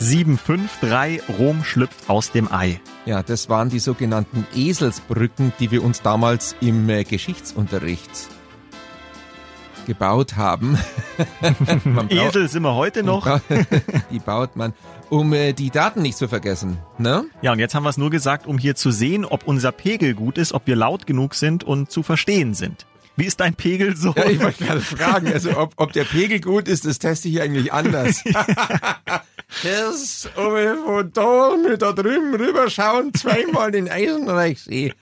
753 0.00 1.22
Rom 1.38 1.62
schlüpft 1.62 2.08
aus 2.08 2.32
dem 2.32 2.50
Ei. 2.50 2.80
Ja, 3.04 3.22
das 3.22 3.48
waren 3.48 3.68
die 3.68 3.78
sogenannten 3.78 4.46
Eselsbrücken, 4.54 5.52
die 5.60 5.70
wir 5.70 5.84
uns 5.84 6.00
damals 6.02 6.56
im 6.60 6.88
äh, 6.88 7.04
Geschichtsunterricht 7.04 8.10
gebaut 9.86 10.36
haben. 10.36 10.78
Braucht- 11.84 12.10
Esel 12.12 12.48
sind 12.48 12.62
wir 12.62 12.74
heute 12.74 13.02
noch. 13.02 13.40
die 14.10 14.18
baut 14.18 14.56
man, 14.56 14.72
um 15.10 15.32
äh, 15.32 15.52
die 15.52 15.70
Daten 15.70 16.02
nicht 16.02 16.16
zu 16.16 16.28
vergessen. 16.28 16.78
Ne? 16.98 17.24
Ja, 17.42 17.52
und 17.52 17.58
jetzt 17.58 17.74
haben 17.74 17.82
wir 17.82 17.90
es 17.90 17.98
nur 17.98 18.10
gesagt, 18.10 18.46
um 18.46 18.56
hier 18.58 18.74
zu 18.76 18.90
sehen, 18.90 19.24
ob 19.24 19.46
unser 19.46 19.72
Pegel 19.72 20.14
gut 20.14 20.38
ist, 20.38 20.52
ob 20.52 20.66
wir 20.66 20.76
laut 20.76 21.06
genug 21.06 21.34
sind 21.34 21.62
und 21.64 21.90
zu 21.90 22.02
verstehen 22.02 22.54
sind. 22.54 22.86
Wie 23.20 23.26
ist 23.26 23.38
dein 23.38 23.54
Pegel 23.54 23.96
so? 23.96 24.14
Ja, 24.16 24.30
ich 24.30 24.40
wollte 24.40 24.64
gerade 24.64 24.80
fragen, 24.80 25.30
also 25.30 25.54
ob, 25.58 25.74
ob 25.76 25.92
der 25.92 26.04
Pegel 26.04 26.40
gut 26.40 26.68
ist, 26.68 26.86
das 26.86 26.98
teste 26.98 27.28
ich 27.28 27.42
eigentlich 27.42 27.70
anders. 27.70 28.24
das, 29.62 30.30
ob 30.36 30.54
wir 30.54 30.78
von 30.82 31.12
da 31.12 31.54
mit 31.54 31.82
da 31.82 31.92
drüben 31.92 32.34
rüberschauen, 32.34 33.12
zweimal 33.12 33.72
den 33.72 33.90
Eisenreichsee. 33.90 34.94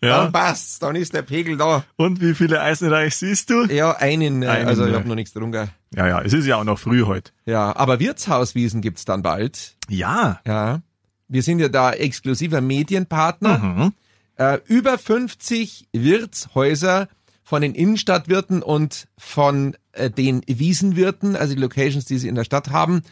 Ja. 0.00 0.22
Dann 0.22 0.32
passt's, 0.32 0.78
dann 0.78 0.96
ist 0.96 1.12
der 1.12 1.20
Pegel 1.20 1.58
da. 1.58 1.84
Und 1.96 2.22
wie 2.22 2.32
viele 2.32 2.62
Eisenreich 2.62 3.14
siehst 3.14 3.50
du? 3.50 3.66
Ja, 3.66 3.94
einen, 3.94 4.42
äh, 4.42 4.46
Einen, 4.46 4.68
also 4.68 4.86
ich 4.86 4.94
habe 4.94 5.06
noch 5.06 5.14
nichts 5.14 5.34
drunter. 5.34 5.68
Ja, 5.94 6.08
ja, 6.08 6.22
es 6.22 6.32
ist 6.32 6.46
ja 6.46 6.56
auch 6.56 6.64
noch 6.64 6.78
früh 6.78 7.02
heute. 7.02 7.32
Ja, 7.44 7.76
aber 7.76 8.00
Wirtshauswiesen 8.00 8.80
gibt's 8.80 9.04
dann 9.04 9.20
bald. 9.20 9.76
Ja. 9.90 10.40
Ja. 10.46 10.80
Wir 11.28 11.42
sind 11.42 11.58
ja 11.58 11.68
da 11.68 11.92
exklusiver 11.92 12.62
Medienpartner. 12.62 13.58
Mhm. 13.58 13.92
Äh, 14.36 14.60
über 14.66 14.96
50 14.96 15.88
Wirtshäuser 15.92 17.08
von 17.46 17.62
den 17.62 17.76
Innenstadtwirten 17.76 18.60
und 18.60 19.06
von 19.16 19.76
äh, 19.92 20.10
den 20.10 20.42
Wiesenwirten, 20.48 21.36
also 21.36 21.54
die 21.54 21.60
Locations, 21.60 22.04
die 22.04 22.18
sie 22.18 22.26
in 22.26 22.34
der 22.34 22.42
Stadt 22.42 22.70
haben, 22.70 23.02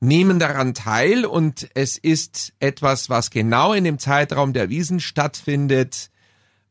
nehmen 0.00 0.40
daran 0.40 0.74
teil 0.74 1.24
und 1.24 1.68
es 1.74 1.96
ist 1.96 2.54
etwas, 2.58 3.08
was 3.08 3.30
genau 3.30 3.72
in 3.72 3.84
dem 3.84 4.00
Zeitraum 4.00 4.52
der 4.52 4.68
Wiesen 4.68 4.98
stattfindet 4.98 6.10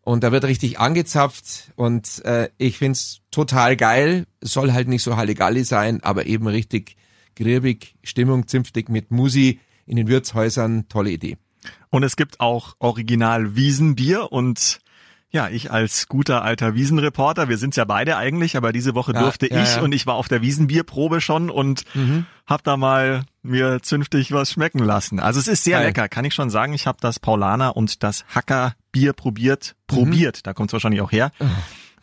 und 0.01 0.25
da 0.25 0.33
wird 0.33 0.43
richtig 0.43 0.79
angezapft 0.81 1.71
und 1.77 2.25
äh, 2.25 2.49
ich 2.57 2.77
find's 2.77 3.21
total 3.31 3.77
geil. 3.77 4.25
Soll 4.41 4.73
halt 4.73 4.89
nicht 4.89 5.03
so 5.03 5.15
Halligalli 5.15 5.63
sein, 5.63 6.03
aber 6.03 6.25
eben 6.25 6.47
richtig 6.47 6.97
grirbig, 7.37 7.95
Stimmung, 8.03 8.47
zünftig 8.47 8.89
mit 8.89 9.11
Musi 9.11 9.61
in 9.85 9.95
den 9.95 10.09
Wirtshäusern. 10.09 10.89
Tolle 10.89 11.11
Idee. 11.11 11.37
Und 11.89 12.03
es 12.03 12.17
gibt 12.17 12.41
auch 12.41 12.75
Original 12.79 13.55
Wiesenbier 13.55 14.29
und 14.33 14.81
ja, 15.29 15.49
ich 15.49 15.71
als 15.71 16.07
guter 16.07 16.41
alter 16.43 16.73
Wiesenreporter, 16.75 17.49
wir 17.49 17.57
sind's 17.57 17.75
ja 17.75 17.83
beide 17.85 18.15
eigentlich, 18.17 18.55
aber 18.55 18.71
diese 18.71 18.95
Woche 18.95 19.13
Ja, 19.13 19.21
durfte 19.23 19.51
ja, 19.53 19.61
ich 19.61 19.75
ja. 19.75 19.81
und 19.81 19.91
ich 19.91 20.07
war 20.07 20.15
auf 20.15 20.27
der 20.29 20.41
Wiesenbierprobe 20.41 21.19
schon 21.21 21.49
und 21.49 21.83
hab 22.45 22.63
da 22.63 22.77
mal 22.77 23.23
mir 23.43 23.81
zünftig 23.81 24.31
was 24.31 24.51
schmecken 24.51 24.79
lassen. 24.79 25.19
Also 25.19 25.39
es 25.39 25.47
ist 25.47 25.63
sehr 25.63 25.77
Geil. 25.79 25.87
lecker, 25.87 26.07
kann 26.09 26.23
ich 26.25 26.33
schon 26.33 26.49
sagen. 26.49 26.73
Ich 26.73 26.87
habe 26.87 26.97
das 27.01 27.19
Paulaner 27.19 27.75
und 27.75 28.03
das 28.03 28.23
Hacker 28.33 28.73
Bier 28.91 29.13
probiert, 29.13 29.75
probiert, 29.87 30.47
da 30.47 30.53
kommt's 30.53 30.73
wahrscheinlich 30.73 31.01
auch 31.01 31.11
her. 31.11 31.31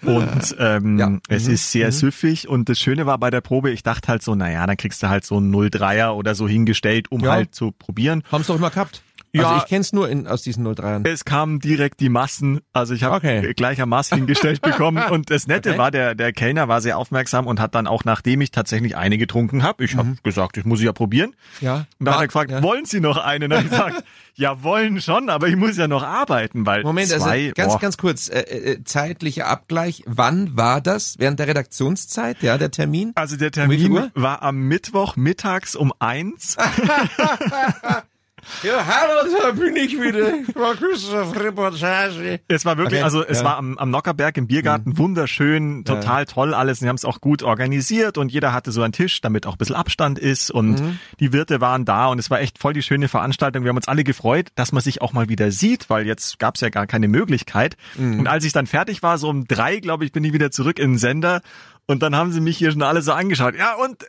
Und 0.02 0.55
ähm, 0.58 0.98
Ja. 0.98 1.18
es 1.29 1.46
ist 1.48 1.70
sehr 1.70 1.90
süffig 1.92 2.46
und 2.46 2.68
das 2.68 2.79
Schöne 2.79 3.07
war 3.07 3.17
bei 3.17 3.30
der 3.30 3.40
Probe, 3.40 3.70
ich 3.70 3.83
dachte 3.83 4.08
halt 4.08 4.23
so, 4.23 4.34
naja, 4.34 4.67
dann 4.67 4.77
kriegst 4.77 5.02
du 5.02 5.08
halt 5.08 5.24
so 5.24 5.39
einen 5.39 5.55
03er 5.55 6.11
oder 6.11 6.34
so 6.34 6.46
hingestellt, 6.46 7.11
um 7.11 7.20
Ja. 7.23 7.33
halt 7.33 7.55
zu 7.55 7.70
probieren. 7.73 8.23
Haben's 8.30 8.48
doch 8.48 8.57
immer 8.57 8.68
gehabt. 8.70 9.02
Ja. 9.34 9.48
Also 9.48 9.62
ich 9.62 9.68
kenn's 9.68 9.92
nur 9.92 10.08
in, 10.08 10.27
aus 10.27 10.42
diesen 10.42 10.67
03ern. 10.67 11.06
Es 11.08 11.24
kamen 11.24 11.58
direkt 11.58 12.00
die 12.00 12.08
Massen, 12.08 12.61
also 12.72 12.95
ich 12.95 13.02
habe 13.02 13.17
Okay. 13.17 13.52
gleicher 13.55 13.86
Maß 13.86 14.11
hingestellt 14.11 14.61
bekommen 14.62 15.02
und 15.11 15.30
das 15.30 15.46
Nette 15.46 15.70
Okay. 15.70 15.78
war, 15.78 15.90
der, 15.90 16.14
der 16.14 16.33
Kellner 16.33 16.68
war 16.68 16.80
sehr 16.80 16.98
aufmerksam 16.98 17.46
und 17.46 17.61
hat 17.61 17.74
dann 17.74 17.86
auch, 17.86 18.05
nachdem 18.05 18.40
ich 18.40 18.50
tatsächlich 18.50 18.96
eine 18.96 19.18
getrunken 19.18 19.62
habe, 19.62 19.84
ich 19.84 19.96
habe 19.96 20.17
gesagt, 20.22 20.56
ich 20.56 20.64
muss 20.64 20.78
sie 20.78 20.86
ja 20.86 20.92
probieren. 20.92 21.34
Ja. 21.61 21.86
Und 21.98 22.06
dann 22.06 22.14
hat 22.14 22.20
er 22.22 22.27
gefragt, 22.28 22.50
ja. 22.50 22.62
wollen 22.62 22.84
Sie 22.84 23.00
noch 23.00 23.17
eine? 23.17 23.46
Und 23.46 23.50
dann 23.50 23.68
gesagt, 23.68 24.05
ja 24.34 24.62
wollen 24.62 25.00
schon, 25.00 25.28
aber 25.30 25.48
ich 25.48 25.56
muss 25.56 25.77
ja 25.77 25.89
noch 25.89 26.02
arbeiten, 26.02 26.64
weil 26.66 26.83
Moment, 26.83 27.08
zwei, 27.08 27.46
also 27.46 27.55
ganz, 27.55 27.72
boah, 27.72 27.80
ganz 27.80 27.96
kurz, 27.98 28.28
äh, 28.28 28.40
äh, 28.40 28.84
zeitlicher 28.84 29.46
Abgleich. 29.48 30.02
Wann 30.06 30.56
war 30.56 30.80
das? 30.80 31.16
Während 31.18 31.39
der 31.40 31.48
Redaktionszeit, 31.48 32.42
ja, 32.42 32.56
der 32.58 32.70
Termin? 32.70 33.12
also 33.14 33.36
der 33.36 33.51
Termin 33.51 33.92
Uhr? 33.92 34.11
war 34.14 34.42
am 34.42 34.58
Mittwoch 34.68 35.16
mittags 35.16 35.74
um 35.77 35.92
eins. 35.98 36.56
Ja, 38.62 38.84
hallo, 38.86 39.30
da 39.42 39.50
bin 39.52 39.77
ich 39.77 40.00
wieder. 40.00 40.32
Markus 40.55 41.12
auf 41.12 41.38
Reportage. 41.38 42.40
Es 42.48 42.64
war 42.64 42.77
wirklich, 42.77 42.94
Okay, 43.00 43.05
also 43.05 43.24
es 43.24 43.38
ja. 43.38 43.42
Mhm. 43.42 43.46
war 43.46 43.56
am, 43.58 43.78
am 43.78 43.90
Nockerberg 43.90 44.36
im 44.36 44.46
Biergarten 44.46 44.98
wunderschön, 44.98 45.84
total 45.84 46.27
toll 46.27 46.54
alles. 46.54 46.78
Sie 46.80 46.88
haben 46.88 46.96
es 46.96 47.04
auch 47.04 47.20
gut 47.20 47.42
organisiert 47.42 48.18
und 48.18 48.30
jeder 48.33 48.52
hatte 48.52 48.72
so 48.72 48.83
einen 48.83 48.92
Tisch, 48.92 49.20
damit 49.20 49.46
auch 49.46 49.52
ein 49.54 49.58
bisschen 49.58 49.77
Abstand 49.77 50.18
ist 50.18 50.50
und 50.50 50.80
Mhm. 50.80 50.98
die 51.20 51.33
Wirte 51.33 51.60
waren 51.60 51.84
da 51.84 52.06
und 52.06 52.18
es 52.18 52.30
war 52.30 52.40
echt 52.40 52.58
voll 52.58 52.72
die 52.72 52.83
schöne 52.83 53.08
Veranstaltung. 53.08 53.64
Wir 53.64 53.68
haben 53.70 53.77
uns 53.77 53.88
alle 53.88 54.04
gefreut, 54.04 54.48
dass 54.54 54.72
man 54.72 54.83
sich 54.83 55.02
auch 55.02 55.12
mal 55.12 55.28
wieder 55.28 55.50
sieht, 55.50 55.88
weil 55.90 56.06
jetzt 56.06 56.38
gab 56.38 56.56
es 56.56 56.60
ja 56.60 56.68
gar 56.68 56.86
keine 56.86 57.08
Möglichkeit. 57.08 57.77
Mhm. 57.96 58.20
Und 58.20 58.27
als 58.27 58.44
ich 58.44 58.52
dann 58.52 58.66
fertig 58.66 59.02
war, 59.02 59.18
so 59.18 59.28
um 59.28 59.46
drei, 59.46 59.78
glaube 59.78 60.04
ich, 60.04 60.12
bin 60.12 60.24
ich 60.24 60.33
wieder 60.33 60.50
zurück 60.50 60.78
in 60.78 60.92
den 60.92 60.98
Sender 60.98 61.40
und 61.86 62.02
dann 62.02 62.16
haben 62.16 62.33
sie 62.33 62.40
mich 62.40 62.56
hier 62.56 62.72
schon 62.72 62.83
alle 62.83 63.02
so 63.02 63.12
angeschaut. 63.12 63.54
Ja, 63.56 63.74
und 63.74 64.02
äh, 64.04 64.06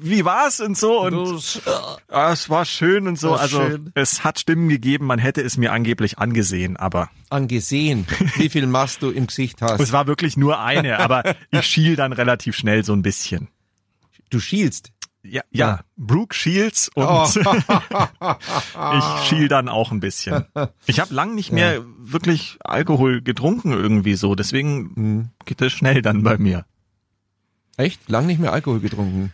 wie 0.00 0.24
war's 0.24 0.60
und 0.60 0.76
so 0.76 1.00
und 1.02 1.62
ja, 2.10 2.32
es 2.32 2.48
war 2.50 2.64
schön 2.64 3.06
und 3.08 3.18
so. 3.18 3.34
Also 3.34 3.58
schön. 3.60 3.90
es 3.94 4.24
hat 4.24 4.38
Stimmen 4.40 4.68
gegeben, 4.68 5.06
man 5.06 5.18
hätte 5.18 5.42
es 5.42 5.56
mir 5.56 5.72
angeblich 5.72 6.18
angesehen, 6.18 6.76
aber 6.76 7.10
Angesehen, 7.30 8.06
wie 8.36 8.48
viel 8.48 8.66
Mast 8.66 9.02
du 9.02 9.10
im 9.10 9.26
Gesicht 9.26 9.62
hast. 9.62 9.80
es 9.80 9.92
war 9.92 10.06
wirklich 10.06 10.36
nur 10.36 10.60
eine, 10.60 10.98
aber 10.98 11.22
ich 11.50 11.62
schiel 11.66 11.96
dann 11.96 12.12
relativ 12.12 12.56
schnell 12.56 12.84
so 12.84 12.92
ein 12.92 13.02
bisschen. 13.02 13.48
Du 14.30 14.40
schielst. 14.40 14.90
Ja, 15.24 15.42
ja, 15.52 15.80
Brooke 15.96 16.34
Shields 16.34 16.90
und 16.94 17.04
Oh. 17.06 17.28
ich 18.98 19.28
schiel 19.28 19.46
dann 19.48 19.68
auch 19.68 19.92
ein 19.92 20.00
bisschen. 20.00 20.46
Ich 20.86 20.98
habe 20.98 21.14
lang 21.14 21.34
nicht 21.36 21.52
mehr 21.52 21.80
wirklich 21.98 22.58
Alkohol 22.64 23.22
getrunken 23.22 23.70
irgendwie 23.72 24.14
so, 24.14 24.34
deswegen 24.34 24.92
Hm. 24.96 25.28
geht 25.44 25.60
das 25.60 25.72
schnell 25.72 26.02
dann 26.02 26.22
bei 26.24 26.38
mir. 26.38 26.64
Echt? 27.76 28.08
Lang 28.08 28.26
nicht 28.26 28.40
mehr 28.40 28.52
Alkohol 28.52 28.80
getrunken. 28.80 29.32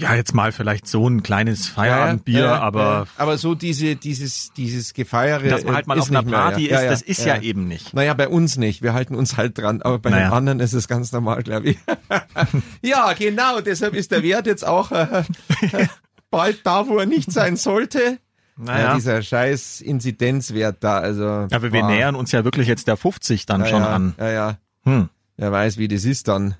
Ja, 0.00 0.14
jetzt 0.14 0.34
mal 0.34 0.50
vielleicht 0.50 0.86
so 0.86 1.06
ein 1.08 1.22
kleines 1.22 1.68
Feierabendbier, 1.68 2.40
Ja, 2.40 2.44
ja, 2.46 2.60
aber 2.60 2.82
ja. 2.82 3.06
aber 3.18 3.36
so 3.36 3.54
diese, 3.54 3.96
dieses, 3.96 4.50
dieses 4.54 4.94
Gefeiere. 4.94 5.46
dass 5.48 5.62
man 5.64 5.74
halt 5.74 5.86
mal 5.86 5.98
auf 5.98 6.08
einer 6.08 6.22
mehr, 6.22 6.32
Party 6.32 6.70
ja. 6.70 6.76
ist, 6.76 6.82
Ja, 6.84 6.90
das 6.90 7.00
ja, 7.02 7.06
ist 7.06 7.24
ja, 7.26 7.40
eben 7.40 7.68
nicht. 7.68 7.92
Naja, 7.92 8.14
bei 8.14 8.28
uns 8.28 8.56
nicht. 8.56 8.80
Wir 8.82 8.94
halten 8.94 9.14
uns 9.14 9.36
halt 9.36 9.58
dran. 9.58 9.82
Aber 9.82 9.98
bei 9.98 10.08
den 10.08 10.20
Naja. 10.20 10.32
anderen 10.32 10.60
ist 10.60 10.72
es 10.72 10.88
ganz 10.88 11.12
normal, 11.12 11.42
glaube 11.42 11.70
ich. 11.70 11.78
ja, 12.82 13.12
genau. 13.12 13.60
Deshalb 13.60 13.94
ist 13.94 14.10
der 14.10 14.22
Wert 14.22 14.46
jetzt 14.46 14.66
auch 14.66 14.90
äh, 14.90 15.24
bald 16.30 16.60
da, 16.64 16.88
wo 16.88 16.96
er 16.96 17.06
nicht 17.06 17.30
sein 17.30 17.56
sollte. 17.56 18.18
Ja, 18.56 18.64
Naja. 18.64 18.94
dieser 18.94 19.20
scheiß 19.20 19.82
Inzidenzwert 19.82 20.82
da. 20.82 20.98
Also, 20.98 21.24
aber 21.24 21.72
wir 21.72 21.80
boah. 21.82 21.90
nähern 21.90 22.14
uns 22.14 22.32
ja 22.32 22.44
wirklich 22.44 22.68
jetzt 22.68 22.88
der 22.88 22.96
50 22.96 23.44
dann 23.44 23.60
ja, 23.62 23.66
schon 23.66 23.82
ja, 23.82 23.94
an. 23.94 24.14
Ja, 24.18 24.30
ja. 24.30 24.58
Hm. 24.84 25.08
Wer 25.36 25.52
weiß, 25.52 25.76
wie 25.76 25.88
das 25.88 26.04
ist 26.04 26.28
dann. 26.28 26.54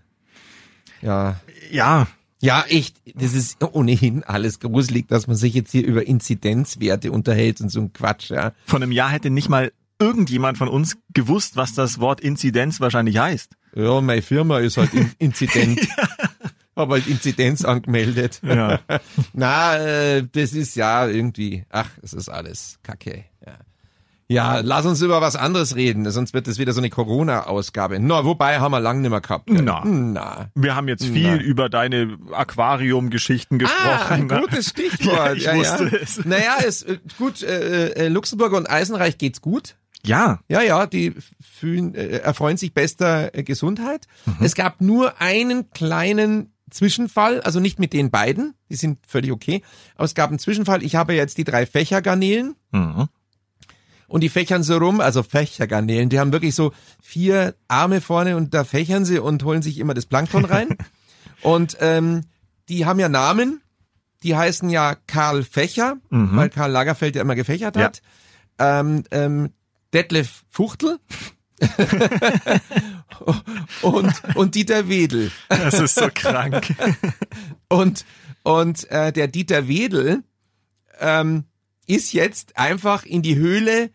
Ja. 1.00 1.36
Ja, 1.70 2.06
Ja, 2.40 2.64
echt. 2.68 2.96
Das 3.14 3.34
ist 3.34 3.62
ohnehin 3.62 4.24
alles 4.24 4.60
gruselig, 4.60 5.08
dass 5.08 5.26
man 5.26 5.36
sich 5.36 5.54
jetzt 5.54 5.72
hier 5.72 5.86
über 5.86 6.06
Inzidenzwerte 6.06 7.12
unterhält 7.12 7.60
und 7.60 7.68
so 7.68 7.80
ein 7.80 7.92
Quatsch, 7.92 8.30
ja. 8.30 8.52
vor 8.64 8.80
einem 8.80 8.92
Jahr 8.92 9.10
hätte 9.10 9.30
nicht 9.30 9.48
mal 9.48 9.72
irgendjemand 9.98 10.58
von 10.58 10.68
uns 10.68 10.96
gewusst, 11.12 11.56
was 11.56 11.74
das 11.74 12.00
Wort 12.00 12.20
Inzidenz 12.20 12.80
wahrscheinlich 12.80 13.18
heißt. 13.18 13.52
Ja, 13.74 14.00
meine 14.00 14.22
Firma 14.22 14.58
ist 14.58 14.78
halt 14.78 14.94
in 14.94 15.12
Inzident. 15.18 15.86
Hab 16.76 16.88
halt 16.88 17.06
Inzidenz 17.06 17.64
angemeldet. 17.64 18.40
Ja. 18.42 18.80
Na, 19.34 19.76
äh, 19.76 20.26
das 20.32 20.54
ist 20.54 20.76
ja 20.76 21.06
irgendwie, 21.06 21.64
ach, 21.68 21.90
es 22.02 22.14
ist 22.14 22.30
alles 22.30 22.78
Kacke. 22.82 23.24
Ja. 23.44 23.58
Ja, 24.32 24.60
lass 24.60 24.86
uns 24.86 25.02
über 25.02 25.20
was 25.20 25.34
anderes 25.36 25.74
reden, 25.76 26.08
sonst 26.10 26.32
wird 26.34 26.46
das 26.46 26.58
wieder 26.58 26.72
so 26.72 26.80
eine 26.80 26.88
Corona-Ausgabe. 26.90 27.98
Na, 28.00 28.24
wobei 28.24 28.60
haben 28.60 28.72
wir 28.72 28.80
lang 28.80 29.00
nicht 29.00 29.10
mehr 29.10 29.20
gehabt. 29.20 29.46
gell? 29.46 29.60
Na. 29.62 29.82
Na. 29.84 30.50
Wir 30.54 30.76
haben 30.76 30.88
jetzt 30.88 31.04
viel 31.04 31.22
Nein. 31.36 31.40
über 31.40 31.68
deine 31.68 32.16
Aquarium-Geschichten 32.32 33.58
Ah, 33.64 34.06
ein 34.08 34.28
gesprochen. 34.28 34.42
gutes 34.42 34.66
Stichwort. 34.70 35.38
Ja, 35.38 35.52
ich 35.54 35.58
wusste 35.58 36.00
es. 36.00 36.24
Naja, 36.24 36.56
es, 36.64 36.82
äh, 36.82 36.98
gut, 37.18 37.42
äh, 37.42 37.88
äh, 37.90 38.08
Luxemburg 38.08 38.52
und 38.52 38.70
Eisenreich 38.70 39.18
geht's 39.18 39.40
gut. 39.40 39.76
ja, 40.04 40.40
Ja, 40.48 40.62
ja, 40.62 40.86
die 40.86 41.14
fühlen, 41.40 41.94
äh, 41.94 42.18
erfreuen 42.18 42.56
sich 42.56 42.72
bester 42.72 43.34
äh, 43.34 43.42
Gesundheit. 43.42 44.06
Mhm. 44.26 44.36
Es 44.44 44.54
gab 44.54 44.80
nur 44.80 45.20
einen 45.20 45.70
kleinen 45.70 46.52
Zwischenfall, 46.70 47.40
also 47.40 47.58
nicht 47.58 47.78
mit 47.80 47.92
den 47.92 48.10
beiden, 48.12 48.54
die 48.70 48.76
sind 48.76 48.98
völlig 49.06 49.32
okay, 49.32 49.62
aber 49.96 50.04
es 50.04 50.14
gab 50.14 50.30
einen 50.30 50.38
Zwischenfall. 50.38 50.84
Ich 50.84 50.94
habe 50.94 51.14
jetzt 51.14 51.36
die 51.38 51.44
drei 51.44 51.66
Fächergarnelen 51.66 52.54
Mhm. 52.72 53.08
Und 54.10 54.22
die 54.22 54.28
fächern 54.28 54.64
so 54.64 54.76
rum, 54.76 55.00
also 55.00 55.22
Fächergarnelen, 55.22 56.08
die 56.08 56.18
haben 56.18 56.32
wirklich 56.32 56.54
so 56.56 56.72
vier 57.00 57.54
Arme 57.68 58.00
vorne 58.00 58.36
und 58.36 58.52
da 58.54 58.64
fächern 58.64 59.04
sie 59.04 59.20
und 59.20 59.44
holen 59.44 59.62
sich 59.62 59.78
immer 59.78 59.94
das 59.94 60.04
Plankton 60.06 60.44
rein. 60.44 60.76
und 61.42 61.76
ähm, 61.80 62.22
die 62.68 62.86
haben 62.86 62.98
ja 62.98 63.08
Namen, 63.08 63.62
die 64.24 64.34
heißen 64.36 64.68
ja 64.68 64.96
Karl 65.06 65.44
Fächer, 65.44 65.96
weil 66.10 66.50
Karl 66.50 66.72
Lagerfeld 66.72 67.14
ja 67.14 67.22
immer 67.22 67.36
gefächert 67.36 67.76
Ja. 67.76 67.84
hat. 67.84 68.02
Ähm, 68.58 69.04
ähm, 69.12 69.52
Detlef 69.94 70.42
Fuchtel 70.50 70.98
und, 73.82 74.12
und 74.34 74.54
Dieter 74.54 74.88
Wedel. 74.88 75.30
Das 75.48 75.78
ist 75.78 75.94
so 75.94 76.08
krank. 76.12 76.74
Und, 77.68 78.04
und 78.42 78.90
äh, 78.90 79.12
der 79.12 79.28
Dieter 79.28 79.68
Wedel 79.68 80.24
ähm, 80.98 81.44
ist 81.86 82.12
jetzt 82.12 82.56
einfach 82.58 83.04
in 83.04 83.22
die 83.22 83.36
Höhle 83.36 83.90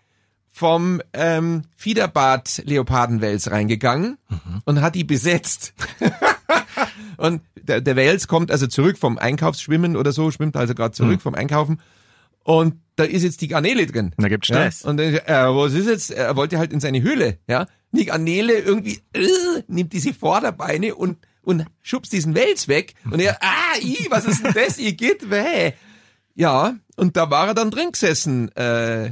vom 0.55 1.01
ähm, 1.11 1.63
Fiederbad 1.75 2.63
Leopardenwels 2.63 3.51
reingegangen 3.51 4.17
und 4.63 4.79
hat 4.79 4.95
die 4.95 5.03
besetzt. 5.03 5.73
und 7.17 7.41
der, 7.61 7.81
der 7.81 7.97
Wels 7.97 8.29
kommt 8.29 8.51
also 8.51 8.65
zurück 8.65 8.97
vom 8.97 9.17
Einkaufsschwimmen 9.17 9.97
oder 9.97 10.13
so, 10.13 10.31
schwimmt 10.31 10.55
also 10.55 10.73
gerade 10.73 10.93
zurück 10.93 11.21
vom 11.21 11.35
Einkaufen. 11.35 11.81
Und 12.45 12.75
da 12.95 13.03
ist 13.03 13.23
jetzt 13.23 13.41
die 13.41 13.49
Garnele 13.49 13.85
drin. 13.85 14.13
Da 14.15 14.29
gibt's 14.29 14.47
Stress. 14.47 14.83
Ja? 14.83 14.91
Und 14.91 15.01
äh, 15.01 15.23
was 15.27 15.73
ist 15.73 15.87
jetzt? 15.89 16.11
Er 16.11 16.37
wollte 16.37 16.57
halt 16.57 16.71
in 16.71 16.79
seine 16.79 17.01
Höhle, 17.01 17.37
ja. 17.49 17.67
Die 17.91 18.05
Garnele 18.05 18.57
irgendwie 18.57 19.01
äh, 19.11 19.27
nimmt 19.67 19.91
diese 19.91 20.13
Vorderbeine 20.13 20.95
und 20.95 21.17
und 21.41 21.65
schubst 21.81 22.13
diesen 22.13 22.33
Wels 22.33 22.69
weg. 22.69 22.93
Und 23.11 23.19
er, 23.19 23.37
ah, 23.41 23.77
i, 23.81 24.07
was 24.09 24.23
ist 24.23 24.45
denn 24.45 24.53
das? 24.53 24.77
Ihr 24.77 24.93
geht 24.93 25.29
weh. 25.29 25.73
Ja, 26.33 26.75
und 26.95 27.17
da 27.17 27.29
war 27.29 27.47
er 27.47 27.53
dann 27.53 27.71
drin 27.71 27.91
gesessen, 27.91 28.55
äh, 28.55 29.11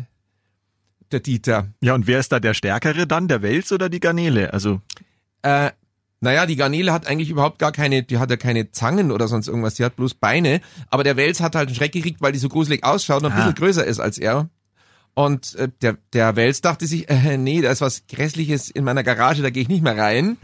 der 1.14 1.20
Dieter. 1.22 1.68
Ja, 1.82 1.94
und 1.94 2.08
wer 2.08 2.20
ist 2.20 2.32
da 2.32 2.40
der 2.40 2.54
Stärkere 2.54 3.08
dann, 3.08 3.28
der 3.28 3.42
Wels 3.42 3.72
oder 3.72 3.90
die 3.90 4.00
Garnele? 4.00 4.52
Also, 4.54 4.82
Äh, 5.44 5.72
naja, 6.22 6.46
die 6.46 6.56
Garnele 6.56 6.94
hat 6.94 7.06
eigentlich 7.06 7.30
überhaupt 7.30 7.60
gar 7.60 7.72
keine, 7.74 8.02
die 8.04 8.18
hat 8.18 8.30
ja 8.30 8.38
keine 8.38 8.72
Zangen 8.72 9.12
oder 9.12 9.28
sonst 9.28 9.50
irgendwas, 9.50 9.74
die 9.76 9.84
hat 9.84 9.98
bloß 9.98 10.14
Beine. 10.16 10.62
Aber 10.90 11.04
der 11.04 11.18
Wels 11.18 11.42
hat 11.42 11.54
halt 11.56 11.68
einen 11.68 11.76
Schreck 11.76 11.92
gekriegt, 11.92 12.22
weil 12.22 12.32
die 12.32 12.40
so 12.40 12.48
gruselig 12.50 12.84
ausschaut 12.86 13.24
und 13.24 13.32
ein 13.32 13.34
Ah. 13.34 13.36
bisschen 13.48 13.56
größer 13.56 13.86
ist 13.86 14.00
als 14.00 14.18
er. 14.18 14.50
Und 15.16 15.54
äh, 15.56 15.68
der, 15.82 15.98
der 16.14 16.36
Wels 16.38 16.62
dachte 16.62 16.88
sich, 16.88 17.10
äh, 17.10 17.38
nee, 17.38 17.62
da 17.62 17.72
ist 17.72 17.82
was 17.82 18.08
Grässliches 18.08 18.70
in 18.70 18.84
meiner 18.86 19.04
Garage, 19.04 19.42
da 19.42 19.50
gehe 19.50 19.62
ich 19.64 19.70
nicht 19.70 19.84
mehr 19.84 19.98
rein. 19.98 20.38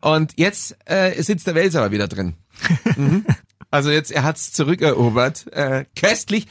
Und 0.00 0.34
jetzt 0.36 0.76
äh, 0.84 1.20
sitzt 1.22 1.46
der 1.46 1.54
Wels 1.56 1.74
aber 1.76 1.90
wieder 1.90 2.08
drin. 2.08 2.34
Mhm. 2.96 3.24
Also 3.72 3.90
jetzt, 3.90 4.12
er 4.12 4.22
hat's 4.22 4.52
zurückerobert. 4.52 5.52
Äh, 5.52 5.84
köstlich. 5.96 6.46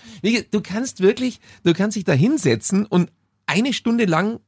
Du 0.52 0.60
kannst 0.60 1.00
wirklich, 1.00 1.40
du 1.64 1.74
kannst 1.74 1.96
dich 1.96 2.04
da 2.04 2.12
hinsetzen 2.12 2.86
und 2.86 3.12
eine 3.54 3.74
Stunde 3.74 4.06
lang 4.06 4.40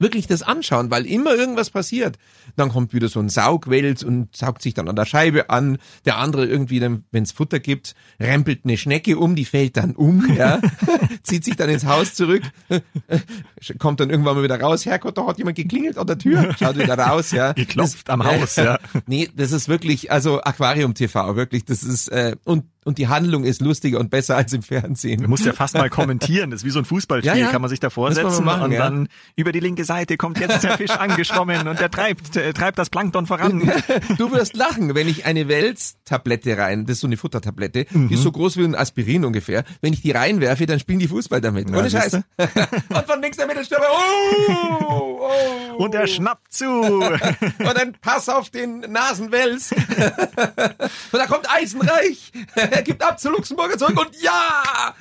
wirklich 0.00 0.28
das 0.28 0.42
anschauen, 0.44 0.92
weil 0.92 1.06
immer 1.06 1.34
irgendwas 1.34 1.70
passiert. 1.70 2.18
Dann 2.54 2.68
kommt 2.68 2.92
wieder 2.92 3.08
so 3.08 3.18
ein 3.18 3.28
Saugwels 3.28 4.04
und 4.04 4.34
saugt 4.36 4.62
sich 4.62 4.72
dann 4.72 4.88
an 4.88 4.94
der 4.94 5.06
Scheibe 5.06 5.50
an. 5.50 5.78
Der 6.04 6.18
andere 6.18 6.46
irgendwie, 6.46 6.80
wenn 6.80 7.22
es 7.24 7.32
Futter 7.32 7.58
gibt, 7.58 7.96
rempelt 8.20 8.60
eine 8.62 8.76
Schnecke 8.76 9.18
um, 9.18 9.34
die 9.34 9.44
fällt 9.44 9.76
dann 9.76 9.96
um, 9.96 10.24
ja, 10.36 10.60
zieht 11.24 11.44
sich 11.44 11.56
dann 11.56 11.68
ins 11.68 11.84
Haus 11.84 12.14
zurück, 12.14 12.42
kommt 13.78 13.98
dann 14.00 14.10
irgendwann 14.10 14.36
mal 14.36 14.44
wieder 14.44 14.60
raus. 14.60 14.86
Herrgott, 14.86 15.18
da 15.18 15.26
hat 15.26 15.38
jemand 15.38 15.56
geklingelt 15.56 15.98
an 15.98 16.06
der 16.06 16.18
Tür, 16.18 16.54
schaut 16.58 16.78
wieder 16.78 16.96
raus, 16.96 17.32
ja. 17.32 17.52
Geklopft 17.52 18.08
am 18.08 18.20
Das- 18.20 18.28
Haus, 18.40 18.56
ja. 18.56 18.78
Nee, 19.06 19.28
das 19.34 19.50
ist 19.52 19.68
wirklich, 19.68 20.12
also 20.12 20.40
Aquarium 20.42 20.94
TV, 20.94 21.34
wirklich, 21.34 21.64
das 21.64 21.82
ist, 21.82 22.08
äh, 22.08 22.36
und, 22.44 22.64
und 22.88 22.96
die 22.96 23.06
Handlung 23.06 23.44
ist 23.44 23.60
lustiger 23.60 24.00
und 24.00 24.08
besser 24.08 24.34
als 24.38 24.54
im 24.54 24.62
Fernsehen. 24.62 25.20
du 25.20 25.28
musst 25.28 25.44
ja 25.44 25.52
fast 25.52 25.74
mal 25.74 25.90
kommentieren. 25.90 26.50
Das 26.50 26.60
ist 26.60 26.64
wie 26.64 26.70
so 26.70 26.78
ein 26.78 26.86
Fußballspiel, 26.86 27.30
Ja, 27.30 27.36
ja. 27.38 27.50
kann 27.50 27.60
man 27.60 27.68
sich 27.68 27.80
da 27.80 27.88
Muss 27.88 27.96
man 27.96 28.14
vorsetzen 28.14 28.44
mal 28.46 28.56
machen, 28.56 28.64
und 28.64 28.72
ja. 28.72 28.78
dann 28.78 29.08
über 29.36 29.52
die 29.52 29.60
linke 29.60 29.84
Seite 29.84 30.16
kommt 30.16 30.40
jetzt 30.40 30.64
der 30.64 30.78
Fisch 30.78 30.90
angeschwommen 30.98 31.68
und 31.68 31.78
der 31.80 31.90
treibt, 31.90 32.34
äh, 32.36 32.54
treibt 32.54 32.78
das 32.78 32.88
Plankton 32.88 33.26
voran. 33.26 33.70
Du 34.16 34.32
wirst 34.32 34.56
lachen, 34.56 34.94
wenn 34.94 35.06
ich 35.06 35.26
eine 35.26 35.48
Wels-Tablette 35.48 36.56
rein, 36.56 36.86
das 36.86 36.94
ist 36.94 37.00
so 37.00 37.06
eine 37.08 37.18
Futtertablette, 37.18 37.84
die 37.92 38.14
ist 38.14 38.22
so 38.22 38.32
groß 38.32 38.56
wie 38.56 38.64
ein 38.64 38.74
Aspirin 38.74 39.26
ungefähr. 39.26 39.64
Wenn 39.82 39.92
ich 39.92 40.00
die 40.00 40.12
reinwerfe, 40.12 40.64
dann 40.64 40.80
spielen 40.80 40.98
die 40.98 41.08
Fußball 41.08 41.42
damit. 41.42 41.68
Ohne 41.70 41.90
Scheiß. 41.90 42.14
und 42.38 43.06
von 43.06 43.20
links 43.20 43.36
der 43.36 43.46
Mittelstürmer. 43.46 43.84
Oh, 43.90 45.20
oh. 45.20 45.84
Und 45.84 45.94
er 45.94 46.06
schnappt 46.06 46.54
zu. 46.54 46.64
Und 46.70 47.76
dann 47.76 47.92
pass 48.00 48.30
auf 48.30 48.48
den 48.48 48.80
Nasenwels. 48.80 49.72
und 49.72 51.18
da 51.18 51.26
kommt 51.26 51.48
Eisenreich. 51.50 52.32
Er 52.78 52.82
gibt 52.84 53.02
ab 53.02 53.18
zu 53.18 53.30
Luxemburger 53.30 53.76
zurück 53.76 53.98
und 54.00 54.10
ja! 54.22 54.94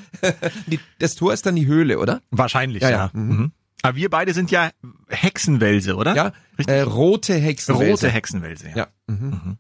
Die- 0.66 0.80
Das 1.00 1.14
Tor 1.16 1.32
ist 1.34 1.46
dann 1.46 1.56
die 1.56 1.68
Höhle, 1.68 2.00
oder? 2.00 2.22
Wahrscheinlich, 2.32 2.82
Ja, 2.82 2.90
ja. 2.90 2.98
ja. 2.98 3.10
Mhm. 3.14 3.52
Aber 3.84 3.96
wir 3.96 4.10
beide 4.10 4.34
sind 4.34 4.50
ja 4.50 4.72
Hexenwälse, 5.10 5.96
oder? 5.96 6.16
Ja. 6.16 6.34
Richtig. 6.58 6.76
Äh, 6.76 6.82
rote 6.82 7.36
Hexenwälse. 7.36 7.92
Rote 7.92 8.10
Hexenwälse, 8.10 8.70
ja. 8.70 8.76
Ja. 8.78 8.88
Mhm. 9.06 9.58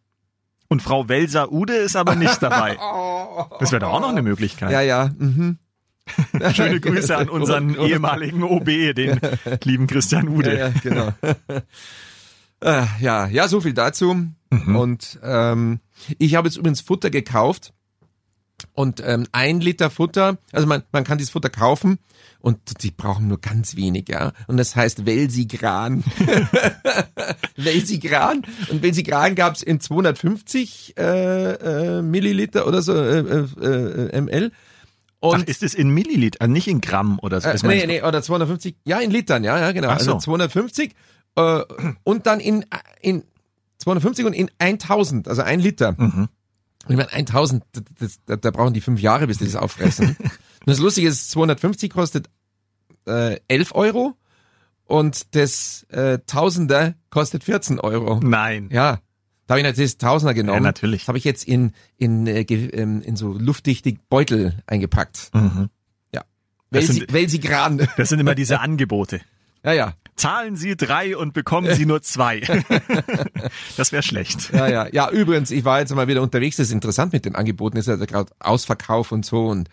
Und 0.68 0.82
Frau 0.82 1.08
Welser 1.08 1.52
Ude 1.52 1.74
ist 1.76 1.96
aber 1.96 2.16
nicht 2.16 2.42
dabei. 2.42 2.78
Das 3.60 3.72
wäre 3.72 3.82
doch 3.82 3.94
auch 3.94 4.00
noch 4.02 4.10
eine 4.10 4.24
Möglichkeit. 4.24 4.72
Ja, 4.72 4.82
ja. 4.82 5.12
Mhm. 5.16 5.60
Schöne 6.54 6.80
Grüße 6.80 7.16
an 7.16 7.30
unseren 7.38 7.76
ehemaligen 7.80 8.42
OB, 8.42 8.66
den 8.96 9.20
lieben 9.64 9.86
Christian 9.86 10.28
Ude. 10.28 10.58
Ja, 10.58 10.68
ja, 10.70 10.74
genau. 10.82 11.14
äh, 12.62 12.84
ja, 13.00 13.28
ja, 13.28 13.48
so 13.48 13.62
viel 13.62 13.74
dazu. 13.74 14.16
Mhm. 14.50 14.76
Und 14.76 15.20
ähm, 15.24 15.80
ich 16.18 16.36
habe 16.36 16.48
jetzt 16.48 16.58
übrigens 16.58 16.82
Futter 16.82 17.10
gekauft. 17.12 17.74
Und 18.74 19.02
ähm, 19.06 19.28
ein 19.32 19.60
Liter 19.60 19.90
Futter, 19.90 20.38
also 20.52 20.66
man, 20.66 20.84
man 20.92 21.04
kann 21.04 21.18
dieses 21.18 21.32
Futter 21.32 21.50
kaufen 21.50 22.00
und 22.40 22.84
die 22.84 22.92
brauchen 22.92 23.28
nur 23.28 23.40
ganz 23.40 23.76
wenig, 23.76 24.10
ja. 24.10 24.32
Und 24.48 24.58
das 24.58 24.76
heißt 24.76 25.06
Welsigran. 25.06 26.04
Welsigran. 27.56 28.44
Und 28.70 28.82
Welsigran 28.82 29.36
gab's 29.36 29.62
in 29.62 29.80
250 29.80 30.96
äh, 30.98 31.52
äh, 31.54 32.02
Milliliter 32.02 32.68
oder 32.68 32.82
so 32.82 32.94
äh, 32.94 33.20
äh, 33.20 34.10
äh, 34.10 34.22
ml. 34.22 34.52
Und 35.20 35.44
Ach, 35.44 35.48
ist 35.48 35.64
es 35.64 35.74
in 35.74 35.90
Milliliter, 35.90 36.46
äh, 36.46 36.48
nicht 36.48 36.68
in 36.68 36.82
Gramm 36.82 37.20
oder 37.22 37.42
so? 37.42 37.50
äh, 37.50 37.58
nee, 37.64 37.86
nee, 37.88 38.02
oder 38.02 38.22
250, 38.22 38.76
ja, 38.86 39.00
in 39.00 39.12
Litern, 39.12 39.44
ja, 39.44 39.60
ja, 39.60 39.72
genau. 39.72 39.90
Ach 39.90 40.00
so. 40.00 40.14
Also 40.14 40.26
250 40.26 40.94
äh, 41.36 41.62
und 42.04 42.28
dann 42.28 42.40
in, 42.40 42.66
in 43.02 43.24
250 43.80 44.26
und 44.26 44.34
in 44.34 44.50
1000, 44.60 45.28
also 45.28 45.42
ein 45.42 45.60
Liter. 45.60 45.96
Mhm. 45.98 46.30
Und 46.86 46.92
ich 46.92 46.98
meine, 46.98 47.12
1000, 47.12 47.64
das, 48.00 48.20
das, 48.26 48.40
da, 48.40 48.52
brauchen 48.52 48.74
die 48.74 48.82
fünf 48.82 49.02
Jahre, 49.02 49.28
bis 49.28 49.40
die 49.40 49.46
das 49.46 49.56
auffressen. 49.56 50.16
und 50.20 50.32
das 50.66 50.80
Lustige 50.80 51.08
ist, 51.08 51.32
250 51.32 51.92
kostet 51.92 52.30
äh, 53.06 53.40
11 53.48 53.76
Euro 53.76 54.16
und 54.86 55.36
das 55.36 55.84
äh, 55.90 56.20
Tausender 56.28 56.96
kostet 57.10 57.44
14 57.44 57.80
Euro. 57.80 58.20
Nein. 58.22 58.70
Ja, 58.72 59.00
da 59.48 59.54
habe 59.54 59.62
ich 59.62 59.66
natürlich 59.66 59.92
das 59.92 59.98
Tausender 59.98 60.34
genommen. 60.34 60.58
Ja, 60.58 60.64
natürlich. 60.64 61.02
Das 61.02 61.08
habe 61.08 61.18
ich 61.18 61.24
jetzt 61.24 61.46
in, 61.46 61.72
in, 61.98 62.28
äh, 62.28 62.42
ähm, 62.42 63.02
in 63.02 63.16
so 63.16 63.32
luftdichte 63.34 63.94
Beutel 64.10 64.62
eingepackt. 64.68 65.30
Mhm. 65.34 65.70
Ja. 66.14 66.24
Welsi, 66.70 67.06
Welsigran. 67.10 67.88
Das 67.96 68.10
sind 68.10 68.20
immer 68.20 68.36
diese 68.36 68.60
Angebote. 68.62 69.22
ja, 69.64 69.74
ja. 69.74 69.94
Zahlen 70.18 70.56
Sie 70.56 70.76
drei 70.76 71.16
und 71.16 71.34
bekommen 71.34 71.74
Sie 71.76 71.86
nur 71.86 72.02
zwei. 72.02 72.42
das 73.78 73.92
wäre 73.92 74.04
schlecht. 74.04 74.52
Ja, 74.52 74.68
ja. 74.68 74.88
Ja, 74.92 75.10
übrigens, 75.12 75.52
ich 75.52 75.64
war 75.64 75.80
jetzt 75.80 75.94
mal 75.96 76.08
wieder 76.08 76.22
unterwegs, 76.22 76.58
das 76.58 76.68
ist 76.68 76.74
interessant 76.74 77.14
mit 77.14 77.24
den 77.26 77.36
Angeboten, 77.36 77.78
ist 77.78 77.88
ja 77.88 77.96
gerade 77.96 78.32
Ausverkauf 78.40 79.12
und 79.12 79.26
so 79.26 79.48
und, 79.48 79.70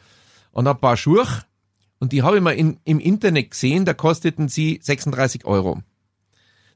und 0.53 0.67
ein 0.69 0.79
paar 0.79 0.97
Schuhe 0.97 1.27
und 1.99 2.13
die 2.13 2.23
habe 2.23 2.37
ich 2.37 2.43
mal 2.43 2.51
in, 2.55 2.79
im 2.85 3.01
Internet 3.01 3.53
gesehen, 3.53 3.85
da 3.87 3.95
kosteten 3.95 4.49
sie 4.49 4.79
36 4.83 5.45
Euro. 5.47 5.83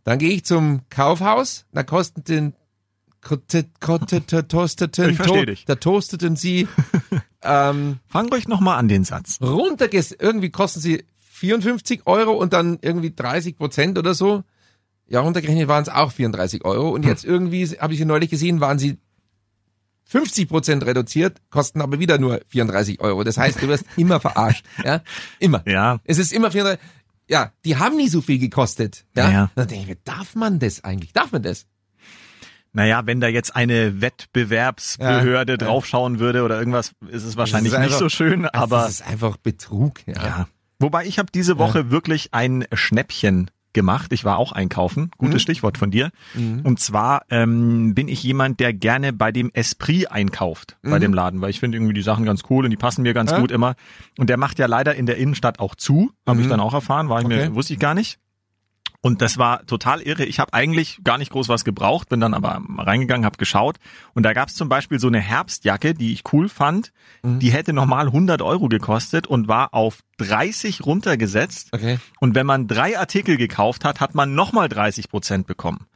Dann 0.04 0.18
gehe 0.18 0.30
ich 0.30 0.44
zum 0.44 0.80
Kaufhaus, 0.88 1.66
da 1.72 1.82
kosteten 1.82 2.54
kostet- 3.20 3.80
kostet- 3.80 4.48
toasteten, 4.48 5.10
Ich 5.10 5.18
to- 5.18 5.44
dich. 5.44 5.64
da 5.66 5.74
toasteten 5.74 6.36
sie 6.36 6.66
ähm, 7.42 7.98
Fang 8.06 8.28
ruhig 8.30 8.48
nochmal 8.48 8.78
an 8.78 8.88
den 8.88 9.04
Satz. 9.04 9.38
runterges 9.42 10.12
irgendwie 10.12 10.48
kosten 10.50 10.80
sie 10.80 11.04
54 11.38 12.06
Euro 12.06 12.32
und 12.32 12.52
dann 12.52 12.78
irgendwie 12.82 13.14
30 13.14 13.56
Prozent 13.56 13.98
oder 13.98 14.14
so. 14.14 14.44
Ja, 15.06 15.20
runtergerechnet 15.20 15.68
waren 15.68 15.82
es 15.82 15.88
auch 15.88 16.12
34 16.12 16.64
Euro. 16.64 16.90
Und 16.90 17.04
jetzt 17.04 17.24
irgendwie, 17.24 17.64
habe 17.66 17.92
ich 17.94 17.98
sie 17.98 18.04
neulich 18.04 18.28
gesehen, 18.30 18.60
waren 18.60 18.78
sie 18.78 18.98
50 20.04 20.48
Prozent 20.48 20.84
reduziert, 20.86 21.38
kosten 21.50 21.80
aber 21.80 21.98
wieder 21.98 22.18
nur 22.18 22.40
34 22.48 23.00
Euro. 23.00 23.24
Das 23.24 23.36
heißt, 23.38 23.62
du 23.62 23.68
wirst 23.68 23.84
immer 23.96 24.20
verarscht. 24.20 24.64
Ja, 24.84 25.02
immer. 25.38 25.62
Ja. 25.66 26.00
Es 26.04 26.18
ist 26.18 26.32
immer 26.32 26.50
34. 26.50 26.84
Ja, 27.28 27.52
die 27.64 27.76
haben 27.76 27.96
nie 27.96 28.08
so 28.08 28.20
viel 28.22 28.38
gekostet. 28.38 29.04
Ja. 29.16 29.30
Ja. 29.30 29.50
Dann 29.54 29.68
denke 29.68 29.82
ich 29.82 29.88
mir, 29.88 29.96
darf 30.04 30.34
man 30.34 30.58
das 30.58 30.82
eigentlich? 30.84 31.12
Darf 31.12 31.30
man 31.32 31.42
das? 31.42 31.66
Naja, 32.72 33.02
wenn 33.06 33.20
da 33.20 33.28
jetzt 33.28 33.54
eine 33.56 34.00
Wettbewerbsbehörde 34.00 35.52
Ja, 35.52 35.56
draufschauen 35.56 36.20
würde 36.20 36.42
oder 36.42 36.58
irgendwas, 36.58 36.92
ist 37.10 37.24
es 37.24 37.36
wahrscheinlich 37.36 37.72
ist 37.72 37.78
nicht 37.78 37.86
einfach- 37.86 37.98
so 37.98 38.08
schön, 38.08 38.46
aber 38.46 38.82
Das 38.82 38.90
ist 39.00 39.06
einfach 39.06 39.36
Betrug. 39.38 40.06
Ja. 40.06 40.22
ja. 40.24 40.48
Wobei 40.78 41.06
ich 41.06 41.18
habe 41.18 41.30
diese 41.34 41.58
Woche 41.58 41.90
wirklich 41.90 42.34
ein 42.34 42.64
Schnäppchen 42.72 43.50
gemacht. 43.72 44.12
Ich 44.12 44.24
war 44.24 44.38
auch 44.38 44.52
einkaufen. 44.52 45.10
Gutes 45.18 45.34
Mhm. 45.36 45.40
Stichwort 45.40 45.76
von 45.78 45.90
dir. 45.90 46.10
Und 46.34 46.80
zwar 46.80 47.22
ähm, 47.30 47.94
bin 47.94 48.08
ich 48.08 48.22
jemand, 48.22 48.60
der 48.60 48.72
gerne 48.72 49.12
bei 49.12 49.30
dem 49.30 49.50
Esprit 49.52 50.10
einkauft, 50.10 50.76
bei 50.82 50.98
dem 50.98 51.12
Laden, 51.12 51.40
weil 51.40 51.50
ich 51.50 51.60
finde 51.60 51.76
irgendwie 51.78 51.94
die 51.94 52.02
Sachen 52.02 52.24
ganz 52.24 52.42
cool 52.48 52.64
und 52.64 52.70
die 52.70 52.76
passen 52.76 53.02
mir 53.02 53.12
ganz 53.12 53.30
Mhm. 53.30 53.36
Ja. 53.36 53.40
gut 53.40 53.50
immer. 53.52 53.74
Und 54.18 54.30
der 54.30 54.36
macht 54.36 54.58
ja 54.58 54.66
leider 54.66 54.94
in 54.94 55.06
der 55.06 55.16
Innenstadt 55.18 55.58
auch 55.60 55.74
zu, 55.74 56.10
habe 56.26 56.40
ich 56.40 56.46
Mhm. 56.46 56.50
dann 56.50 56.60
auch 56.60 56.74
erfahren, 56.74 57.08
war 57.08 57.20
ich 57.20 57.26
Okay. 57.26 57.48
mir, 57.48 57.54
wusste 57.54 57.74
ich 57.74 57.78
gar 57.78 57.94
nicht. 57.94 58.18
Und 59.00 59.22
das 59.22 59.38
war 59.38 59.64
total 59.66 60.02
irre. 60.02 60.24
Ich 60.24 60.40
habe 60.40 60.52
eigentlich 60.52 61.00
gar 61.04 61.18
nicht 61.18 61.30
groß 61.30 61.48
was 61.48 61.64
gebraucht, 61.64 62.08
bin 62.08 62.18
dann 62.18 62.34
aber 62.34 62.60
reingegangen, 62.78 63.24
habe 63.24 63.36
geschaut. 63.36 63.76
Und 64.14 64.24
da 64.24 64.32
gab 64.32 64.48
es 64.48 64.56
zum 64.56 64.68
Beispiel 64.68 64.98
so 64.98 65.06
eine 65.06 65.20
Herbstjacke, 65.20 65.94
die 65.94 66.12
ich 66.12 66.24
cool 66.32 66.48
fand. 66.48 66.92
Mhm. 67.22 67.38
Die 67.38 67.52
hätte 67.52 67.72
normal 67.72 68.06
100 68.06 68.42
Euro 68.42 68.68
gekostet 68.68 69.28
und 69.28 69.46
war 69.46 69.72
auf 69.72 70.00
30 70.18 70.84
runtergesetzt. 70.84 71.68
Okay. 71.72 72.00
Und 72.18 72.34
wenn 72.34 72.46
man 72.46 72.66
drei 72.66 72.98
Artikel 72.98 73.36
gekauft 73.36 73.84
hat, 73.84 74.00
hat 74.00 74.16
man 74.16 74.34
nochmal 74.34 74.68
30 74.68 75.08
Prozent 75.08 75.46
bekommen. 75.46 75.86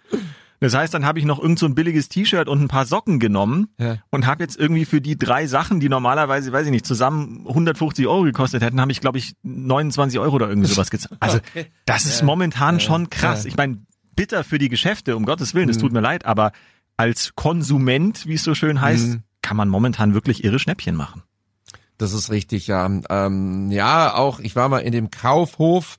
Das 0.62 0.74
heißt, 0.74 0.94
dann 0.94 1.04
habe 1.04 1.18
ich 1.18 1.24
noch 1.24 1.38
irgend 1.40 1.58
so 1.58 1.66
ein 1.66 1.74
billiges 1.74 2.08
T-Shirt 2.08 2.48
und 2.48 2.60
ein 2.62 2.68
paar 2.68 2.86
Socken 2.86 3.18
genommen 3.18 3.68
Ja. 3.78 3.98
und 4.10 4.26
habe 4.26 4.42
jetzt 4.44 4.56
irgendwie 4.58 4.84
für 4.84 5.00
die 5.00 5.18
drei 5.18 5.46
Sachen, 5.46 5.80
die 5.80 5.88
normalerweise, 5.88 6.52
weiß 6.52 6.66
ich 6.66 6.70
nicht, 6.72 6.86
zusammen 6.86 7.44
150 7.48 8.06
Euro 8.06 8.22
gekostet 8.22 8.62
hätten, 8.62 8.80
habe 8.80 8.92
ich, 8.92 9.00
glaube 9.00 9.18
ich, 9.18 9.34
29 9.42 10.18
Euro 10.20 10.36
oder 10.36 10.48
irgendwie 10.48 10.68
sowas 10.72 10.90
gezahlt. 10.90 11.16
Also 11.20 11.38
Okay. 11.38 11.66
das 11.86 12.06
ist 12.06 12.22
momentan 12.22 12.80
schon 12.80 13.10
krass. 13.10 13.44
Ja. 13.44 13.48
Ich 13.48 13.56
meine, 13.56 13.78
bitter 14.16 14.44
für 14.44 14.58
die 14.58 14.68
Geschäfte, 14.68 15.16
um 15.16 15.24
Gottes 15.24 15.54
Willen, 15.54 15.68
es 15.68 15.76
Mhm. 15.78 15.80
tut 15.80 15.92
mir 15.92 16.00
leid, 16.00 16.24
aber 16.26 16.52
als 16.96 17.34
Konsument, 17.34 18.26
wie 18.26 18.34
es 18.34 18.42
so 18.44 18.54
schön 18.54 18.80
heißt, 18.80 19.06
Mhm. 19.08 19.22
kann 19.42 19.56
man 19.56 19.68
momentan 19.68 20.14
wirklich 20.14 20.44
irre 20.44 20.58
Schnäppchen 20.58 20.94
machen. 20.94 21.22
Das 21.98 22.12
ist 22.12 22.30
richtig, 22.30 22.66
ja. 22.68 22.88
Ähm, 23.10 23.70
ja, 23.70 24.14
auch 24.14 24.38
ich 24.40 24.54
war 24.56 24.68
mal 24.68 24.78
in 24.80 24.92
dem 24.92 25.10
Kaufhof 25.10 25.96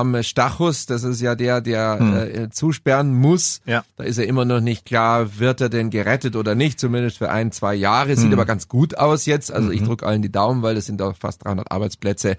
am 0.00 0.22
Stachus, 0.22 0.86
das 0.86 1.02
ist 1.04 1.20
ja 1.20 1.34
der, 1.34 1.60
der 1.60 1.98
Hm. 1.98 2.14
äh, 2.44 2.50
zusperren 2.50 3.14
muss. 3.14 3.60
Ja. 3.66 3.84
Da 3.96 4.04
ist 4.04 4.18
ja 4.18 4.24
immer 4.24 4.44
noch 4.44 4.60
nicht 4.60 4.84
klar, 4.84 5.38
wird 5.38 5.60
er 5.60 5.68
denn 5.68 5.90
gerettet 5.90 6.36
oder 6.36 6.54
nicht, 6.54 6.78
zumindest 6.80 7.18
für 7.18 7.30
ein, 7.30 7.52
zwei 7.52 7.74
Jahre. 7.74 8.16
Sieht 8.16 8.26
Hm. 8.26 8.32
aber 8.34 8.44
ganz 8.46 8.68
gut 8.68 8.96
aus 8.98 9.26
jetzt. 9.26 9.52
Also 9.52 9.70
ich 9.70 9.80
Mhm. 9.80 9.86
drücke 9.86 10.06
allen 10.06 10.22
die 10.22 10.32
Daumen, 10.32 10.62
weil 10.62 10.74
das 10.74 10.86
sind 10.86 11.00
doch 11.00 11.14
fast 11.16 11.44
300 11.44 11.70
Arbeitsplätze. 11.70 12.36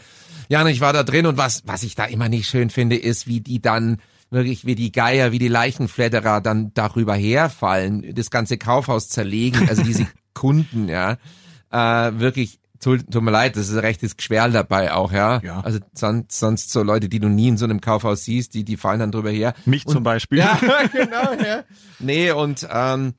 Ja, 0.50 0.62
und 0.62 0.68
ich 0.68 0.82
war 0.82 0.94
da 0.94 1.04
drin 1.04 1.26
und 1.26 1.38
was, 1.38 1.64
was 1.66 1.84
ich 1.84 1.96
da 1.96 2.06
immer 2.06 2.30
nicht 2.30 2.48
schön 2.48 2.70
finde, 2.70 2.96
ist, 2.98 3.28
wie 3.28 3.42
die 3.42 3.62
dann 3.62 3.98
wirklich 4.32 4.66
wie 4.66 4.76
die 4.76 4.92
Geier, 4.92 5.32
wie 5.32 5.40
die 5.40 5.48
Leichenfledderer 5.48 6.42
dann 6.42 6.72
darüber 6.74 7.16
herfallen, 7.16 8.14
das 8.16 8.30
ganze 8.32 8.58
Kaufhaus 8.58 9.08
zerlegen, 9.10 9.70
also 9.70 9.82
diese 9.84 10.08
Kunden, 10.34 10.90
ja, 10.90 11.18
äh, 11.72 12.12
wirklich, 12.20 12.60
tut, 12.80 13.12
tut 13.12 13.24
mir 13.24 13.32
leid, 13.32 13.56
das 13.56 13.70
ist 13.70 13.74
ein 13.74 13.80
rechtes 13.80 14.18
Geschwerl 14.18 14.52
dabei 14.52 14.94
auch, 14.94 15.12
ja. 15.12 15.40
Ja. 15.42 15.62
Also 15.62 15.80
sonst, 15.94 16.38
sonst 16.38 16.72
so 16.72 16.84
Leute, 16.84 17.10
die 17.10 17.20
du 17.20 17.30
nie 17.30 17.48
in 17.50 17.58
so 17.58 17.66
einem 17.66 17.82
Kaufhaus 17.82 18.26
siehst, 18.26 18.54
die, 18.54 18.64
die 18.64 18.78
fallen 18.78 19.00
dann 19.00 19.12
drüber 19.12 19.32
her. 19.32 19.54
Mich 19.66 19.86
zum 19.86 20.04
Beispiel. 20.04 20.40
Ja, 20.40 20.60
genau, 20.92 21.34
ja. 21.34 21.64
Nee, 22.00 22.32
und 22.32 22.68
ähm, 22.72 23.14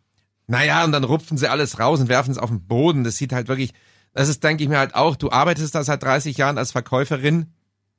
naja, 0.46 0.84
und 0.84 0.92
dann 0.92 1.04
rupfen 1.04 1.38
sie 1.38 1.48
alles 1.48 1.78
raus 1.78 2.00
und 2.00 2.08
werfen 2.08 2.30
es 2.30 2.38
auf 2.38 2.50
den 2.50 2.66
Boden. 2.66 3.04
Das 3.04 3.16
sieht 3.16 3.32
halt 3.32 3.48
wirklich, 3.48 3.72
das 4.12 4.28
ist, 4.28 4.42
denke 4.44 4.62
ich 4.62 4.68
mir 4.68 4.78
halt 4.78 4.94
auch, 4.94 5.16
du 5.16 5.30
arbeitest 5.30 5.74
da 5.74 5.84
seit 5.84 6.02
30 6.02 6.36
Jahren 6.36 6.58
als 6.58 6.72
Verkäuferin. 6.72 7.52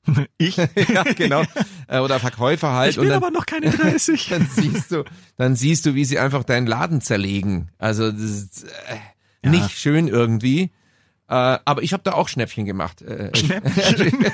Ich, 0.38 0.56
ja, 0.90 1.04
genau. 1.04 1.44
Äh, 1.88 2.00
Oder 2.00 2.20
Verkäufer 2.20 2.72
halt. 2.72 2.92
ich 2.92 2.98
und 2.98 3.04
bin 3.04 3.10
dann, 3.10 3.22
aber 3.22 3.30
noch 3.30 3.46
keine 3.46 3.72
30. 3.72 4.30
dann 4.30 4.50
siehst 4.50 4.92
du, 4.92 5.04
dann 5.36 5.58
siehst 5.58 5.86
du, 5.86 5.96
wie 5.96 6.06
sie 6.06 6.18
einfach 6.18 6.46
deinen 6.46 6.66
Laden 6.66 7.02
zerlegen. 7.02 7.70
Also 7.78 8.10
das 8.10 8.22
ist 8.22 8.64
äh, 9.44 9.50
nicht 9.50 9.72
schön 9.78 10.08
irgendwie. 10.08 10.72
Äh, 11.29 11.60
aber 11.65 11.84
ich 11.84 11.91
habe 11.93 12.03
da 12.03 12.13
auch 12.13 12.29
Schnäppchen 12.29 12.65
gemacht. 12.65 13.01
Äh, 13.01 13.36
Schnäppchen. 13.36 14.25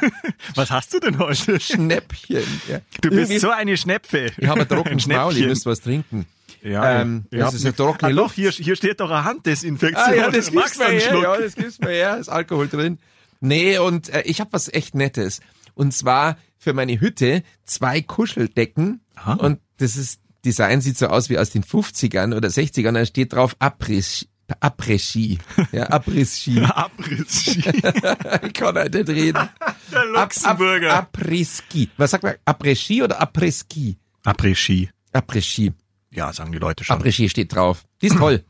Was 0.55 0.69
hast 0.69 0.93
du 0.93 0.99
denn 0.99 1.17
heute? 1.17 1.59
Schnäppchen. 1.59 2.43
Ja. 2.69 2.79
Du 3.01 3.09
bist 3.09 3.13
Irgendwie- 3.31 3.39
so 3.39 3.49
eine 3.49 3.77
Schnäpfe. 3.77 4.31
Ich 4.37 4.47
habe 4.47 4.61
Ein 4.61 4.67
Maul, 4.77 4.91
ihr 4.91 4.99
Schnäppchen. 4.99 5.47
müsst 5.47 5.65
was 5.65 5.81
trinken. 5.81 6.25
Ja, 6.61 7.01
Ähm, 7.01 7.25
ihr 7.31 7.39
das 7.39 7.55
ist 7.55 7.61
eine 7.61 7.69
eine 7.69 7.75
trockene 7.75 8.11
ah, 8.11 8.15
doch, 8.15 8.23
Luft. 8.23 8.35
hier, 8.35 8.51
hier 8.51 8.75
steht 8.75 8.99
doch 9.01 9.09
eine 9.11 9.25
Handdesinfektion. 9.25 10.05
Ah 10.07 10.13
ja, 10.13 10.29
das 10.31 10.49
gibt's 10.51 10.77
mir 10.77 10.85
her. 10.85 11.19
Ja, 11.21 11.37
das 11.37 11.55
gibt's 11.55 11.79
mir 11.79 11.89
her. 11.89 12.17
Ist 12.17 12.29
Alkohol 12.29 12.67
drin. 12.69 12.99
Nee, 13.41 13.79
und 13.79 14.09
äh, 14.09 14.21
ich 14.21 14.39
habe 14.39 14.53
was 14.53 14.71
echt 14.71 14.95
Nettes. 14.95 15.41
Und 15.73 15.93
zwar 15.93 16.37
für 16.57 16.73
meine 16.73 17.01
Hütte 17.01 17.43
zwei 17.65 18.01
Kuscheldecken. 18.01 19.01
Aha. 19.15 19.33
Und 19.33 19.59
das 19.77 19.97
ist, 19.97 20.21
Design 20.45 20.79
sieht 20.79 20.97
so 20.97 21.07
aus 21.07 21.29
wie 21.29 21.37
aus 21.37 21.49
den 21.49 21.63
50ern 21.63 22.33
oder 22.35 22.47
60ern. 22.47 22.93
Da 22.93 23.05
steht 23.05 23.33
drauf 23.33 23.55
Après 23.59 24.25
Après-Ski. 24.59 25.37
Ja, 25.71 25.89
Après-Ski. 25.89 26.61
Abriss. 26.63 27.47
ich 28.43 28.53
kann 28.53 28.75
halt 28.75 28.93
nicht 28.93 29.09
reden. 29.09 29.49
Der 29.91 30.05
Luxemburger. 30.05 30.93
Ab, 30.93 31.09
Après-Ski. 31.13 31.89
Was 31.97 32.11
sagt 32.11 32.23
man? 32.23 32.35
Après-Ski 32.45 33.03
oder 33.03 33.21
Après-Ski? 33.21 33.97
Après-Ski. 34.23 34.89
Après-Ski. 35.11 35.73
Ja, 36.11 36.31
sagen 36.33 36.51
die 36.51 36.59
Leute 36.59 36.83
schon. 36.83 36.95
Après-Ski 36.95 37.29
steht 37.29 37.53
drauf. 37.53 37.83
Die 38.01 38.07
ist 38.07 38.17
toll. 38.17 38.43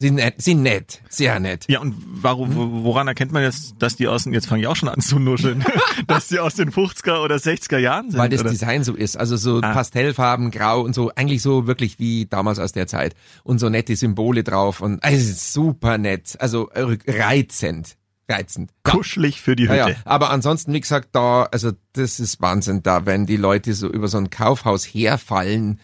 Sie 0.00 0.12
nett, 0.12 0.34
sie 0.40 0.54
nett. 0.54 1.02
Sehr 1.08 1.40
nett. 1.40 1.64
Ja, 1.68 1.80
und 1.80 1.96
warum, 2.06 2.54
wo- 2.54 2.84
woran 2.84 3.08
erkennt 3.08 3.32
man 3.32 3.42
jetzt, 3.42 3.74
dass 3.80 3.96
die 3.96 4.06
aus, 4.06 4.22
den- 4.22 4.32
jetzt 4.32 4.46
fange 4.46 4.60
ich 4.62 4.68
auch 4.68 4.76
schon 4.76 4.88
an 4.88 5.00
zu 5.00 5.18
nuscheln, 5.18 5.64
dass 6.06 6.28
die 6.28 6.38
aus 6.38 6.54
den 6.54 6.70
50er 6.70 7.20
oder 7.24 7.34
60er 7.34 7.78
Jahren 7.78 8.12
sind? 8.12 8.20
Weil 8.20 8.28
das 8.28 8.42
oder? 8.42 8.50
Design 8.50 8.84
so 8.84 8.94
ist. 8.94 9.16
Also 9.16 9.36
so 9.36 9.60
Ah. 9.60 9.72
Pastellfarben, 9.72 10.52
grau 10.52 10.82
und 10.82 10.94
so. 10.94 11.10
Eigentlich 11.16 11.42
so 11.42 11.66
wirklich 11.66 11.98
wie 11.98 12.26
damals 12.26 12.60
aus 12.60 12.70
der 12.70 12.86
Zeit. 12.86 13.16
Und 13.42 13.58
so 13.58 13.68
nette 13.70 13.96
Symbole 13.96 14.44
drauf. 14.44 14.80
Und 14.82 15.02
also, 15.02 15.16
es 15.16 15.28
ist 15.30 15.52
super 15.52 15.98
nett. 15.98 16.36
Also 16.38 16.68
äh, 16.70 16.96
reizend. 17.08 17.96
Reizend. 18.28 18.70
Ja. 18.86 18.92
Kuschelig 18.92 19.40
für 19.40 19.56
die 19.56 19.64
Ja, 19.64 19.86
Hütte. 19.86 19.90
ja. 19.90 19.96
Aber 20.04 20.30
ansonsten, 20.30 20.72
wie 20.74 20.80
gesagt, 20.80 21.08
da, 21.12 21.44
also 21.50 21.72
das 21.94 22.20
ist 22.20 22.40
Wahnsinn 22.40 22.84
da, 22.84 23.04
wenn 23.04 23.26
die 23.26 23.36
Leute 23.36 23.74
so 23.74 23.88
über 23.90 24.06
so 24.06 24.18
ein 24.18 24.30
Kaufhaus 24.30 24.84
herfallen 24.84 25.80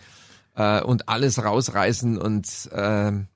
äh, 0.55 0.81
und 0.83 1.09
alles 1.09 1.43
rausreißen 1.43 2.17
und 2.17 2.47
ähm, 2.73 3.27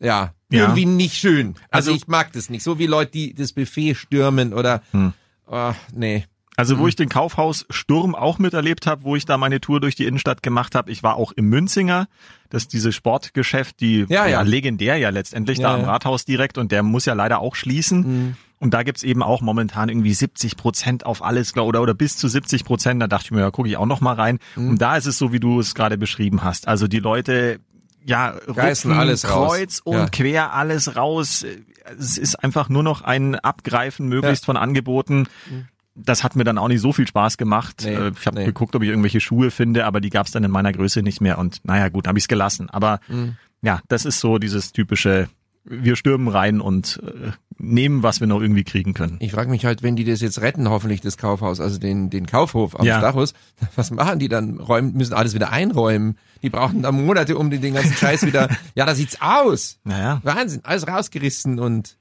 ja, 0.00 0.32
Ja. 0.50 0.62
irgendwie 0.62 0.86
nicht 0.86 1.14
schön. 1.14 1.54
Also, 1.70 1.90
Also- 1.90 1.92
ich 1.94 2.08
mag 2.08 2.32
das 2.32 2.50
nicht. 2.50 2.62
So 2.62 2.78
wie 2.78 2.86
Leute, 2.86 3.12
die 3.12 3.34
das 3.34 3.52
Buffet 3.52 3.94
stürmen 3.94 4.52
oder 4.54 4.82
Hm. 4.92 5.12
oh, 5.46 5.72
nee. 5.94 6.24
Also 6.56 6.78
wo 6.80 6.88
ich 6.88 6.96
den 6.96 7.08
Kaufhaus-Sturm 7.08 8.16
auch 8.16 8.40
miterlebt 8.40 8.86
habe, 8.88 9.04
wo 9.04 9.14
ich 9.14 9.24
da 9.24 9.38
meine 9.38 9.60
Tour 9.60 9.80
durch 9.80 9.94
die 9.94 10.06
Innenstadt 10.06 10.42
gemacht 10.42 10.74
habe, 10.74 10.90
ich 10.90 11.04
war 11.04 11.14
auch 11.14 11.30
im 11.30 11.48
Münzinger, 11.48 12.08
das 12.50 12.62
ist 12.62 12.72
dieses 12.72 12.96
Sportgeschäft, 12.96 13.78
die 13.80 14.06
Ja, 14.08 14.26
ja. 14.26 14.42
legendär 14.42 14.96
ja 14.96 15.10
letztendlich 15.10 15.60
da 15.60 15.74
am. 15.74 15.82
Mhm. 15.82 15.86
Rathaus 15.86 16.24
direkt 16.24 16.58
und 16.58 16.72
der 16.72 16.82
muss 16.82 17.04
ja 17.04 17.14
leider 17.14 17.38
auch 17.38 17.54
schließen. 17.54 18.36
Und 18.58 18.74
da 18.74 18.82
gibt's 18.82 19.04
eben 19.04 19.22
auch 19.22 19.40
momentan 19.40 19.88
irgendwie 19.88 20.12
70 20.12 20.56
Prozent 20.56 21.06
auf 21.06 21.22
alles 21.22 21.56
oder, 21.56 21.80
oder 21.80 21.94
bis 21.94 22.16
zu 22.16 22.26
70 22.26 22.64
Prozent. 22.64 23.00
Da 23.00 23.06
dachte 23.06 23.26
ich 23.26 23.30
mir, 23.30 23.38
ja, 23.40 23.52
gucke 23.52 23.68
ich 23.68 23.76
auch 23.76 23.86
noch 23.86 24.00
mal 24.00 24.14
rein. 24.14 24.40
Mhm. 24.56 24.70
Und 24.70 24.82
da 24.82 24.96
ist 24.96 25.06
es 25.06 25.16
so, 25.16 25.32
wie 25.32 25.38
du 25.38 25.60
es 25.60 25.76
gerade 25.76 25.96
beschrieben 25.96 26.42
hast. 26.42 26.66
Also 26.66 26.88
die 26.88 26.98
Leute, 26.98 27.60
ja, 28.04 28.34
Reißen 28.46 28.90
rupfen 28.90 28.92
alles 28.92 29.28
raus. 29.28 29.52
kreuz 29.52 29.80
und 29.84 29.94
Ja. 29.96 30.06
quer 30.08 30.52
alles 30.54 30.96
raus. 30.96 31.44
Es 31.98 32.18
ist 32.18 32.36
einfach 32.36 32.68
nur 32.68 32.82
noch 32.82 33.02
ein 33.02 33.34
Abgreifen 33.34 34.08
möglichst 34.08 34.44
von 34.44 34.56
Angeboten. 34.56 35.26
Das 35.94 36.22
hat 36.22 36.36
mir 36.36 36.44
dann 36.44 36.58
auch 36.58 36.68
nicht 36.68 36.80
so 36.80 36.92
viel 36.92 37.06
Spaß 37.08 37.38
gemacht. 37.38 37.82
Nee, 37.84 37.94
Äh, 37.94 38.12
ich 38.18 38.26
habe 38.26 38.38
nee. 38.38 38.44
geguckt, 38.44 38.76
ob 38.76 38.82
ich 38.82 38.88
irgendwelche 38.88 39.20
Schuhe 39.20 39.50
finde, 39.50 39.84
aber 39.84 40.00
die 40.00 40.10
gab's 40.10 40.30
dann 40.30 40.44
in 40.44 40.50
meiner 40.50 40.72
Größe 40.72 41.02
nicht 41.02 41.20
mehr. 41.20 41.38
Und 41.38 41.60
naja, 41.64 41.88
gut, 41.88 42.06
habe 42.06 42.18
ich's 42.18 42.28
gelassen. 42.28 42.70
Aber 42.70 43.00
Mhm. 43.08 43.36
ja, 43.62 43.80
das 43.88 44.04
ist 44.04 44.20
so 44.20 44.38
dieses 44.38 44.72
typische, 44.72 45.28
wir 45.64 45.96
stürmen 45.96 46.28
rein 46.28 46.60
und 46.60 47.00
äh, 47.04 47.30
nehmen, 47.58 48.02
was 48.02 48.20
wir 48.20 48.26
noch 48.26 48.40
irgendwie 48.40 48.64
kriegen 48.64 48.94
können. 48.94 49.16
Ich 49.20 49.32
frage 49.32 49.50
mich 49.50 49.64
halt, 49.64 49.82
wenn 49.82 49.96
die 49.96 50.04
das 50.04 50.20
jetzt 50.20 50.40
retten, 50.40 50.68
hoffentlich 50.70 51.00
das 51.00 51.16
Kaufhaus, 51.16 51.60
also 51.60 51.78
den, 51.78 52.08
den 52.10 52.26
Kaufhof 52.26 52.78
am 52.78 52.86
Ja. 52.86 52.98
Stachus, 52.98 53.34
was 53.76 53.90
machen 53.90 54.18
die 54.18 54.28
dann? 54.28 54.60
Räumen, 54.60 54.94
müssen 54.94 55.14
alles 55.14 55.34
wieder 55.34 55.50
einräumen. 55.50 56.16
Die 56.42 56.50
brauchen 56.50 56.82
da 56.82 56.92
Monate, 56.92 57.36
um 57.36 57.50
den, 57.50 57.60
den 57.60 57.74
ganzen 57.74 57.94
Scheiß 57.94 58.24
wieder. 58.26 58.48
Ja, 58.74 58.86
da 58.86 58.94
sieht's 58.94 59.20
aus. 59.20 59.78
Naja, 59.84 60.20
Wahnsinn, 60.22 60.60
alles 60.62 60.86
rausgerissen 60.86 61.58
und 61.58 61.96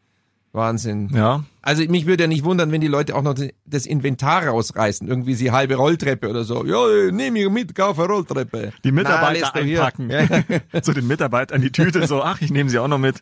Wahnsinn. 0.53 1.09
ja. 1.13 1.43
Also 1.61 1.83
mich 1.83 2.05
würde 2.05 2.23
ja 2.23 2.27
nicht 2.27 2.45
wundern, 2.45 2.71
wenn 2.71 2.79
die 2.79 2.87
Leute 2.87 3.13
auch 3.13 3.21
noch 3.21 3.35
das 3.65 3.85
Inventar 3.85 4.47
rausreißen. 4.47 5.05
Irgendwie 5.07 5.33
sie 5.33 5.51
halbe 5.51 5.75
Rolltreppe 5.75 6.29
oder 6.29 6.45
so. 6.45 6.65
Ja, 6.65 7.11
nehme 7.11 7.39
ich 7.39 7.49
mit, 7.49 7.75
kaufe 7.75 8.05
Rolltreppe. 8.05 8.71
Die 8.85 8.91
Na, 8.91 9.01
Mitarbeiter 9.01 9.61
hier. 9.61 9.83
einpacken. 9.83 10.09
Ja, 10.09 10.81
so 10.81 10.93
den 10.93 11.07
Mitarbeiter 11.07 11.55
in 11.55 11.61
die 11.61 11.71
Tüte, 11.71 12.07
so, 12.07 12.23
ach, 12.23 12.39
ich 12.41 12.51
nehme 12.51 12.69
sie 12.69 12.79
auch 12.79 12.87
noch 12.87 12.97
mit. 12.99 13.21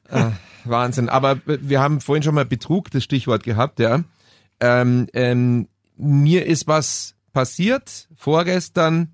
Wahnsinn. 0.64 1.10
Aber 1.10 1.40
wir 1.46 1.82
haben 1.82 2.02
vorhin 2.02 2.22
schon 2.22 2.36
mal 2.36 2.46
Betrug, 2.46 2.92
das 2.92 3.04
Stichwort 3.04 3.44
gehabt, 3.44 3.80
ja. 3.80 4.04
Ähm, 4.60 5.08
ähm, 5.14 5.68
mir 5.98 6.46
ist 6.46 6.68
was 6.68 7.16
passiert 7.34 8.08
vorgestern, 8.16 9.14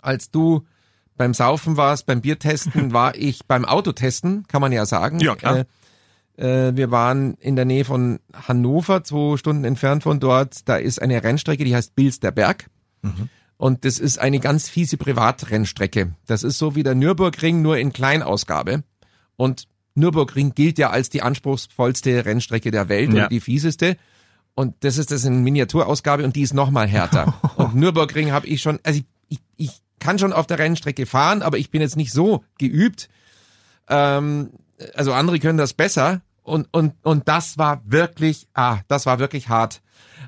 als 0.00 0.30
du 0.30 0.66
beim 1.16 1.32
Saufen 1.34 1.76
warst, 1.76 2.06
beim 2.06 2.20
Biertesten, 2.20 2.92
war 2.92 3.14
ich 3.14 3.46
beim 3.46 3.64
Autotesten, 3.64 4.46
kann 4.48 4.60
man 4.60 4.72
ja 4.72 4.84
sagen. 4.84 5.20
Ja, 5.20 5.36
klar. 5.36 5.58
Äh, 5.60 5.64
äh, 6.36 6.72
wir 6.74 6.90
waren 6.90 7.34
in 7.34 7.56
der 7.56 7.64
Nähe 7.64 7.84
von 7.84 8.18
Hannover, 8.32 9.04
zwei 9.04 9.36
Stunden 9.36 9.64
entfernt 9.64 10.02
von 10.02 10.20
dort. 10.20 10.68
Da 10.68 10.76
ist 10.76 11.00
eine 11.00 11.22
Rennstrecke, 11.22 11.64
die 11.64 11.74
heißt 11.74 11.94
Bilsterberg. 11.94 12.68
Und 13.56 13.84
das 13.84 13.98
ist 13.98 14.18
eine 14.18 14.38
ganz 14.40 14.68
fiese 14.68 14.96
Privatrennstrecke. 14.96 16.14
Das 16.26 16.42
ist 16.42 16.58
so 16.58 16.74
wie 16.74 16.82
der 16.82 16.94
Nürburgring, 16.94 17.62
nur 17.62 17.78
in 17.78 17.92
Kleinausgabe. 17.92 18.82
Und 19.36 19.66
Nürburgring 19.94 20.54
gilt 20.54 20.78
ja 20.78 20.90
als 20.90 21.10
die 21.10 21.22
anspruchsvollste 21.22 22.24
Rennstrecke 22.24 22.70
der 22.70 22.88
Welt 22.88 23.12
Ja. 23.12 23.24
und 23.24 23.32
die 23.32 23.40
fieseste. 23.40 23.96
Und 24.54 24.74
das 24.80 24.98
ist 24.98 25.10
das 25.10 25.24
in 25.24 25.42
Miniaturausgabe 25.42 26.24
und 26.24 26.36
die 26.36 26.42
ist 26.42 26.54
noch 26.54 26.70
mal 26.70 26.86
härter. 26.86 27.34
und 27.56 27.74
Nürburgring 27.74 28.32
habe 28.32 28.46
ich 28.46 28.62
schon, 28.62 28.78
also 28.82 29.00
ich, 29.00 29.04
ich, 29.28 29.40
ich 29.56 29.82
kann 29.98 30.18
schon 30.18 30.32
auf 30.32 30.46
der 30.46 30.58
Rennstrecke 30.58 31.06
fahren, 31.06 31.42
aber 31.42 31.58
ich 31.58 31.70
bin 31.70 31.80
jetzt 31.80 31.96
nicht 31.96 32.12
so 32.12 32.42
geübt. 32.58 33.08
Ähm, 33.88 34.50
also 34.94 35.12
andere 35.12 35.38
können 35.38 35.58
das 35.58 35.72
besser. 35.74 36.20
Und, 36.42 36.66
und, 36.72 36.94
und 37.02 37.28
das 37.28 37.56
war 37.56 37.82
wirklich, 37.84 38.48
ah, 38.54 38.78
das 38.88 39.06
war 39.06 39.18
wirklich 39.20 39.48
hart. 39.48 39.80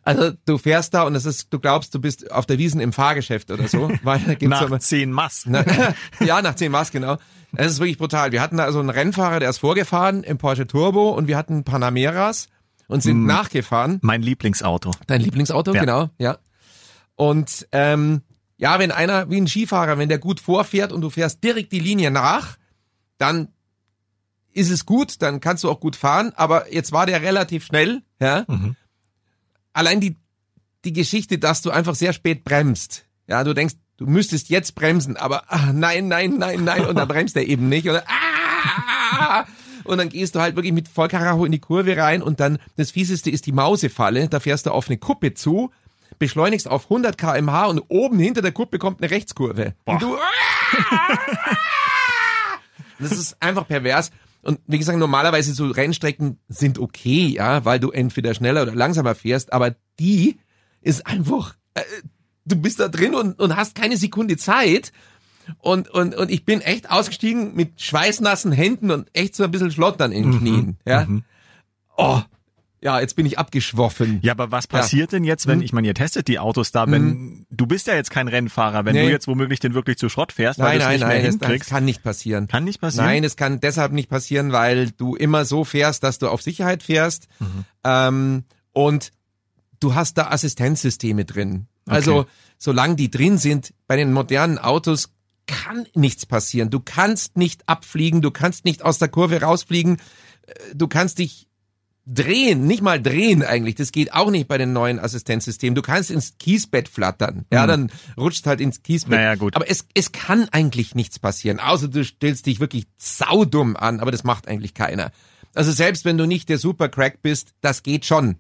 Also 0.03 0.33
du 0.45 0.59
fährst 0.59 0.95
da 0.95 1.03
und 1.05 1.15
es 1.15 1.25
ist, 1.25 1.53
du 1.53 1.59
glaubst, 1.59 1.95
du 1.95 2.01
bist 2.01 2.31
auf 2.31 2.47
der 2.47 2.59
Wiesen 2.59 2.81
im 2.81 2.93
Fahrgeschäft 2.93 3.51
oder 3.51 3.67
so. 3.69 3.91
Weil 4.03 4.21
da 4.21 4.35
gibt's 4.35 4.49
Nach 4.51 4.63
aber, 4.63 4.79
zehn 4.79 5.11
Mass. 5.11 5.45
na, 5.47 5.65
ja, 6.21 6.41
nach 6.43 6.55
10 6.55 6.71
Maß, 6.71 6.91
genau. 6.93 7.17
Es 7.57 7.73
ist 7.73 7.79
wirklich 7.81 7.99
brutal. 7.99 8.31
Wir 8.33 8.41
hatten 8.43 8.57
da 8.59 8.65
also 8.65 8.81
einen 8.81 8.91
Rennfahrer, 8.91 9.41
der 9.41 9.51
ist 9.51 9.59
vorgefahren 9.59 10.23
im 10.25 10.39
Porsche 10.39 10.67
Turbo 10.67 11.11
und 11.11 11.27
wir 11.27 11.37
hatten 11.37 11.65
Panameras 11.65 12.49
und 12.87 13.03
sind 13.03 13.25
nachgefahren. 13.25 13.99
Mein 14.03 14.23
Lieblingsauto. 14.23 14.91
Dein 15.07 15.21
Lieblingsauto, 15.21 15.73
Ja. 15.73 15.81
genau, 15.81 16.11
ja. 16.19 16.39
Und 17.17 17.67
ähm, 17.73 18.23
ja, 18.57 18.79
wenn 18.79 18.91
einer 18.93 19.31
wie 19.31 19.41
ein 19.41 19.47
Skifahrer, 19.49 19.99
wenn 19.99 20.09
der 20.09 20.19
gut 20.19 20.41
vorfährt 20.41 20.93
und 20.93 21.01
du 21.01 21.11
fährst 21.11 21.43
direkt 21.43 21.73
die 21.73 21.81
Linie 21.81 22.11
nach, 22.11 22.57
dann 23.19 23.49
ist 24.55 24.71
es 24.71 24.87
gut, 24.87 25.21
dann 25.21 25.41
kannst 25.41 25.65
du 25.65 25.71
auch 25.71 25.81
gut 25.81 25.97
fahren. 25.97 26.33
Aber 26.37 26.73
jetzt 26.73 26.93
war 26.93 27.07
der 27.07 27.23
relativ 27.23 27.65
schnell, 27.65 28.03
ja. 28.21 28.47
Allein 29.73 30.01
die 30.01 30.17
die 30.85 30.93
Geschichte, 30.93 31.39
dass 31.39 31.63
du 31.63 31.71
einfach 31.71 31.95
sehr 31.95 32.13
spät 32.13 32.45
bremst. 32.45 33.07
Ja, 33.27 33.43
du 33.43 33.55
denkst, 33.55 33.77
du 33.97 34.07
müsstest 34.07 34.51
jetzt 34.51 34.75
bremsen, 34.75 35.17
aber 35.17 35.45
ah, 35.49 35.73
nein, 35.73 36.09
nein, 36.09 36.37
nein, 36.39 36.65
nein, 36.65 36.85
und 36.85 36.97
dann 36.97 37.09
bremst 37.09 37.37
er 37.37 37.47
eben 37.47 37.69
nicht. 37.69 37.89
Oder 37.89 38.05
ah, 38.07 39.47
und 39.85 39.99
dann 39.99 40.09
gehst 40.09 40.35
du 40.35 40.41
halt 40.41 40.57
wirklich 40.57 40.73
mit 40.73 40.89
Vollkaracho 40.89 41.45
in 41.45 41.53
die 41.53 41.59
Kurve 41.59 41.97
rein 41.97 42.23
und 42.23 42.41
dann 42.41 42.59
das 42.77 42.91
fieseste 42.91 43.31
ist 43.31 43.47
die 43.47 43.53
Mausefalle. 43.53 44.29
Da 44.29 44.41
fährst 44.41 44.67
du 44.67 44.71
auf 44.71 44.89
eine 44.89 44.99
Kuppe 44.99 45.35
zu, 45.35 45.71
beschleunigst 46.19 46.69
auf 46.69 46.85
100 46.85 47.17
km/h 47.19 47.67
und 47.67 47.81
oben 47.89 48.19
hinter 48.19 48.43
der 48.43 48.53
Kuppe 48.53 48.79
kommt 48.79 49.03
eine 49.03 49.11
Rechtskurve. 49.11 49.75
Und 49.85 50.03
du 50.03 50.17
das 52.99 53.13
ist 53.13 53.37
einfach 53.41 53.67
pervers. 53.67 54.11
Und 54.45 54.61
wie 54.67 54.79
gesagt, 54.79 54.99
normalerweise 54.99 55.55
so 55.55 55.67
Rennstrecken 55.67 56.39
sind 56.49 56.79
okay, 56.79 57.27
ja, 57.29 57.65
weil 57.65 57.81
du 57.81 57.91
entweder 57.91 58.35
schneller 58.35 58.63
oder 58.63 58.75
langsamer 58.75 59.15
fährst, 59.15 59.53
aber 59.53 59.75
die 59.99 60.39
ist 60.83 61.07
einfach, 61.07 61.57
äh, 61.75 61.83
du 62.45 62.57
bist 62.57 62.79
da 62.79 62.89
drin 62.89 63.15
und, 63.15 63.41
und 63.41 63.57
hast 63.57 63.75
keine 63.75 63.97
Sekunde 63.97 64.37
Zeit. 64.37 64.93
Und, 65.59 65.91
und, 65.91 66.15
und 66.15 66.31
ich 66.31 66.45
bin 66.45 66.63
echt 66.63 66.91
ausgestiegen 66.91 67.55
mit 67.55 67.81
schweißnassen 67.81 68.53
Händen 68.53 68.91
und 68.91 69.09
echt 69.13 69.37
so 69.37 69.45
ein 69.45 69.51
bisschen 69.51 69.71
Schlottern 69.71 70.11
in 70.13 70.31
den 70.31 70.41
Knien, 70.41 70.79
ja. 70.87 71.07
Oh, 71.97 72.21
ja, 72.85 73.01
jetzt 73.01 73.17
bin 73.17 73.25
ich 73.27 73.39
abgeschwoffen. 73.39 74.21
Ja, 74.23 74.33
aber 74.33 74.51
was 74.53 74.67
passiert 74.69 75.11
denn 75.13 75.25
jetzt, 75.25 75.47
wenn, 75.47 75.59
Hm. 75.59 75.65
ich 75.65 75.73
meine, 75.73 75.87
ihr 75.89 75.95
testet 75.95 76.29
die 76.29 76.39
Autos 76.39 76.71
da, 76.71 76.89
wenn, 76.91 77.47
du 77.51 77.67
bist 77.67 77.87
ja 77.87 77.95
jetzt 77.95 78.11
kein 78.11 78.29
Rennfahrer, 78.29 78.85
wenn 78.85 78.95
Nee. 78.95 79.07
du 79.07 79.11
jetzt 79.11 79.27
womöglich 79.27 79.59
den 79.59 79.73
wirklich 79.75 79.97
zu 79.97 80.09
Schrott 80.11 80.33
fährst, 80.33 80.59
nein, 80.59 80.69
weil 80.69 80.79
du 80.79 80.79
es 80.79 80.85
nein, 80.85 80.93
nicht 80.99 81.01
mehr 81.09 81.17
nein, 81.17 81.25
das, 81.25 81.39
das 81.39 81.49
hinkriegst. 81.49 81.71
kann 81.71 81.85
nicht 81.87 82.03
passieren. 82.03 82.47
Kann 82.47 82.65
nicht 82.65 82.81
passieren? 82.81 83.07
Nein, 83.07 83.25
es 83.25 83.37
kann 83.37 83.59
deshalb 83.61 83.93
nicht 83.93 84.11
passieren, 84.11 84.53
weil 84.53 84.91
du 84.91 85.17
immer 85.17 85.45
so 85.47 85.65
fährst, 85.65 86.03
dass 86.05 86.19
du 86.19 86.29
auf 86.29 86.43
Sicherheit 86.43 86.83
fährst. 86.83 87.27
Mhm. 87.41 87.65
Ähm, 87.85 88.45
und 88.73 89.11
du 89.81 89.95
hast 89.95 90.19
da 90.19 90.29
Assistenzsysteme 90.31 91.25
drin. 91.25 91.67
Also, 91.87 92.21
Okay. 92.21 92.31
solange 92.59 92.97
die 92.97 93.11
drin 93.11 93.39
sind, 93.39 93.73
bei 93.87 93.97
den 93.97 94.13
modernen 94.13 94.59
Autos 94.59 95.11
kann 95.47 95.87
nichts 95.95 96.25
passieren. 96.27 96.71
Du 96.71 96.81
kannst 96.81 97.37
nicht 97.37 97.69
abfliegen, 97.69 98.23
du 98.23 98.31
kannst 98.31 98.65
nicht 98.65 98.83
aus 98.83 98.99
der 98.99 99.09
Kurve 99.09 99.41
rausfliegen, 99.43 99.97
äh, 100.47 100.53
du 100.75 100.87
kannst 100.89 101.19
dich 101.19 101.49
drehen, 102.07 102.67
nicht 102.67 102.83
mal 102.83 103.01
drehen 103.01 103.43
eigentlich. 103.43 103.77
Das 103.77 103.93
geht 103.93 104.13
auch 104.13 104.31
nicht 104.31 104.47
bei 104.47 104.59
den 104.59 104.73
neuen 104.73 104.99
Assistenzsystemen. 104.99 105.75
Du 105.75 105.83
kannst 105.83 106.11
ins 106.11 106.37
Kiesbett 106.39 106.89
flattern. 106.89 107.47
Ja, 107.53 107.67
dann 107.67 107.91
rutscht 108.17 108.47
halt 108.47 108.61
ins 108.61 108.83
Kiesbett. 108.83 109.19
Naja, 109.19 109.35
gut. 109.37 109.57
Aber 109.57 109.71
es, 109.71 109.87
es 109.95 110.13
kann 110.13 110.49
eigentlich 110.51 110.95
nichts 110.95 111.19
passieren, 111.19 111.61
außer 111.61 111.89
du 111.89 112.05
stellst 112.05 112.47
dich 112.47 112.61
wirklich 112.61 112.87
saudumm 112.97 113.77
an, 113.77 114.01
aber 114.01 114.11
das 114.11 114.25
macht 114.25 114.49
eigentlich 114.49 114.75
keiner. 114.75 115.13
Also 115.55 115.73
selbst 115.73 116.05
wenn 116.05 116.19
du 116.19 116.27
nicht 116.27 116.49
der 116.49 116.59
Supercrack 116.59 117.23
bist, 117.23 117.55
das 117.61 117.83
geht 117.83 118.05
schon. 118.05 118.37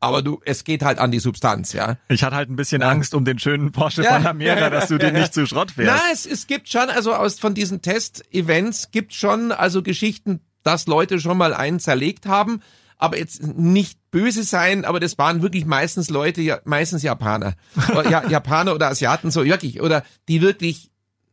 Aber 0.00 0.22
du, 0.22 0.40
es 0.44 0.62
geht 0.62 0.84
halt 0.84 0.98
an 0.98 1.10
die 1.10 1.18
Substanz, 1.18 1.72
ja. 1.72 1.96
Ich 2.08 2.22
hatte 2.22 2.36
halt 2.36 2.48
ein 2.50 2.56
bisschen 2.56 2.82
Angst 2.82 3.14
um 3.14 3.24
den 3.24 3.38
schönen 3.38 3.72
Porsche 3.72 4.02
Ja. 4.04 4.18
Panamera, 4.18 4.70
dass 4.70 4.88
du 4.88 4.98
den 4.98 5.14
nicht 5.14 5.34
zu 5.34 5.44
Schrott 5.46 5.72
fährst. 5.72 6.02
Na, 6.04 6.12
es, 6.12 6.24
es 6.24 6.46
gibt 6.46 6.68
schon, 6.68 6.88
also 6.88 7.14
aus 7.14 7.40
von 7.40 7.54
diesen 7.54 7.82
Test-Events 7.82 8.92
gibt 8.92 9.12
schon 9.12 9.50
also 9.50 9.82
Geschichten, 9.82 10.40
dass 10.62 10.86
Leute 10.86 11.18
schon 11.18 11.36
mal 11.36 11.52
einen 11.52 11.80
zerlegt 11.80 12.26
haben, 12.26 12.60
aber 12.98 13.16
jetzt 13.18 13.42
nicht 13.42 13.98
böse 14.10 14.42
sein, 14.42 14.84
aber 14.84 15.00
das 15.00 15.16
waren 15.18 15.40
wirklich 15.40 15.64
meistens 15.64 16.10
Leute, 16.10 16.42
ja, 16.42 16.58
meistens 16.64 17.02
Japaner. 17.02 17.54
Oder, 17.90 18.10
ja, 18.10 18.26
Japaner 18.28 18.74
oder 18.74 18.88
Asiaten, 18.88 19.30
so 19.30 19.44
wirklich, 19.44 19.80
oder 19.80 20.02
die 20.28 20.42
wirklich 20.42 20.90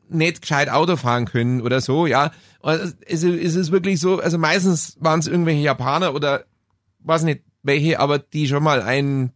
nicht 0.08 0.42
gescheit 0.42 0.70
Auto 0.70 0.96
fahren 0.96 1.26
können 1.26 1.62
oder 1.62 1.82
so, 1.82 2.06
ja. 2.06 2.32
Und 2.60 2.96
es, 3.08 3.24
es 3.24 3.56
ist 3.56 3.72
wirklich 3.72 4.00
so, 4.00 4.20
also 4.20 4.38
meistens 4.38 4.98
waren 5.00 5.20
es 5.20 5.28
irgendwelche 5.28 5.62
Japaner 5.62 6.14
oder 6.14 6.46
weiß 7.00 7.24
nicht 7.24 7.42
welche, 7.64 8.00
aber 8.00 8.20
die 8.20 8.48
schon 8.48 8.62
mal 8.64 8.84
einen 8.84 9.32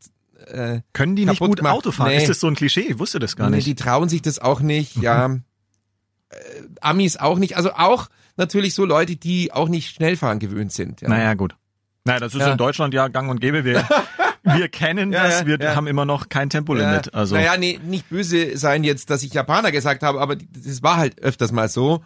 äh, 0.46 0.82
Können 0.94 1.16
die 1.16 1.26
nicht 1.26 1.40
gut. 1.40 1.64
Auto 1.66 1.92
fahren? 1.92 2.10
Nee. 2.10 2.18
Ist 2.18 2.30
das 2.30 2.40
so 2.40 2.48
ein 2.48 2.56
Klischee? 2.56 2.82
Ich 2.82 3.00
wusste 3.00 3.20
das 3.20 3.36
gar 3.36 3.50
Nee, 3.50 3.58
nicht. 3.58 3.68
Die 3.68 3.76
trauen 3.76 4.08
sich 4.10 4.22
das 4.22 4.40
auch 4.40 4.62
nicht, 4.62 4.98
ja. 4.98 5.26
Äh, 5.26 6.38
Amis 6.82 7.18
auch 7.18 7.40
nicht. 7.40 7.58
Also 7.58 7.74
auch 7.74 8.08
natürlich 8.38 8.76
so 8.76 8.86
Leute, 8.86 9.16
die 9.16 9.52
auch 9.52 9.68
nicht 9.68 9.90
Schnellfahren 9.96 10.38
gewöhnt 10.40 10.72
sind. 10.72 11.02
Ja. 11.02 11.10
Naja, 11.10 11.34
gut. 11.34 11.56
Naja, 12.06 12.20
das 12.20 12.34
ist 12.34 12.40
Ja. 12.42 12.52
in 12.52 12.58
Deutschland 12.58 12.94
ja 12.94 13.08
gang 13.08 13.30
und 13.30 13.40
gäbe. 13.42 13.64
Wir, 13.66 13.88
wir 14.44 14.68
kennen 14.70 15.12
Ja, 15.12 15.24
das, 15.28 15.46
wir 15.46 15.60
ja. 15.60 15.76
haben 15.76 15.88
immer 15.88 16.06
noch 16.06 16.30
kein 16.30 16.50
Tempolimit. 16.50 17.14
Also 17.14 17.36
Naja, 17.36 17.58
nee, 17.58 17.80
nicht 17.84 18.10
böse 18.10 18.58
sein 18.58 18.84
jetzt, 18.84 19.10
dass 19.10 19.24
ich 19.24 19.34
Japaner 19.34 19.72
gesagt 19.72 20.02
habe, 20.04 20.22
aber 20.22 20.36
das 20.36 20.82
war 20.84 20.98
halt 20.98 21.22
öfters 21.22 21.52
mal 21.52 21.70
so. 21.70 22.04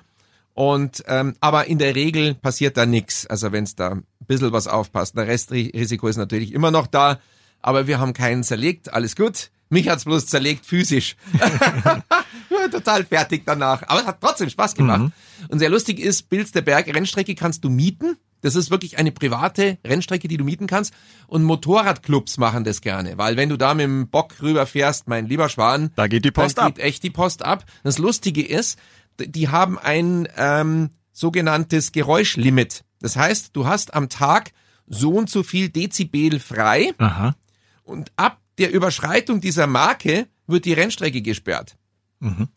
Und 0.56 1.03
ähm, 1.08 1.36
aber 1.39 1.65
in 1.67 1.79
der 1.79 1.95
Regel 1.95 2.36
passiert 2.36 2.77
da 2.77 2.86
nix. 2.86 3.25
Also 3.25 3.51
wenn 3.51 3.63
es 3.63 3.75
da 3.75 3.91
ein 3.91 4.03
bisschen 4.27 4.51
was 4.51 4.67
aufpasst. 4.67 5.17
Der 5.17 5.27
Restrisiko 5.27 6.08
ist 6.08 6.17
natürlich 6.17 6.53
immer 6.53 6.69
noch 6.69 6.86
da, 6.88 7.19
aber 7.62 7.88
wir 7.88 7.99
haben 7.99 8.13
keinen 8.13 8.43
zerlegt, 8.43 8.93
alles 8.93 9.15
gut. 9.15 9.49
Mich 9.69 9.88
hat's 9.89 10.06
bloß 10.06 10.27
zerlegt 10.27 10.65
physisch. 10.67 11.15
Total 12.71 13.03
fertig 13.03 13.43
danach. 13.45 13.84
Aber 13.88 14.01
es 14.01 14.06
hat 14.06 14.21
trotzdem 14.21 14.49
Spaß 14.49 14.75
gemacht. 14.75 15.12
Und 15.49 15.60
sehr 15.60 15.69
lustig 15.69 15.99
ist, 15.99 16.29
Bilsterberg 16.29 16.88
Rennstrecke 16.93 17.34
kannst 17.36 17.63
du 17.63 17.69
mieten. 17.69 18.17
Das 18.43 18.56
ist 18.56 18.69
wirklich 18.69 18.97
eine 18.99 19.12
private 19.12 19.77
Rennstrecke, 19.86 20.27
die 20.27 20.38
du 20.38 20.43
mieten 20.43 20.67
kannst. 20.67 20.93
Und 21.27 21.43
Motorradclubs 21.43 22.38
machen 22.38 22.63
das 22.63 22.82
gerne, 22.82 23.17
weil 23.17 23.38
wenn 23.38 23.49
du 23.49 23.58
da 23.58 23.73
mit 23.73 23.86
dem 23.86 24.10
Bock 24.10 24.36
rüberfährst, 24.41 25.08
mein 25.08 25.25
lieber 25.27 25.49
Schwan, 25.49 25.91
Da 25.95 26.08
geht 26.08 26.25
die 26.25 26.32
Post 26.32 26.60
ab. 26.60 26.75
geht 26.75 26.84
echt 26.84 27.03
die 27.03 27.10
Post 27.10 27.43
ab. 27.43 27.65
Das 27.84 27.97
Lustige 27.97 28.45
ist, 28.45 28.77
die 29.19 29.47
haben 29.49 29.79
ein 29.79 30.27
ähm, 30.38 30.89
sogenanntes 31.13 31.91
Geräuschlimit. 31.93 32.84
Das 32.99 33.15
heißt, 33.15 33.56
du 33.56 33.65
hast 33.65 33.93
am 33.93 34.10
Tag 34.10 34.51
so 34.88 35.12
und 35.12 35.29
so 35.29 35.43
viel 35.43 35.69
Dezibel 35.69 36.39
frei 36.39 36.93
Aha. 36.97 37.36
und 37.84 38.12
ab 38.17 38.39
der 38.58 38.71
Überschreitung 38.71 39.39
dieser 39.39 39.67
Marke 39.67 40.27
wird 40.47 40.65
die 40.65 40.73
Rennstrecke 40.73 41.21
gesperrt. 41.21 41.77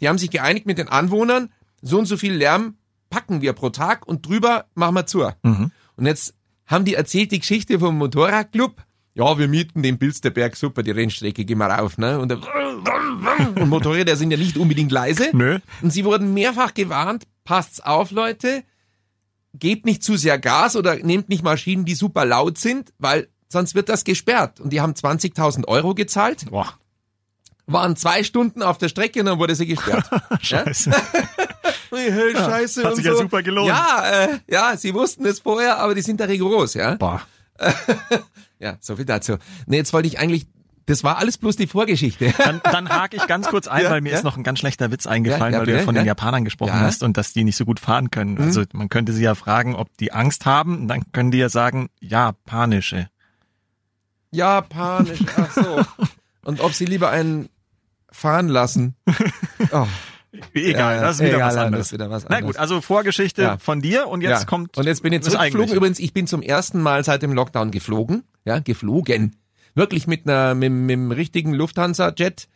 Die 0.01 0.09
haben 0.09 0.19
sich 0.19 0.31
geeinigt 0.31 0.67
mit 0.67 0.79
den 0.79 0.89
Anwohnern, 0.89 1.53
so 1.83 1.99
und 1.99 2.07
so 2.07 2.17
viel 2.17 2.33
Lärm 2.35 2.77
packen 3.11 3.41
wir 3.43 3.53
pro 3.53 3.71
Tag 3.71 4.07
und 4.07 4.27
drüber 4.27 4.67
machen 4.75 4.95
wir 4.95 5.07
zu. 5.07 5.23
Und 5.43 6.07
jetzt 6.07 6.35
haben 6.67 6.85
die 6.85 6.95
erzählt 6.95 7.33
die 7.33 7.39
Geschichte 7.41 7.79
vom 7.79 7.97
Motorradclub. 7.99 8.83
Ja, 9.15 9.39
wir 9.39 9.49
mieten 9.49 9.83
den 9.83 9.97
Bilsterberg, 9.99 10.57
super, 10.57 10.83
die 10.83 10.91
Rennstrecke, 10.91 11.45
gehen 11.47 11.59
wir 11.59 11.67
rauf. 11.67 11.97
Ne? 11.97 12.19
Und, 12.19 12.29
der- 12.29 12.39
und 13.57 13.69
Motorräder 13.69 14.17
sind 14.17 14.31
ja 14.31 14.37
nicht 14.37 14.59
unbedingt 14.59 14.93
leise. 14.93 15.31
Nö. 15.33 15.59
Und 15.81 15.91
sie 15.91 16.05
wurden 16.05 16.35
mehrfach 16.35 16.75
gewarnt, 16.75 17.25
passt's 17.45 17.81
auf, 17.81 18.11
Leute, 18.11 18.63
gebt 19.55 19.87
nicht 19.87 20.03
zu 20.05 20.17
sehr 20.19 20.39
Gas 20.39 20.77
oder 20.77 20.97
nehmt 20.97 21.31
nicht 21.31 21.43
Maschinen, 21.43 21.87
die 21.87 21.95
super 21.95 22.27
laut 22.27 22.59
sind, 22.59 22.93
weil 22.99 23.29
sonst 23.49 23.75
wird 23.75 23.89
das 23.89 24.05
gesperrt. 24.05 24.61
Und 24.61 24.71
die 24.75 24.83
haben 24.83 24.93
20.000 24.93 25.67
Euro 25.67 25.95
gezahlt, 25.95 26.51
Boah, 26.51 26.75
waren 27.67 27.97
zwei 27.97 28.23
Stunden 28.23 28.63
auf 28.63 28.77
der 28.77 28.89
Strecke 28.91 29.21
und 29.21 29.27
dann 29.27 29.39
wurde 29.39 29.55
sie 29.55 29.67
gesperrt. 29.67 30.05
scheiße. 30.43 30.91
Scheiße 31.91 32.83
hat 32.83 32.91
und 32.91 32.97
sich 32.97 33.05
so. 33.05 33.13
ja 33.13 33.17
super 33.19 33.43
gelohnt. 33.43 33.69
Ja, 33.69 34.05
äh, 34.25 34.29
ja, 34.51 34.77
sie 34.77 34.95
wussten 34.95 35.25
es 35.27 35.41
vorher, 35.41 35.79
aber 35.79 35.95
die 35.95 36.03
sind 36.03 36.21
da 36.21 36.25
rigoros, 36.25 36.75
ja. 36.75 36.95
Boah. 36.95 37.23
Ja, 38.59 38.79
so 38.81 38.97
viel 38.97 39.05
dazu. 39.05 39.37
Nee, 39.67 39.77
jetzt 39.77 39.93
wollte 39.93 40.09
ich 40.09 40.19
eigentlich, 40.19 40.47
das 40.87 41.05
war 41.05 41.19
alles 41.19 41.37
bloß 41.37 41.57
die 41.57 41.67
Vorgeschichte. 41.67 42.33
Dann, 42.39 42.63
dann 42.65 42.89
hake 42.89 43.15
ich 43.17 43.27
ganz 43.27 43.49
kurz 43.49 43.69
ein, 43.69 43.83
Ja, 43.85 43.91
weil 43.91 44.01
mir 44.01 44.13
ja. 44.13 44.17
ist 44.17 44.25
noch 44.25 44.39
ein 44.39 44.45
ganz 44.45 44.61
schlechter 44.61 44.91
Witz 44.91 45.07
eingefallen, 45.07 45.53
Ja, 45.53 45.59
ja, 45.59 45.59
weil 45.59 45.67
du 45.67 45.79
ja 45.79 45.85
von 45.85 45.95
den 45.95 46.05
ja. 46.05 46.13
Japanern 46.13 46.43
gesprochen 46.47 46.71
Ja. 46.71 46.77
Mhm. 46.77 46.87
hast 46.87 47.03
und 47.03 47.19
dass 47.19 47.35
die 47.35 47.45
nicht 47.45 47.57
so 47.57 47.67
gut 47.67 47.81
fahren 47.81 48.11
können. 48.11 48.39
Also 48.41 48.63
man 48.73 48.89
könnte 48.89 49.13
sie 49.13 49.23
ja 49.23 49.35
fragen, 49.35 49.75
ob 49.77 49.95
die 49.99 50.13
Angst 50.13 50.47
haben. 50.47 50.89
Dann 50.89 51.03
können 51.13 51.31
die 51.33 51.37
ja 51.39 51.51
sagen, 51.51 51.91
japanische. 52.01 53.11
Japanisch, 54.31 55.21
ach 55.37 55.51
so. 55.53 55.81
Und 56.45 56.61
ob 56.61 56.73
sie 56.73 56.85
lieber 56.85 57.11
einen 57.11 57.49
fahren 58.11 58.49
lassen. 58.49 58.95
Oh, 59.73 59.87
Egal, 60.55 60.97
Ja, 60.97 61.03
das 61.03 61.17
ist 61.17 61.23
wieder 61.27 61.35
egal, 61.37 61.49
was 61.49 61.57
anderes. 61.57 61.93
wieder 61.93 62.11
was 62.11 62.25
Na 62.29 62.37
anderes. 62.37 62.55
gut, 62.57 62.61
also 62.61 62.81
Vorgeschichte 62.81 63.43
Ja. 63.43 63.59
von 63.59 63.81
dir 63.81 64.09
und 64.09 64.21
jetzt 64.23 64.41
ja. 64.41 64.45
kommt 64.47 64.77
Und 64.77 64.85
jetzt 64.87 65.03
bin 65.03 65.13
ich 65.13 65.23
zurückgeflogen. 65.23 65.75
Übrigens, 65.75 65.99
ich 65.99 66.13
bin 66.13 66.27
zum 66.27 66.43
ersten 66.43 66.81
Mal 66.81 67.05
seit 67.05 67.23
dem 67.23 67.33
Lockdown 67.33 67.71
geflogen. 67.71 68.25
Ja, 68.45 68.59
geflogen. 68.59 69.37
Wirklich 69.75 70.07
mit 70.07 70.27
einer, 70.29 70.55
mit, 70.55 70.73
mit 70.73 70.91
dem 70.93 71.11
richtigen 71.11 71.53
Lufthansa-Jet. 71.55 72.49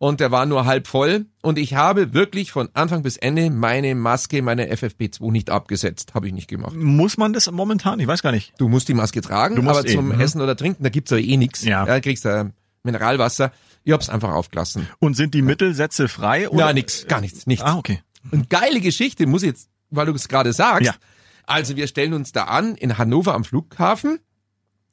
und 0.00 0.20
der 0.20 0.30
war 0.30 0.46
nur 0.46 0.64
halb 0.64 0.86
voll 0.86 1.26
und 1.42 1.58
ich 1.58 1.74
habe 1.74 2.14
wirklich 2.14 2.52
von 2.52 2.68
Anfang 2.74 3.02
bis 3.02 3.16
Ende 3.16 3.50
meine 3.50 3.94
Maske, 3.96 4.42
meine 4.42 4.70
FFP2 4.72 5.32
nicht 5.32 5.50
abgesetzt. 5.50 6.14
Habe 6.14 6.28
ich 6.28 6.32
nicht 6.32 6.46
gemacht. 6.48 6.76
Muss 6.76 7.16
man 7.16 7.32
das 7.32 7.50
momentan? 7.50 7.98
Ich 7.98 8.06
weiß 8.06 8.22
gar 8.22 8.30
nicht. 8.30 8.52
Du 8.58 8.68
musst 8.68 8.86
die 8.88 8.94
Maske 8.94 9.20
tragen, 9.22 9.56
Du 9.56 9.62
musst 9.62 9.80
aber 9.80 9.88
eh, 9.88 9.94
zum 9.94 10.14
mhm. 10.14 10.20
Essen 10.20 10.40
oder 10.40 10.54
Trinken, 10.56 10.84
da 10.84 10.88
gibt's 10.90 11.10
ja 11.10 11.16
eh 11.16 11.36
nix. 11.36 11.64
Ja. 11.64 11.84
Da 11.84 11.98
kriegst 12.00 12.24
du 12.24 12.52
Mineralwasser. 12.84 13.50
Ich 13.88 13.94
hab's 13.94 14.10
einfach 14.10 14.34
aufgelassen. 14.34 14.86
Und 14.98 15.14
sind 15.14 15.32
die 15.32 15.40
Mittelsätze 15.40 16.08
frei? 16.08 16.50
Oder? 16.50 16.66
Ja, 16.66 16.72
nix, 16.74 17.06
gar 17.06 17.22
nichts, 17.22 17.46
nichts. 17.46 17.64
Ah, 17.64 17.78
okay. 17.78 18.02
Und 18.30 18.50
geile 18.50 18.82
Geschichte, 18.82 19.26
muss 19.26 19.42
ich 19.42 19.48
jetzt, 19.48 19.70
weil 19.88 20.04
du 20.04 20.12
es 20.12 20.28
gerade 20.28 20.52
sagst. 20.52 20.84
Ja. 20.84 20.94
Also 21.46 21.74
wir 21.74 21.86
stellen 21.86 22.12
uns 22.12 22.32
da 22.32 22.44
an 22.44 22.74
in 22.74 22.98
Hannover 22.98 23.32
am 23.32 23.44
Flughafen 23.44 24.18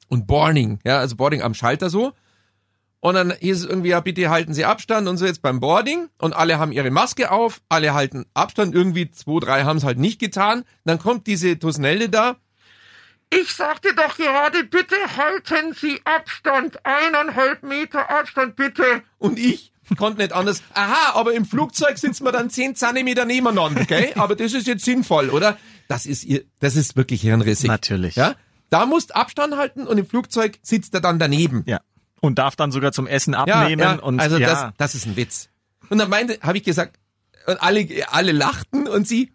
und 0.08 0.26
Boarding, 0.26 0.78
ja, 0.82 0.98
also 0.98 1.14
Boarding 1.14 1.42
am 1.42 1.52
Schalter 1.52 1.90
so. 1.90 2.14
Und 3.00 3.16
dann 3.16 3.34
hieß 3.38 3.58
es 3.58 3.64
irgendwie, 3.66 3.90
ja, 3.90 4.00
bitte 4.00 4.30
halten 4.30 4.54
Sie 4.54 4.64
Abstand 4.64 5.08
und 5.08 5.18
so 5.18 5.26
jetzt 5.26 5.42
beim 5.42 5.60
Boarding. 5.60 6.08
Und 6.16 6.34
alle 6.34 6.58
haben 6.58 6.72
ihre 6.72 6.90
Maske 6.90 7.30
auf, 7.30 7.60
alle 7.68 7.92
halten 7.92 8.24
Abstand. 8.32 8.74
Irgendwie 8.74 9.10
zwei, 9.10 9.40
drei 9.40 9.64
haben 9.64 9.76
es 9.76 9.84
halt 9.84 9.98
nicht 9.98 10.18
getan. 10.18 10.64
Dann 10.86 10.98
kommt 10.98 11.26
diese 11.26 11.58
Tusnelde 11.58 12.08
da. 12.08 12.36
Ich 13.30 13.52
sagte 13.54 13.94
doch 13.94 14.16
gerade, 14.16 14.64
bitte 14.64 14.96
halten 15.16 15.74
Sie 15.74 16.00
Abstand. 16.04 16.78
Eineinhalb 16.84 17.62
Meter 17.62 18.08
Abstand, 18.10 18.56
bitte. 18.56 19.02
Und 19.18 19.38
ich 19.38 19.72
konnte 19.96 20.20
nicht 20.20 20.32
anders. 20.32 20.62
Aha, 20.74 21.14
aber 21.14 21.34
im 21.34 21.44
Flugzeug 21.44 21.98
sitzen 21.98 22.24
wir 22.24 22.32
dann 22.32 22.50
zehn 22.50 22.74
Zentimeter 22.74 23.24
nebeneinander, 23.24 23.82
okay? 23.82 24.12
Aber 24.16 24.34
das 24.34 24.52
ist 24.52 24.66
jetzt 24.66 24.84
sinnvoll, 24.84 25.30
oder? 25.30 25.56
Das 25.88 26.06
ist 26.06 26.24
ihr, 26.24 26.42
das 26.58 26.74
ist 26.74 26.96
wirklich 26.96 27.20
hirnrissig. 27.20 27.68
Natürlich. 27.68 28.16
Ja? 28.16 28.34
Da 28.70 28.86
musst 28.86 29.14
Abstand 29.14 29.56
halten 29.56 29.86
und 29.86 29.98
im 29.98 30.06
Flugzeug 30.06 30.58
sitzt 30.62 30.94
er 30.94 31.00
dann 31.00 31.18
daneben. 31.18 31.62
Ja. 31.66 31.80
Und 32.20 32.38
darf 32.38 32.56
dann 32.56 32.72
sogar 32.72 32.92
zum 32.92 33.06
Essen 33.06 33.34
abnehmen 33.34 34.00
und 34.00 34.18
also 34.18 34.38
ja. 34.38 34.48
das, 34.48 34.72
das 34.78 34.94
ist 34.94 35.06
ein 35.06 35.16
Witz. 35.16 35.50
Und 35.90 35.98
dann 35.98 36.10
meinte, 36.10 36.38
habe 36.42 36.58
ich 36.58 36.64
gesagt, 36.64 36.98
und 37.46 37.62
alle, 37.62 37.86
alle 38.10 38.32
lachten 38.32 38.88
und 38.88 39.06
sie, 39.06 39.32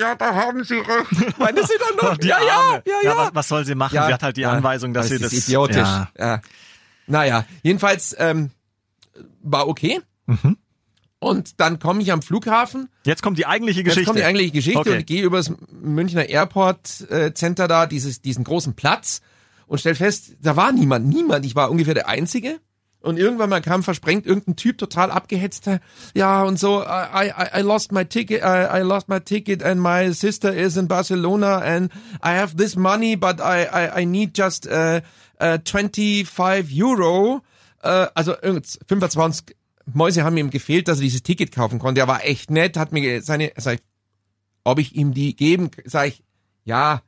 ja, 0.00 0.14
da 0.14 0.34
haben 0.34 0.64
Sie 0.64 0.74
recht. 0.78 1.38
Meinte 1.38 1.64
sie 1.66 1.74
dann 1.78 2.10
noch, 2.10 2.16
die 2.18 2.28
ja, 2.28 2.38
ja, 2.42 2.58
Arme. 2.58 2.82
ja, 2.86 2.94
ja. 3.04 3.16
was, 3.16 3.34
was 3.34 3.48
soll 3.48 3.64
sie 3.64 3.74
machen? 3.74 3.94
Ja, 3.94 4.06
sie 4.06 4.14
hat 4.14 4.22
halt 4.22 4.36
die 4.36 4.42
ja, 4.42 4.52
Anweisung, 4.52 4.94
dass 4.94 5.08
das 5.08 5.18
sie 5.18 5.24
ist 5.24 5.36
das 5.36 5.48
idiotisch. 5.48 5.76
Ja. 5.76 6.10
Ja. 6.18 6.40
Naja, 7.06 7.44
jedenfalls 7.62 8.16
ähm, 8.18 8.50
war 9.42 9.68
okay. 9.68 10.00
Mhm. 10.26 10.56
Und 11.18 11.60
dann 11.60 11.78
komme 11.78 12.00
ich 12.00 12.12
am 12.12 12.22
Flughafen. 12.22 12.88
Jetzt 13.04 13.22
kommt 13.22 13.36
die 13.36 13.44
eigentliche 13.46 13.84
Geschichte. 13.84 14.00
Jetzt 14.00 14.06
kommt 14.06 14.18
die 14.18 14.24
eigentliche 14.24 14.52
Geschichte 14.52 14.78
Okay. 14.78 14.92
und 14.92 14.98
ich 15.00 15.06
gehe 15.06 15.22
übers 15.22 15.52
Münchner 15.70 16.26
Airport 16.28 17.10
äh, 17.10 17.34
Center 17.34 17.68
da, 17.68 17.86
dieses, 17.86 18.22
diesen 18.22 18.42
großen 18.42 18.74
Platz 18.74 19.20
und 19.66 19.78
stell 19.78 19.94
fest, 19.94 20.36
da 20.40 20.56
war 20.56 20.72
niemand, 20.72 21.06
niemand. 21.06 21.44
Ich 21.44 21.54
war 21.54 21.70
ungefähr 21.70 21.94
der 21.94 22.08
Einzige. 22.08 22.58
Und 23.02 23.18
irgendwann 23.18 23.48
mal 23.48 23.62
kam 23.62 23.82
versprengt 23.82 24.26
irgendein 24.26 24.56
Typ 24.56 24.76
total 24.76 25.10
abgehetzter, 25.10 25.80
ja 26.14 26.42
und 26.42 26.58
so, 26.58 26.82
I, 26.82 27.30
I, 27.30 27.60
I 27.60 27.62
lost 27.62 27.92
my 27.92 28.04
ticket, 28.04 28.42
I, 28.42 28.78
I 28.78 28.82
lost 28.82 29.08
my 29.08 29.20
ticket 29.20 29.62
and 29.62 29.80
my 29.80 30.12
sister 30.12 30.54
is 30.54 30.76
in 30.76 30.86
Barcelona 30.86 31.58
and 31.58 31.90
I 32.22 32.36
have 32.38 32.56
this 32.56 32.76
money, 32.76 33.16
but 33.16 33.40
I, 33.40 33.64
I, 33.72 34.02
I 34.02 34.04
need 34.04 34.36
just 34.36 34.66
uh, 34.66 35.00
uh, 35.40 35.58
25 35.64 36.70
Euro. 36.74 37.40
Uh, 37.82 38.08
also 38.14 38.34
irgend- 38.42 38.78
25 38.86 39.56
Mäuse 39.86 40.22
haben 40.22 40.36
ihm 40.36 40.50
gefehlt, 40.50 40.86
dass 40.86 40.98
er 40.98 41.04
dieses 41.04 41.22
Ticket 41.22 41.52
kaufen 41.52 41.78
konnte. 41.78 42.02
Er 42.02 42.08
war 42.08 42.24
echt 42.24 42.50
nett, 42.50 42.76
hat 42.76 42.92
mir 42.92 43.22
seine, 43.22 43.52
sag 43.56 43.76
ich, 43.76 43.80
ob 44.62 44.78
ich 44.78 44.94
ihm 44.94 45.14
die 45.14 45.34
geben, 45.34 45.70
sag 45.86 46.08
ich, 46.08 46.22
ja, 46.64 47.00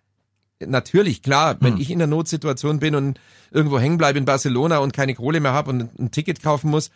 natürlich, 0.67 1.23
klar, 1.23 1.57
wenn 1.61 1.77
ich 1.79 1.91
in 1.91 1.99
der 1.99 2.09
Notsituation 2.09 2.79
bin 2.79 2.95
und 2.95 3.21
irgendwo 3.51 3.79
hängen 3.79 3.99
bleibe 3.99 4.19
in 4.19 4.25
Barcelona 4.25 4.79
und 4.79 4.93
keine 4.93 5.15
Kohle 5.15 5.41
mehr 5.41 5.53
habe 5.53 5.71
und 5.71 5.99
ein, 5.99 6.11
Ticket 6.11 6.43
kaufen 6.43 6.71
muss. 6.71 6.91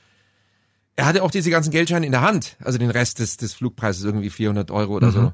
Er 0.96 1.06
hatte 1.06 1.22
auch 1.22 1.30
diese 1.30 1.50
ganzen 1.50 1.70
Geldscheine 1.70 2.06
in 2.06 2.12
der 2.12 2.22
Hand, 2.22 2.56
also 2.64 2.78
den 2.78 2.90
Rest 2.90 3.18
des, 3.18 3.36
des 3.36 3.54
Flugpreises, 3.54 4.04
irgendwie 4.04 4.30
400 4.30 4.70
Euro 4.70 4.94
oder 4.94 5.10
so. 5.10 5.32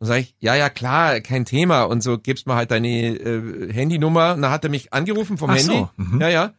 Dann 0.00 0.08
sage 0.08 0.20
ich, 0.20 0.34
ja, 0.40 0.54
ja, 0.54 0.70
klar, 0.70 1.20
kein 1.20 1.44
Thema. 1.44 1.84
Und 1.84 2.02
so 2.02 2.18
gibst 2.18 2.46
mir 2.46 2.54
halt 2.54 2.70
deine 2.70 2.88
äh, 2.88 3.72
Handynummer. 3.72 4.34
Und 4.34 4.42
dann 4.42 4.50
hat 4.50 4.64
er 4.64 4.70
mich 4.70 4.92
angerufen 4.92 5.38
vom 5.38 5.50
Ach 5.50 5.56
Handy. 5.56 5.72
so, 5.72 5.90
mhm. 5.96 6.20
Ja, 6.20 6.28
ja. 6.28 6.52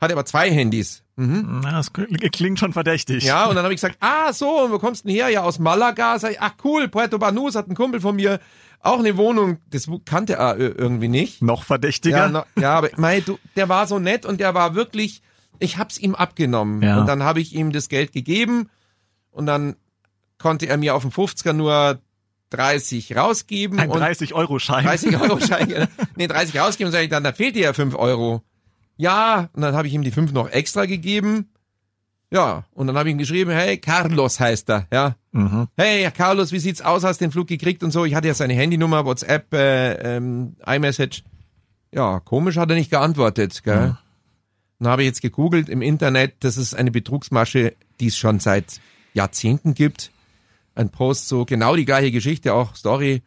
Hat 0.00 0.10
aber 0.10 0.24
zwei 0.24 0.50
Handys. 0.50 1.02
Mhm. 1.20 1.60
Na, 1.62 1.72
das 1.72 1.92
klingt 1.92 2.58
schon 2.58 2.72
verdächtig. 2.72 3.24
Ja, 3.24 3.44
und 3.44 3.54
dann 3.54 3.64
habe 3.64 3.74
ich 3.74 3.80
gesagt, 3.80 3.98
ah, 4.00 4.32
so, 4.32 4.64
und 4.64 4.72
wo 4.72 4.78
kommst 4.78 5.04
du 5.04 5.08
denn 5.08 5.16
her? 5.16 5.28
Ja, 5.28 5.42
aus 5.42 5.58
Malaga. 5.58 6.18
Sag 6.18 6.32
ich, 6.32 6.40
ach 6.40 6.54
cool, 6.64 6.88
Puerto 6.88 7.18
Banús 7.18 7.54
hat 7.54 7.68
ein 7.68 7.74
Kumpel 7.74 8.00
von 8.00 8.16
mir 8.16 8.40
auch 8.80 8.98
eine 8.98 9.18
Wohnung. 9.18 9.58
Das 9.68 9.86
kannte 10.06 10.34
er 10.34 10.56
äh, 10.56 10.68
irgendwie 10.68 11.08
nicht. 11.08 11.42
Noch 11.42 11.64
verdächtiger? 11.64 12.16
Ja, 12.16 12.28
no, 12.28 12.44
ja 12.58 12.72
aber 12.72 12.88
mei, 12.96 13.20
du, 13.20 13.38
der 13.54 13.68
war 13.68 13.86
so 13.86 13.98
nett 13.98 14.24
und 14.24 14.40
der 14.40 14.54
war 14.54 14.74
wirklich, 14.74 15.20
ich 15.58 15.76
hab's 15.76 15.98
ihm 15.98 16.14
abgenommen. 16.14 16.82
Ja. 16.82 16.98
Und 16.98 17.06
dann 17.06 17.22
habe 17.22 17.40
ich 17.40 17.54
ihm 17.54 17.70
das 17.70 17.90
Geld 17.90 18.12
gegeben 18.12 18.70
und 19.30 19.44
dann 19.44 19.76
konnte 20.38 20.66
er 20.66 20.78
mir 20.78 20.94
auf 20.94 21.02
dem 21.02 21.10
50er 21.10 21.52
nur 21.52 21.98
30 22.48 23.14
rausgeben. 23.14 23.78
Ein 23.78 23.90
und 23.90 24.00
30-Euro-Schein. 24.00 24.84
30 24.86 25.20
Euro 25.20 25.38
Schein. 25.38 25.86
nee, 26.16 26.26
30 26.26 26.58
rausgeben 26.58 26.86
und 26.86 26.92
sage 26.92 27.04
ich 27.04 27.10
dann, 27.10 27.24
da 27.24 27.34
fehlt 27.34 27.56
dir 27.56 27.64
ja 27.64 27.72
5 27.74 27.94
Euro. 27.94 28.42
Ja, 29.00 29.48
und 29.54 29.62
dann 29.62 29.74
habe 29.74 29.88
ich 29.88 29.94
ihm 29.94 30.02
die 30.02 30.10
5 30.10 30.32
noch 30.32 30.50
extra 30.50 30.84
gegeben. 30.84 31.48
Ja, 32.30 32.64
und 32.74 32.86
dann 32.86 32.98
habe 32.98 33.08
ich 33.08 33.14
ihm 33.14 33.18
geschrieben, 33.18 33.50
hey, 33.50 33.78
Carlos 33.78 34.38
heißt 34.38 34.68
er, 34.68 34.86
ja. 34.92 35.16
Mhm. 35.32 35.68
Hey, 35.74 36.08
Carlos, 36.10 36.52
wie 36.52 36.58
sieht's 36.58 36.82
aus? 36.82 37.02
Hast 37.02 37.18
den 37.18 37.32
Flug 37.32 37.48
gekriegt 37.48 37.82
und 37.82 37.92
so? 37.92 38.04
Ich 38.04 38.14
hatte 38.14 38.28
ja 38.28 38.34
seine 38.34 38.52
Handynummer, 38.52 39.06
WhatsApp, 39.06 39.54
äh, 39.54 40.16
ähm, 40.16 40.54
iMessage. 40.66 41.24
Ja, 41.92 42.20
komisch 42.20 42.58
hat 42.58 42.68
er 42.68 42.76
nicht 42.76 42.90
geantwortet, 42.90 43.62
gell? 43.62 43.96
Dann 44.78 44.88
habe 44.88 45.02
ich 45.02 45.06
jetzt 45.06 45.22
gegoogelt 45.22 45.70
im 45.70 45.80
Internet, 45.80 46.34
das 46.40 46.58
ist 46.58 46.74
eine 46.74 46.90
Betrugsmasche, 46.90 47.72
die 48.00 48.08
es 48.08 48.18
schon 48.18 48.38
seit 48.38 48.82
Jahrzehnten 49.14 49.72
gibt. 49.72 50.10
Ein 50.74 50.90
Post, 50.90 51.26
so 51.28 51.46
genau 51.46 51.74
die 51.74 51.86
gleiche 51.86 52.12
Geschichte, 52.12 52.52
auch 52.52 52.76
Story 52.76 53.22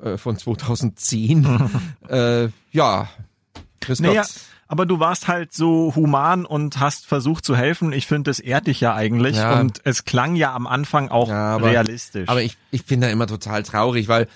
äh, 0.00 0.16
von 0.16 0.38
2010. 0.38 1.70
äh, 2.08 2.48
ja, 2.70 3.08
Grüß 3.80 4.00
Naja, 4.00 4.22
Gott. 4.22 4.30
Aber 4.68 4.86
du 4.86 5.00
warst 5.00 5.26
halt 5.28 5.52
so 5.52 5.94
human 5.96 6.44
und 6.44 6.78
hast 6.78 7.06
versucht 7.06 7.44
zu 7.44 7.56
helfen. 7.56 7.92
Ich 7.92 8.06
finde, 8.06 8.30
das 8.30 8.38
ehrt 8.38 8.66
dich 8.66 8.80
ja 8.80 8.94
eigentlich. 8.94 9.36
Ja. 9.36 9.58
Und 9.60 9.80
es 9.84 10.04
klang 10.04 10.36
ja 10.36 10.54
am 10.54 10.66
Anfang 10.66 11.08
auch 11.08 11.28
Ja, 11.28 11.56
aber- 11.56 11.70
realistisch. 11.70 12.28
Aber 12.28 12.42
ich, 12.42 12.56
ich 12.70 12.84
bin 12.84 13.00
da 13.00 13.08
immer 13.08 13.26
total 13.26 13.62
traurig, 13.62 14.08
weil 14.08 14.28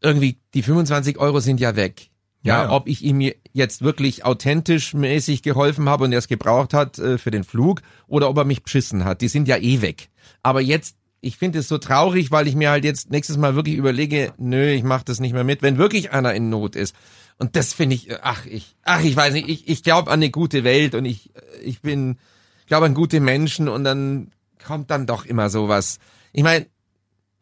irgendwie 0.00 0.38
die 0.54 0.62
25 0.62 1.18
Euro 1.18 1.40
sind 1.40 1.60
ja 1.60 1.76
weg. 1.76 2.08
Ja, 2.42 2.64
Ja, 2.64 2.70
ob 2.70 2.88
ich 2.88 3.04
ihm 3.04 3.20
jetzt 3.52 3.82
wirklich 3.82 4.24
authentisch 4.24 4.94
mäßig 4.94 5.42
geholfen 5.42 5.88
habe 5.90 6.04
und 6.04 6.12
er 6.12 6.18
es 6.20 6.28
gebraucht 6.28 6.72
hat 6.72 6.98
äh, 6.98 7.18
für 7.18 7.30
den 7.30 7.44
Flug 7.44 7.82
oder 8.06 8.30
ob 8.30 8.38
er 8.38 8.44
mich 8.46 8.62
beschissen 8.62 9.04
hat, 9.04 9.20
die 9.20 9.28
sind 9.28 9.46
ja 9.46 9.58
eh 9.58 9.82
weg. 9.82 10.08
Aber 10.42 10.62
jetzt, 10.62 10.96
ich 11.20 11.36
finde 11.36 11.58
es 11.58 11.68
so 11.68 11.76
traurig, 11.76 12.30
weil 12.30 12.46
ich 12.48 12.54
mir 12.54 12.70
halt 12.70 12.84
jetzt 12.84 13.10
nächstes 13.10 13.36
Mal 13.36 13.56
wirklich 13.56 13.74
überlege, 13.76 14.32
nö, 14.38 14.70
ich 14.70 14.84
mache 14.84 15.04
das 15.04 15.20
nicht 15.20 15.34
mehr 15.34 15.44
mit, 15.44 15.60
wenn 15.60 15.76
wirklich 15.76 16.12
einer 16.12 16.32
in 16.32 16.48
Not 16.48 16.76
ist. 16.76 16.94
Und 17.40 17.56
das 17.56 17.72
finde 17.72 17.96
ich, 17.96 18.22
ach, 18.22 18.44
ich, 18.44 18.76
ach, 18.82 19.02
ich 19.02 19.16
weiß 19.16 19.32
nicht, 19.32 19.48
ich, 19.48 19.66
ich 19.66 19.82
glaube 19.82 20.10
an 20.10 20.20
eine 20.20 20.30
gute 20.30 20.62
Welt 20.62 20.94
und 20.94 21.06
ich, 21.06 21.30
ich 21.62 21.80
bin, 21.80 22.18
glaube 22.66 22.84
an 22.84 22.92
gute 22.92 23.18
Menschen 23.18 23.66
und 23.66 23.82
dann 23.82 24.30
kommt 24.62 24.90
dann 24.90 25.06
doch 25.06 25.24
immer 25.24 25.48
sowas. 25.48 26.00
Ich 26.34 26.42
meine, 26.42 26.66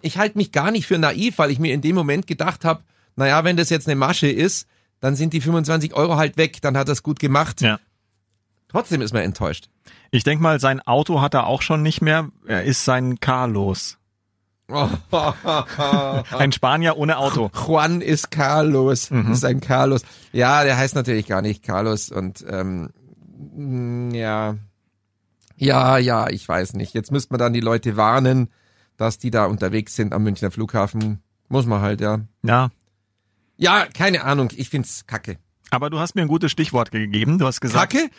ich 0.00 0.16
halte 0.16 0.38
mich 0.38 0.52
gar 0.52 0.70
nicht 0.70 0.86
für 0.86 0.98
naiv, 0.98 1.38
weil 1.38 1.50
ich 1.50 1.58
mir 1.58 1.74
in 1.74 1.80
dem 1.80 1.96
Moment 1.96 2.28
gedacht 2.28 2.64
habe, 2.64 2.84
naja, 3.16 3.42
wenn 3.42 3.56
das 3.56 3.70
jetzt 3.70 3.88
eine 3.88 3.96
Masche 3.96 4.28
ist, 4.28 4.68
dann 5.00 5.16
sind 5.16 5.32
die 5.32 5.40
25 5.40 5.94
Euro 5.94 6.14
halt 6.14 6.36
weg, 6.36 6.62
dann 6.62 6.76
hat 6.76 6.88
er 6.88 6.92
es 6.92 7.02
gut 7.02 7.18
gemacht. 7.18 7.60
ja. 7.60 7.80
Trotzdem 8.68 9.00
ist 9.00 9.12
man 9.12 9.22
enttäuscht. 9.22 9.68
Ich 10.12 10.22
denk 10.22 10.40
mal, 10.40 10.60
sein 10.60 10.80
Auto 10.80 11.20
hat 11.20 11.34
er 11.34 11.46
auch 11.46 11.62
schon 11.62 11.82
nicht 11.82 12.02
mehr. 12.02 12.28
Er 12.46 12.62
ist 12.62 12.84
sein 12.84 13.18
Carlos. 13.18 13.98
Ein 16.38 16.52
Spanier 16.52 16.96
ohne 16.98 17.16
Auto. 17.18 17.50
Juan 17.66 18.00
ist 18.00 18.30
Carlos, 18.30 19.10
Mhm. 19.10 19.32
ist 19.32 19.44
ein 19.44 19.60
Carlos. 19.60 20.02
Ja, 20.32 20.62
der 20.64 20.76
heißt 20.76 20.94
natürlich 20.94 21.26
gar 21.26 21.40
nicht 21.42 21.62
Carlos 21.62 22.10
und 22.10 22.44
ähm, 22.48 22.90
mm, 23.56 24.10
ja, 24.14 24.56
ja, 25.56 25.98
ja, 25.98 26.28
ich 26.28 26.46
weiß 26.48 26.74
nicht. 26.74 26.92
Jetzt 26.94 27.10
müsste 27.10 27.32
man 27.32 27.38
dann 27.40 27.52
die 27.52 27.60
Leute 27.60 27.96
warnen, 27.96 28.48
dass 28.96 29.18
die 29.18 29.30
da 29.30 29.46
unterwegs 29.46 29.96
sind 29.96 30.12
am 30.12 30.22
Münchner 30.22 30.50
Flughafen. 30.50 31.20
Muss 31.48 31.66
man 31.66 31.80
halt, 31.80 32.00
ja. 32.00 32.20
Ja. 32.42 32.68
Ja, 33.56 33.86
keine 33.86 34.22
Ahnung. 34.24 34.50
Ich 34.54 34.68
find's 34.68 35.06
kacke. 35.06 35.38
Aber 35.70 35.90
du 35.90 35.98
hast 35.98 36.14
mir 36.14 36.22
ein 36.22 36.28
gutes 36.28 36.52
Stichwort 36.52 36.90
gegeben. 36.90 37.38
Du 37.38 37.46
hast 37.46 37.60
gesagt. 37.60 37.92
Kacke? 37.92 38.10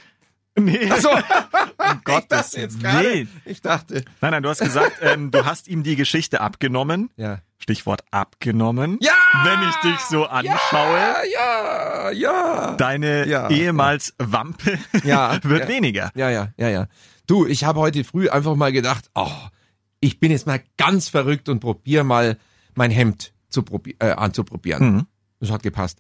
Nee. 0.60 0.90
Also, 0.92 1.10
um 1.92 2.02
Gottes. 2.04 2.54
Willen. 2.56 3.30
Ich 3.46 3.62
dachte. 3.62 4.04
Nein, 4.22 4.32
nein, 4.32 4.44
du 4.44 4.50
hast 4.50 4.60
gesagt, 4.60 4.94
ähm, 5.02 5.32
du 5.32 5.46
hast 5.46 5.68
ihm 5.68 5.84
die 5.84 5.96
Geschichte 5.96 6.42
abgenommen. 6.42 7.10
Ja. 7.18 7.40
Stichwort 7.58 8.04
abgenommen. 8.12 8.98
Ja! 9.02 9.12
Wenn 9.44 9.68
ich 9.70 9.76
dich 9.78 10.00
so 10.06 10.26
anschaue. 10.26 10.98
Ja, 10.98 11.16
ja, 11.34 12.12
ja. 12.12 12.72
Deine 12.78 13.28
Ja. 13.28 13.50
ehemals 13.50 14.14
Wampe 14.18 14.80
Ja, 15.04 15.38
wird 15.44 15.64
ja. 15.64 15.68
weniger. 15.68 16.12
Ja, 16.16 16.30
ja, 16.30 16.50
ja, 16.58 16.70
ja. 16.70 16.88
Du, 17.28 17.46
ich 17.46 17.64
habe 17.66 17.80
heute 17.80 18.04
früh 18.04 18.30
einfach 18.30 18.56
mal 18.56 18.72
gedacht, 18.72 19.10
oh, 19.14 19.30
ich 20.00 20.20
bin 20.20 20.32
jetzt 20.32 20.48
mal 20.48 20.62
ganz 20.78 21.10
verrückt 21.10 21.50
und 21.50 21.60
probier 21.60 22.04
mal 22.04 22.38
mein 22.76 22.92
Hemd 22.92 23.34
zu 23.50 23.64
probi 23.64 23.96
äh, 24.00 24.12
anzuprobieren. 24.12 24.94
Mhm. 24.96 25.08
Das 25.42 25.52
hat 25.52 25.62
gepasst. 25.64 26.00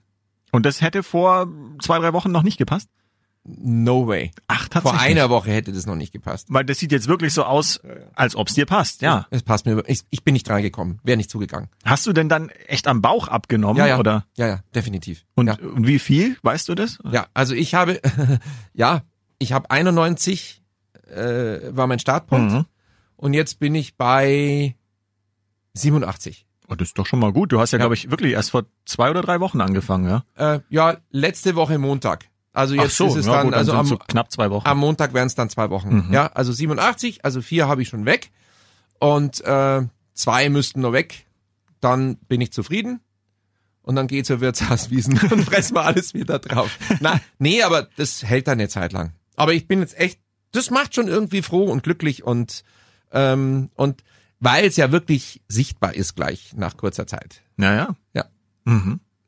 Und 0.51 0.65
das 0.65 0.81
hätte 0.81 1.03
vor 1.03 1.47
zwei, 1.81 1.99
drei 1.99 2.13
Wochen 2.13 2.31
noch 2.31 2.43
nicht 2.43 2.57
gepasst? 2.57 2.89
No 3.57 4.07
way. 4.07 4.31
Ach, 4.47 4.61
Vor 4.61 4.69
tatsächlich. 4.69 5.01
einer 5.01 5.29
Woche 5.29 5.51
hätte 5.51 5.71
das 5.71 5.85
noch 5.85 5.95
nicht 5.95 6.11
gepasst. 6.13 6.47
Weil 6.49 6.65
das 6.65 6.79
sieht 6.79 6.91
jetzt 6.91 7.07
wirklich 7.07 7.33
so 7.33 7.43
aus, 7.43 7.79
als 8.13 8.35
ob's 8.35 8.53
dir 8.53 8.65
passt, 8.65 9.01
ja. 9.01 9.25
Es 9.31 9.43
passt 9.43 9.65
mir. 9.65 9.83
Ich, 9.87 10.01
ich 10.09 10.23
bin 10.23 10.33
nicht 10.33 10.47
dran 10.47 10.61
gekommen. 10.61 10.99
Wäre 11.03 11.17
nicht 11.17 11.29
zugegangen. 11.29 11.69
Hast 11.85 12.05
du 12.07 12.13
denn 12.13 12.29
dann 12.29 12.49
echt 12.67 12.87
am 12.87 13.01
Bauch 13.01 13.27
abgenommen, 13.27 13.77
Ja, 13.77 13.87
ja. 13.87 13.99
oder? 13.99 14.25
Ja, 14.37 14.47
ja, 14.47 14.59
definitiv. 14.75 15.25
Und, 15.35 15.47
ja. 15.47 15.55
und 15.59 15.87
wie 15.87 15.99
viel? 15.99 16.37
Weißt 16.43 16.69
du 16.69 16.75
das? 16.75 16.99
ja, 17.11 17.27
also 17.33 17.53
ich 17.55 17.73
habe, 17.73 17.99
ja, 18.73 19.01
ich 19.39 19.53
habe 19.53 19.71
91 19.71 20.61
äh, 21.09 21.75
war 21.75 21.87
mein 21.87 21.99
Startpunkt 21.99 22.53
Mhm. 22.53 22.65
und 23.15 23.33
jetzt 23.33 23.59
bin 23.59 23.73
ich 23.75 23.95
bei 23.97 24.75
87. 25.73 26.45
Oh, 26.71 26.75
das 26.75 26.89
ist 26.89 26.99
doch 26.99 27.05
schon 27.07 27.19
mal 27.19 27.31
gut. 27.33 27.51
Du 27.51 27.59
hast 27.59 27.71
ja, 27.71 27.77
Ja. 27.77 27.83
glaube 27.85 27.95
ich, 27.95 28.11
wirklich 28.11 28.33
erst 28.33 28.51
vor 28.51 28.65
zwei 28.85 29.09
oder 29.09 29.21
drei 29.21 29.39
Wochen 29.39 29.59
angefangen, 29.61 30.07
ja? 30.07 30.23
Äh, 30.55 30.59
ja, 30.69 30.97
letzte 31.09 31.55
Woche 31.55 31.79
Montag. 31.79 32.25
Also 32.59 32.75
jetzt 32.75 32.97
so, 32.97 33.07
ist 33.07 33.15
es 33.15 33.25
ja, 33.25 33.33
dann, 33.33 33.45
gut, 33.47 33.53
also 33.53 33.71
sind's 33.71 33.79
am, 33.79 33.85
so 33.87 33.97
knapp 33.97 34.31
zwei 34.31 34.49
Wochen. 34.51 34.67
am 34.67 34.77
Montag 34.77 35.13
wären 35.13 35.27
es 35.27 35.35
dann 35.35 35.49
zwei 35.49 35.69
Wochen. 35.69 36.07
Mhm. 36.07 36.13
Ja, 36.13 36.27
also 36.27 36.51
87, 36.51 37.23
also 37.23 37.41
vier 37.41 37.67
habe 37.69 37.81
ich 37.81 37.87
schon 37.87 38.05
weg 38.05 38.31
und 38.99 39.39
äh, 39.45 39.81
zwei 40.13 40.49
müssten 40.49 40.81
noch 40.81 40.91
weg. 40.91 41.25
Dann 41.79 42.17
bin 42.27 42.41
ich 42.41 42.51
zufrieden 42.51 42.99
und 43.81 43.95
dann 43.95 44.07
gehe 44.07 44.23
zur 44.23 44.41
Wirtshauswiesen 44.41 45.17
und 45.31 45.45
fress 45.45 45.71
mal 45.71 45.83
alles 45.83 46.13
wieder 46.13 46.39
drauf. 46.39 46.77
Na, 46.99 47.21
nee, 47.37 47.63
aber 47.63 47.87
das 47.95 48.23
hält 48.23 48.47
dann 48.47 48.59
eine 48.59 48.67
Zeit 48.67 48.91
lang. 48.91 49.13
Aber 49.37 49.53
ich 49.53 49.65
bin 49.67 49.79
jetzt 49.79 49.97
echt, 49.97 50.19
das 50.51 50.69
macht 50.69 50.95
schon 50.95 51.07
irgendwie 51.07 51.41
froh 51.41 51.63
und 51.63 51.83
glücklich 51.83 52.23
und 52.25 52.65
ähm, 53.11 53.69
und 53.75 54.03
weil 54.41 54.65
es 54.65 54.75
ja 54.75 54.91
wirklich 54.91 55.41
sichtbar 55.47 55.95
ist 55.95 56.15
gleich 56.15 56.53
nach 56.55 56.75
kurzer 56.75 57.07
Zeit. 57.07 57.41
ja, 57.57 57.73
ja. 57.73 57.95
Ja. 58.13 58.25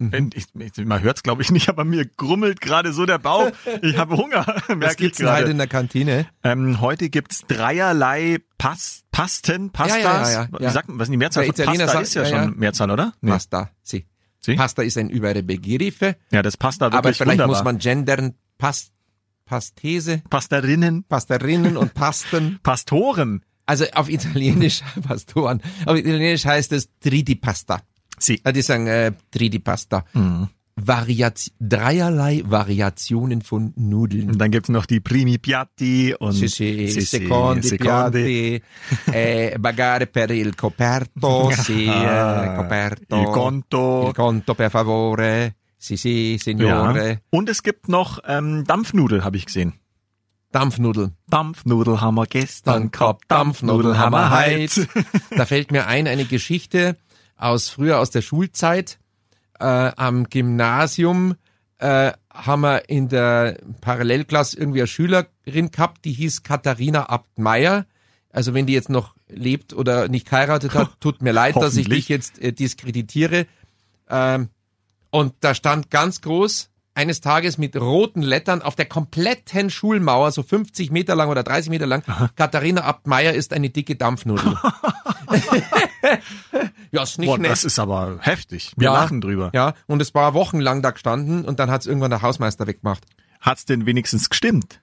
Mhm. 0.10 0.30
Ich, 0.34 0.46
ich, 0.58 0.86
man 0.86 1.02
hört's 1.02 1.22
glaube 1.24 1.42
ich 1.44 1.52
nicht, 1.52 1.70
aber 1.70 1.84
mir 1.84 2.06
grummelt 2.06 2.60
gerade 2.62 2.92
so 2.94 3.06
der 3.06 3.20
Bauch. 3.20 3.52
Ich 3.82 3.98
habe 3.98 4.18
Hunger, 4.18 4.46
Was 4.46 4.68
merke 4.76 4.92
ich 4.94 4.98
gibt's 4.98 5.20
heute 5.20 5.28
gerade. 5.28 5.52
in 5.52 5.58
der 5.58 5.68
Kantine? 5.68 6.26
Ähm, 6.44 6.82
heute 6.82 7.10
gibt's 7.10 7.42
dreierlei 7.48 8.40
Pas 8.58 9.04
Pasten, 9.12 9.70
Pastas. 9.72 10.02
Ja, 10.04 10.30
ja, 10.30 10.48
ja, 10.52 10.60
ja. 10.60 10.72
Sagt 10.72 10.88
was 10.90 11.08
ist 11.08 11.12
die 11.12 11.18
Mehrzahl 11.18 11.46
von 11.46 11.54
Pasta 11.56 11.88
sagt- 11.88 12.04
ist 12.04 12.14
ja, 12.16 12.24
ja, 12.24 12.44
schon. 12.44 12.58
Mehrzahl, 12.58 12.90
oder? 12.92 13.14
Nee. 13.22 13.32
Pasta, 13.32 13.70
sì. 13.84 14.06
Sie? 14.40 14.56
Pasta 14.56 14.82
ist 14.82 14.98
ein 14.98 15.10
Überbegriff. 15.10 16.02
Ja, 16.32 16.42
das 16.42 16.58
Pasta 16.58 16.88
Aber 16.88 16.96
wirklich 16.96 17.18
vielleicht 17.18 17.32
wunderbar. 17.40 17.56
muss 17.58 17.64
man 17.64 17.78
gendern, 17.78 18.34
Past, 18.58 18.92
Pastese, 19.46 20.24
Pastarinnen, 20.30 21.04
Pasterinnen 21.04 21.78
und 21.78 21.94
Pasten. 21.94 22.60
Pastoren. 22.64 23.44
Also 23.68 23.86
auf 23.94 24.10
Italienisch, 24.10 24.82
Pastoren, 25.08 25.62
auf 25.86 25.96
Italienisch 25.98 26.46
heißt 26.46 26.72
es 26.72 26.90
Tridi 27.00 27.36
Pasta. 27.36 27.82
Sie. 28.24 28.42
Ja, 28.46 28.52
Die 28.52 28.62
sagen 28.62 28.88
äh, 28.88 29.12
Tridi 29.32 29.60
Pasta. 29.60 30.06
Mhm. 30.14 30.48
Variaz 30.84 31.52
dreierlei 31.60 32.42
Variationen 32.46 33.42
von 33.42 33.74
Nudeln. 33.76 34.30
Und 34.32 34.38
dann 34.40 34.52
gibt's 34.52 34.70
noch 34.70 34.86
die 34.86 35.00
Primi 35.00 35.38
Piatti 35.38 36.16
und 36.18 36.32
Sì, 36.34 36.48
sì, 36.48 36.88
Sì, 36.88 37.02
sì, 37.02 37.06
secondi, 37.06 37.68
secondi. 37.68 38.62
piatti, 39.04 39.12
eh, 39.12 39.56
bagare 39.60 40.08
per 40.08 40.32
il 40.32 40.56
coperto, 40.56 41.52
sì, 41.52 41.86
eh, 41.86 42.54
coperto. 42.56 43.20
Il 43.22 43.28
conto. 43.28 44.06
Il 44.08 44.14
conto, 44.14 44.56
per 44.56 44.72
favore. 44.72 45.56
Sì, 45.78 45.98
sì, 45.98 46.38
signore. 46.40 47.08
Ja. 47.10 47.20
Und 47.32 47.50
es 47.50 47.62
gibt 47.62 47.88
noch 47.90 48.20
ähm, 48.26 48.64
Dampfnudel, 48.66 49.24
habe 49.24 49.38
ich 49.38 49.46
gesehen. 49.46 49.74
Dampfnudeln. 50.52 51.16
Dampfnudel 51.28 52.02
haben 52.02 52.16
wir 52.16 52.26
gestern 52.28 52.92
kommt 52.92 53.22
Dampfnudel, 53.30 53.98
haben 53.98 54.14
wir 54.14 54.30
heute. 54.32 54.88
Da 55.36 55.46
fällt 55.46 55.72
mir 55.72 55.88
ein, 55.88 56.08
eine 56.08 56.26
Geschichte 56.26 56.98
aus 57.42 57.70
früher 57.70 58.00
aus 58.00 58.12
der 58.12 58.22
Schulzeit. 58.22 59.00
Äh, 59.60 59.66
am 59.66 60.30
Gymnasium 60.30 61.36
äh, 61.80 62.14
haben 62.34 62.62
wir 62.62 62.90
in 62.90 63.10
der 63.10 63.58
Parallelklasse 63.82 64.58
irgendwie 64.58 64.82
eine 64.82 64.88
Schülerin 64.88 65.72
gehabt, 65.72 66.06
die 66.06 66.14
hieß 66.14 66.44
Katharina 66.44 67.08
Abtmeier. 67.08 67.86
Also 68.30 68.54
wenn 68.54 68.66
die 68.66 68.74
jetzt 68.74 68.90
noch 68.90 69.16
lebt 69.28 69.74
oder 69.74 70.08
nicht 70.08 70.30
geheiratet 70.30 70.74
hat, 70.74 70.90
tut 71.00 71.22
mir 71.22 71.34
leid, 71.34 71.56
dass 71.58 71.76
ich 71.76 71.90
dich 71.90 72.08
jetzt 72.08 72.40
äh, 72.40 72.54
diskreditiere. 72.54 73.48
Ähm, 74.10 74.50
und 75.10 75.34
da 75.42 75.54
stand 75.54 75.90
ganz 75.90 76.22
groß 76.22 76.70
eines 76.94 77.22
Tages 77.22 77.58
mit 77.58 77.76
roten 77.76 78.22
Lettern 78.22 78.62
auf 78.62 78.76
der 78.76 78.86
kompletten 78.86 79.70
Schulmauer, 79.70 80.32
so 80.32 80.44
50 80.44 80.92
Meter 80.92 81.16
lang 81.16 81.30
oder 81.30 81.44
30 81.44 81.70
Meter 81.70 81.88
lang, 81.88 82.04
Katharina 82.36 82.82
Abtmeier 82.82 83.34
ist 83.34 83.54
eine 83.54 83.70
dicke 83.70 83.96
Dampfnudel. 83.96 84.58
ja, 86.92 87.04
ist 87.04 87.18
nicht 87.20 87.28
Boah, 87.28 87.38
nett. 87.38 87.52
das 87.52 87.64
ist 87.64 87.80
aber 87.80 88.18
heftig. 88.22 88.74
Wir 88.78 88.86
Ja. 88.86 88.94
lachen 88.94 89.22
drüber. 89.22 89.52
Ja, 89.54 89.74
und 89.88 90.02
es 90.02 90.14
war 90.14 90.34
wochenlang 90.34 90.82
da 90.82 90.92
gestanden 90.92 91.46
und 91.46 91.60
dann 91.60 91.70
hat 91.72 91.82
es 91.82 91.88
irgendwann 91.88 92.12
der 92.12 92.22
Hausmeister 92.22 92.68
weggemacht. 92.68 93.06
Hat's 93.40 93.66
denn 93.66 93.86
wenigstens 93.86 94.30
gestimmt? 94.30 94.82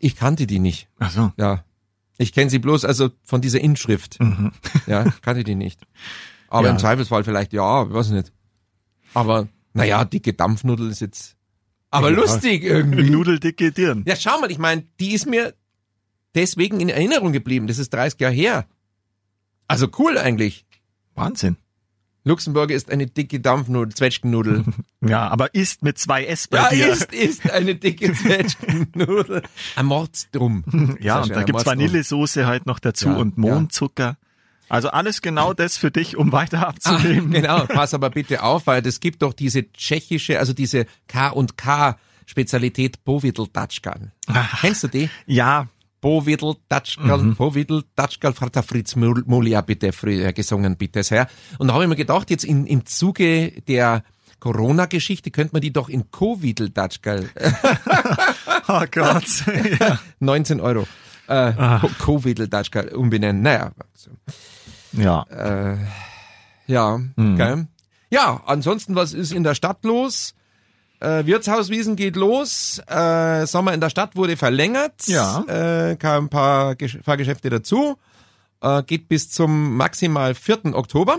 Ich 0.00 0.16
kannte 0.16 0.46
die 0.46 0.58
nicht. 0.58 0.88
Ach 0.98 1.10
so. 1.10 1.32
Ja. 1.36 1.64
Ich 2.18 2.32
kenne 2.32 2.50
sie 2.50 2.58
bloß 2.58 2.84
also 2.84 3.10
von 3.24 3.40
dieser 3.40 3.60
Inschrift. 3.60 4.18
Ja, 4.86 5.04
kannte 5.22 5.44
die 5.44 5.54
nicht. 5.54 5.80
Aber 6.48 6.60
Mhm. 6.62 6.66
Ja. 6.66 6.70
im 6.72 6.78
Zweifelsfall 6.78 7.24
vielleicht 7.24 7.52
ja, 7.52 7.92
weiß 7.92 8.10
nicht. 8.10 8.32
Aber 9.14 9.48
naja, 9.72 10.04
dicke 10.04 10.32
Dampfnudel 10.34 10.90
ist 10.90 11.00
jetzt 11.00 11.36
aber 11.90 12.10
Ja. 12.10 12.16
lustig 12.16 12.62
irgendwie. 12.64 13.08
Nudeldicke 13.10 13.72
Dirn. 13.72 14.04
Ja, 14.06 14.16
schau 14.16 14.40
mal, 14.40 14.50
ich 14.50 14.58
meine, 14.58 14.82
die 15.00 15.12
ist 15.14 15.26
mir 15.26 15.54
deswegen 16.34 16.80
in 16.80 16.88
Erinnerung 16.88 17.32
geblieben. 17.32 17.66
Das 17.66 17.78
ist 17.78 17.92
30 17.94 18.20
Jahre 18.20 18.34
her. 18.34 18.66
Also 19.68 19.88
cool 19.98 20.18
eigentlich. 20.18 20.64
Wahnsinn. 21.14 21.56
Luxemburger 22.26 22.74
ist 22.74 22.90
eine 22.90 23.06
dicke 23.06 23.38
Dampfnudel, 23.40 23.94
Zwetschgennudel. 23.94 24.64
Ja, 25.06 25.28
aber 25.28 25.54
ist 25.54 25.82
mit 25.82 25.98
zwei 25.98 26.24
S 26.24 26.48
bei 26.48 26.56
Ja, 26.56 26.68
dir. 26.70 26.88
ist, 26.88 27.12
ist 27.12 27.50
eine 27.50 27.74
dicke 27.74 28.10
Zwetschgennudel. 28.14 29.42
Ein 29.76 29.86
Mordsdrum. 29.86 30.64
Ja, 31.00 31.20
und 31.20 31.30
da 31.30 31.42
gibt's. 31.42 31.66
Vanillesoße 31.66 32.46
halt 32.46 32.64
noch 32.64 32.78
dazu 32.78 33.08
Ja, 33.08 33.16
und 33.16 33.36
ja. 33.36 33.40
Mohnzucker. 33.40 34.16
Also 34.70 34.88
alles 34.88 35.20
genau 35.20 35.52
das 35.52 35.76
für 35.76 35.90
dich, 35.90 36.16
um 36.16 36.32
weiter 36.32 36.60
Ah, 36.62 36.70
abzunehmen. 36.70 37.30
genau, 37.32 37.66
pass 37.66 37.92
aber 37.92 38.08
bitte 38.08 38.42
auf, 38.42 38.66
weil 38.66 38.84
es 38.86 39.00
gibt 39.00 39.20
doch 39.20 39.34
diese 39.34 39.70
tschechische, 39.72 40.38
also 40.38 40.54
diese 40.54 40.86
K&K 41.06 41.98
Spezialität 42.24 43.04
Bovidl 43.04 43.46
Datschkan. 43.52 44.12
Kennst 44.62 44.82
du 44.84 44.88
die? 44.88 45.10
Ja, 45.26 45.68
Bovidl 46.04 46.52
Datschkal, 46.68 47.18
Mhm. 47.22 47.34
Bovidl 47.36 47.82
Datschkal, 47.96 48.34
Vater 48.34 48.62
Fritz 48.62 48.94
Mul- 48.94 49.24
Mulia 49.24 49.62
bitte 49.62 49.90
früher 49.92 50.34
gesungen, 50.34 50.76
bitte 50.76 51.02
sehr. 51.02 51.26
Und 51.58 51.68
da 51.68 51.72
habe 51.74 51.84
ich 51.84 51.88
mir 51.88 51.96
gedacht, 51.96 52.28
jetzt 52.28 52.44
in, 52.44 52.66
im 52.66 52.84
Zuge 52.84 53.52
der 53.62 54.02
Corona-Geschichte 54.38 55.30
könnte 55.30 55.54
man 55.54 55.62
die 55.62 55.72
doch 55.72 55.88
in 55.88 56.10
Covidl 56.10 56.68
Datschkal, 56.68 57.30
äh, 57.36 57.50
oh 58.68 58.82
Gott. 58.90 59.24
ja. 59.80 59.98
19 60.20 60.60
Euro, 60.60 60.86
äh, 61.26 61.52
Co- 61.80 61.88
Covidl 61.98 62.48
Datschkal 62.48 62.88
umbenennen. 62.88 63.40
Naja, 63.40 63.72
so. 63.94 64.10
ja. 64.92 65.24
Ja, 66.66 66.98
Mhm. 67.16 67.36
gell? 67.36 67.66
Ja, 68.10 68.42
ansonsten, 68.44 68.94
was 68.94 69.14
ist 69.14 69.32
in 69.32 69.42
der 69.42 69.54
Stadt 69.54 69.82
los? 69.84 70.34
Äh, 71.00 71.26
Wirtshauswiesen 71.26 71.96
geht 71.96 72.16
los. 72.16 72.80
Äh, 72.86 73.46
Sommer 73.46 73.74
in 73.74 73.80
der 73.80 73.90
Stadt 73.90 74.16
wurde 74.16 74.36
verlängert. 74.36 75.06
Ja. 75.06 75.40
Äh, 75.46 75.96
kamen 75.96 76.26
ein 76.26 76.30
paar 76.30 76.72
Gesch- 76.72 77.02
Fahrgeschäfte 77.02 77.50
dazu. 77.50 77.96
Äh, 78.62 78.82
geht 78.84 79.08
bis 79.08 79.30
zum 79.30 79.76
maximal 79.76 80.34
4. 80.34 80.74
Oktober. 80.74 81.18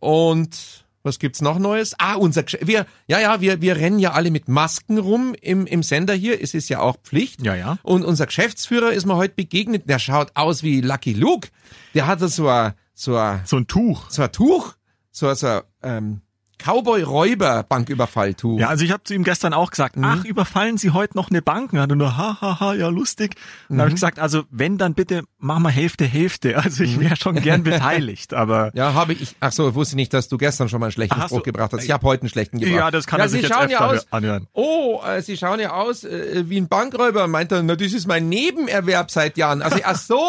Und 0.00 0.84
was 1.02 1.18
gibt's 1.18 1.40
noch 1.42 1.58
Neues? 1.58 1.94
Ah, 1.98 2.14
unser 2.14 2.42
Gesch 2.44 2.58
wir 2.62 2.86
ja 3.06 3.20
ja, 3.20 3.40
wir 3.40 3.60
wir 3.60 3.76
rennen 3.76 3.98
ja 3.98 4.12
alle 4.12 4.30
mit 4.30 4.48
Masken 4.48 4.98
rum 4.98 5.34
im 5.40 5.66
im 5.66 5.82
Sender 5.82 6.14
hier. 6.14 6.40
Es 6.42 6.54
ist 6.54 6.68
ja 6.68 6.80
auch 6.80 6.96
Pflicht. 7.02 7.42
Ja, 7.42 7.54
ja. 7.54 7.78
Und 7.82 8.04
unser 8.04 8.26
Geschäftsführer 8.26 8.92
ist 8.92 9.04
mir 9.06 9.16
heute 9.16 9.34
begegnet. 9.34 9.88
Der 9.88 9.98
schaut 9.98 10.30
aus 10.34 10.62
wie 10.62 10.80
Lucky 10.80 11.12
Luke. 11.12 11.48
Der 11.94 12.06
hat 12.06 12.20
so 12.20 12.48
ein 12.48 12.72
so 12.94 13.16
ein 13.16 13.42
So 13.44 13.56
ein 13.56 13.66
Tuch. 13.66 14.08
so 14.10 14.22
ein 14.22 14.32
Tuch, 14.32 14.74
so 15.10 15.32
so 15.34 15.46
ein 15.48 15.60
ähm, 15.82 16.20
Cowboy-Räuber-Banküberfalltuch. 16.58 18.58
Ja, 18.58 18.68
also 18.68 18.84
ich 18.84 18.92
habe 18.92 19.02
zu 19.04 19.14
ihm 19.14 19.24
gestern 19.24 19.52
auch 19.52 19.70
gesagt, 19.70 19.96
Mhm. 19.96 20.04
ach, 20.04 20.24
überfallen 20.24 20.78
Sie 20.78 20.90
heute 20.90 21.16
noch 21.16 21.30
eine 21.30 21.42
Bank? 21.42 21.72
Und 21.72 21.78
er 21.78 21.82
hat 21.82 21.90
nur, 21.90 22.16
ha, 22.16 22.38
ha, 22.40 22.60
ha, 22.60 22.74
ja, 22.74 22.88
lustig. 22.88 23.34
Und 23.68 23.74
Mhm. 23.74 23.78
dann 23.78 23.80
habe 23.80 23.88
ich 23.90 23.94
gesagt, 23.96 24.18
also 24.18 24.44
wenn, 24.50 24.78
dann 24.78 24.94
bitte 24.94 25.22
mach 25.38 25.58
mal 25.58 25.70
Hälfte, 25.70 26.04
Hälfte. 26.04 26.54
Also 26.64 26.84
ich 26.84 26.98
wäre 27.00 27.16
schon 27.16 27.36
gern 27.36 27.62
beteiligt, 27.64 28.32
aber 28.34 28.66
Mhm. 28.66 28.70
Ja, 28.74 28.94
habe 28.94 29.12
ich. 29.14 29.36
Ach 29.40 29.52
so, 29.52 29.74
wusste 29.74 29.96
nicht, 29.96 30.12
dass 30.14 30.28
du 30.28 30.38
gestern 30.38 30.68
schon 30.68 30.80
mal 30.80 30.86
einen 30.86 30.92
schlechten 30.92 31.16
Ach 31.20 31.26
Spruch 31.26 31.38
so. 31.38 31.42
gebracht 31.42 31.72
hast. 31.72 31.84
Ich 31.84 31.90
habe 31.90 32.06
heute 32.06 32.22
einen 32.22 32.30
schlechten 32.30 32.58
gebracht. 32.58 32.76
ja, 32.76 32.90
das 32.90 33.06
kann 33.06 33.20
er 33.20 33.28
sich 33.28 33.40
Sie 33.42 33.46
jetzt 33.48 33.54
schauen 33.54 33.68
ja 33.70 33.80
öfter 33.90 33.98
aus. 33.98 34.06
anhören. 34.12 34.46
Oh, 34.52 35.00
äh, 35.06 35.20
Sie 35.22 35.36
schauen 35.36 35.60
ja 35.60 35.72
aus 35.72 36.04
äh, 36.04 36.44
wie 36.48 36.58
ein 36.58 36.68
Bankräuber. 36.68 37.26
Meint 37.26 37.52
er, 37.52 37.62
na, 37.62 37.76
das 37.76 37.92
ist 37.92 38.06
mein 38.06 38.28
Nebenerwerb 38.28 39.10
seit 39.10 39.36
Jahren. 39.36 39.62
Also, 39.62 39.78
ach 39.84 39.96
so, 39.96 40.18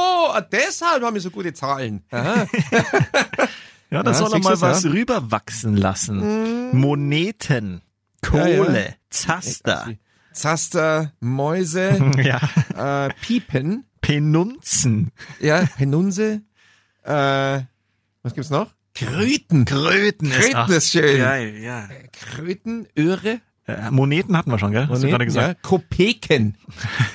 deshalb 0.51 1.03
haben 1.03 1.13
wir 1.13 1.21
so 1.21 1.29
gute 1.31 1.53
Zahlen. 1.53 2.03
Ja, 3.95 4.03
das 4.03 4.19
Ja, 4.19 4.25
soll 4.27 4.33
er 4.39 4.43
mal 4.43 4.59
was 4.61 4.83
ja? 4.83 4.91
rüberwachsen 4.91 5.77
lassen. 5.77 6.77
Moneten, 6.77 7.81
Kohle, 8.21 8.85
Ja, 8.89 8.93
Zaster, 9.09 9.93
Zaster, 10.33 11.13
Mäuse, 11.21 11.97
ja. 12.75 13.05
äh, 13.07 13.13
Piepen, 13.21 13.85
Penunzen, 14.01 15.11
ja, 15.39 15.65
Penunse, 15.77 16.41
äh, 17.03 17.61
was 18.21 18.33
gibt's 18.33 18.49
noch? 18.49 18.73
Kröten. 18.95 19.63
Kröten 19.65 20.29
ist, 20.31 20.51
Kröten 20.51 20.73
ist 20.73 20.91
schön. 20.91 21.17
Geil, 21.19 21.55
ja. 21.57 21.87
Kröten, 22.11 22.87
Öhre. 22.97 23.39
Äh, 23.67 23.91
Moneten 23.91 24.37
hatten 24.37 24.51
wir 24.51 24.59
schon, 24.59 24.71
gell? 24.73 24.87
Hast 24.89 25.03
du 25.03 25.07
gerade 25.07 25.25
gesagt? 25.25 25.47
Ja, 25.47 25.53
Kopeken, 25.69 26.57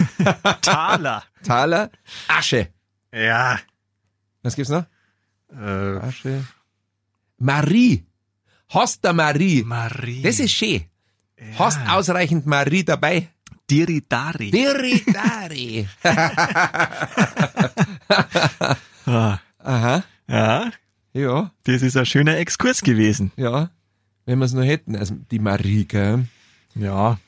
Taler. 0.62 1.22
Taler, 1.44 1.90
Asche. 2.28 2.68
Ja. 3.12 3.58
Was 4.42 4.56
gibt's 4.56 4.70
noch? 4.70 4.84
Äh, 5.52 5.98
Asche. 5.98 6.42
Marie. 7.40 8.04
Hast 8.68 9.02
du 9.04 9.12
Marie? 9.14 9.64
Marie. 9.64 10.20
Das 10.22 10.38
ist 10.38 10.52
schön. 10.52 10.82
Hast 11.58 11.80
ausreichend 11.88 12.46
Marie 12.46 12.84
dabei? 12.84 13.28
Diridari. 13.70 14.50
Diridari. 14.50 15.88
Ah, 19.06 19.38
Aha. 19.58 20.04
ja, 20.28 20.70
Ja, 21.12 21.50
das 21.64 21.82
ist 21.82 21.96
ein 21.96 22.06
schöner 22.06 22.36
Exkurs 22.36 22.82
gewesen. 22.82 23.32
ja. 23.36 23.70
Wenn 24.26 24.38
wir 24.38 24.44
es 24.44 24.52
nur 24.52 24.64
hätten. 24.64 24.94
Also 24.94 25.16
die 25.30 25.40
Marie, 25.40 25.86
gell? 25.86 26.28
Ja. 26.76 27.18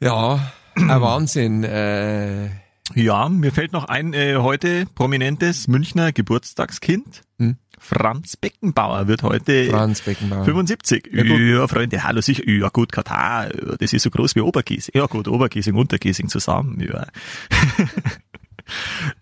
Ja, 0.00 0.52
ein 0.74 0.88
Wahnsinn. 1.00 1.62
Äh, 1.62 2.48
Ja, 2.94 3.28
mir 3.28 3.52
fällt 3.52 3.72
noch 3.72 3.84
ein 3.84 4.14
äh, 4.14 4.36
heute 4.38 4.86
prominentes 4.86 5.68
Münchner 5.68 6.10
Geburtstagskind. 6.12 7.22
Hm? 7.38 7.56
Franz 7.80 8.36
Beckenbauer 8.36 9.08
wird 9.08 9.22
heute 9.22 9.64
Franz 9.70 10.02
Beckenbauer. 10.02 10.44
75. 10.44 11.10
Ja, 11.12 11.24
Ja. 11.24 11.66
Freunde, 11.66 12.04
hallo 12.04 12.20
sicher. 12.20 12.48
Ja 12.48 12.68
gut, 12.68 12.92
Katar, 12.92 13.48
das 13.48 13.92
ist 13.92 14.02
so 14.02 14.10
groß 14.10 14.36
wie 14.36 14.40
Obergiesing. 14.40 14.92
Ja 14.94 15.06
gut, 15.06 15.26
Obergiesing, 15.26 15.74
Untergiesing 15.74 16.28
zusammen. 16.28 16.78
Ja. 16.80 17.06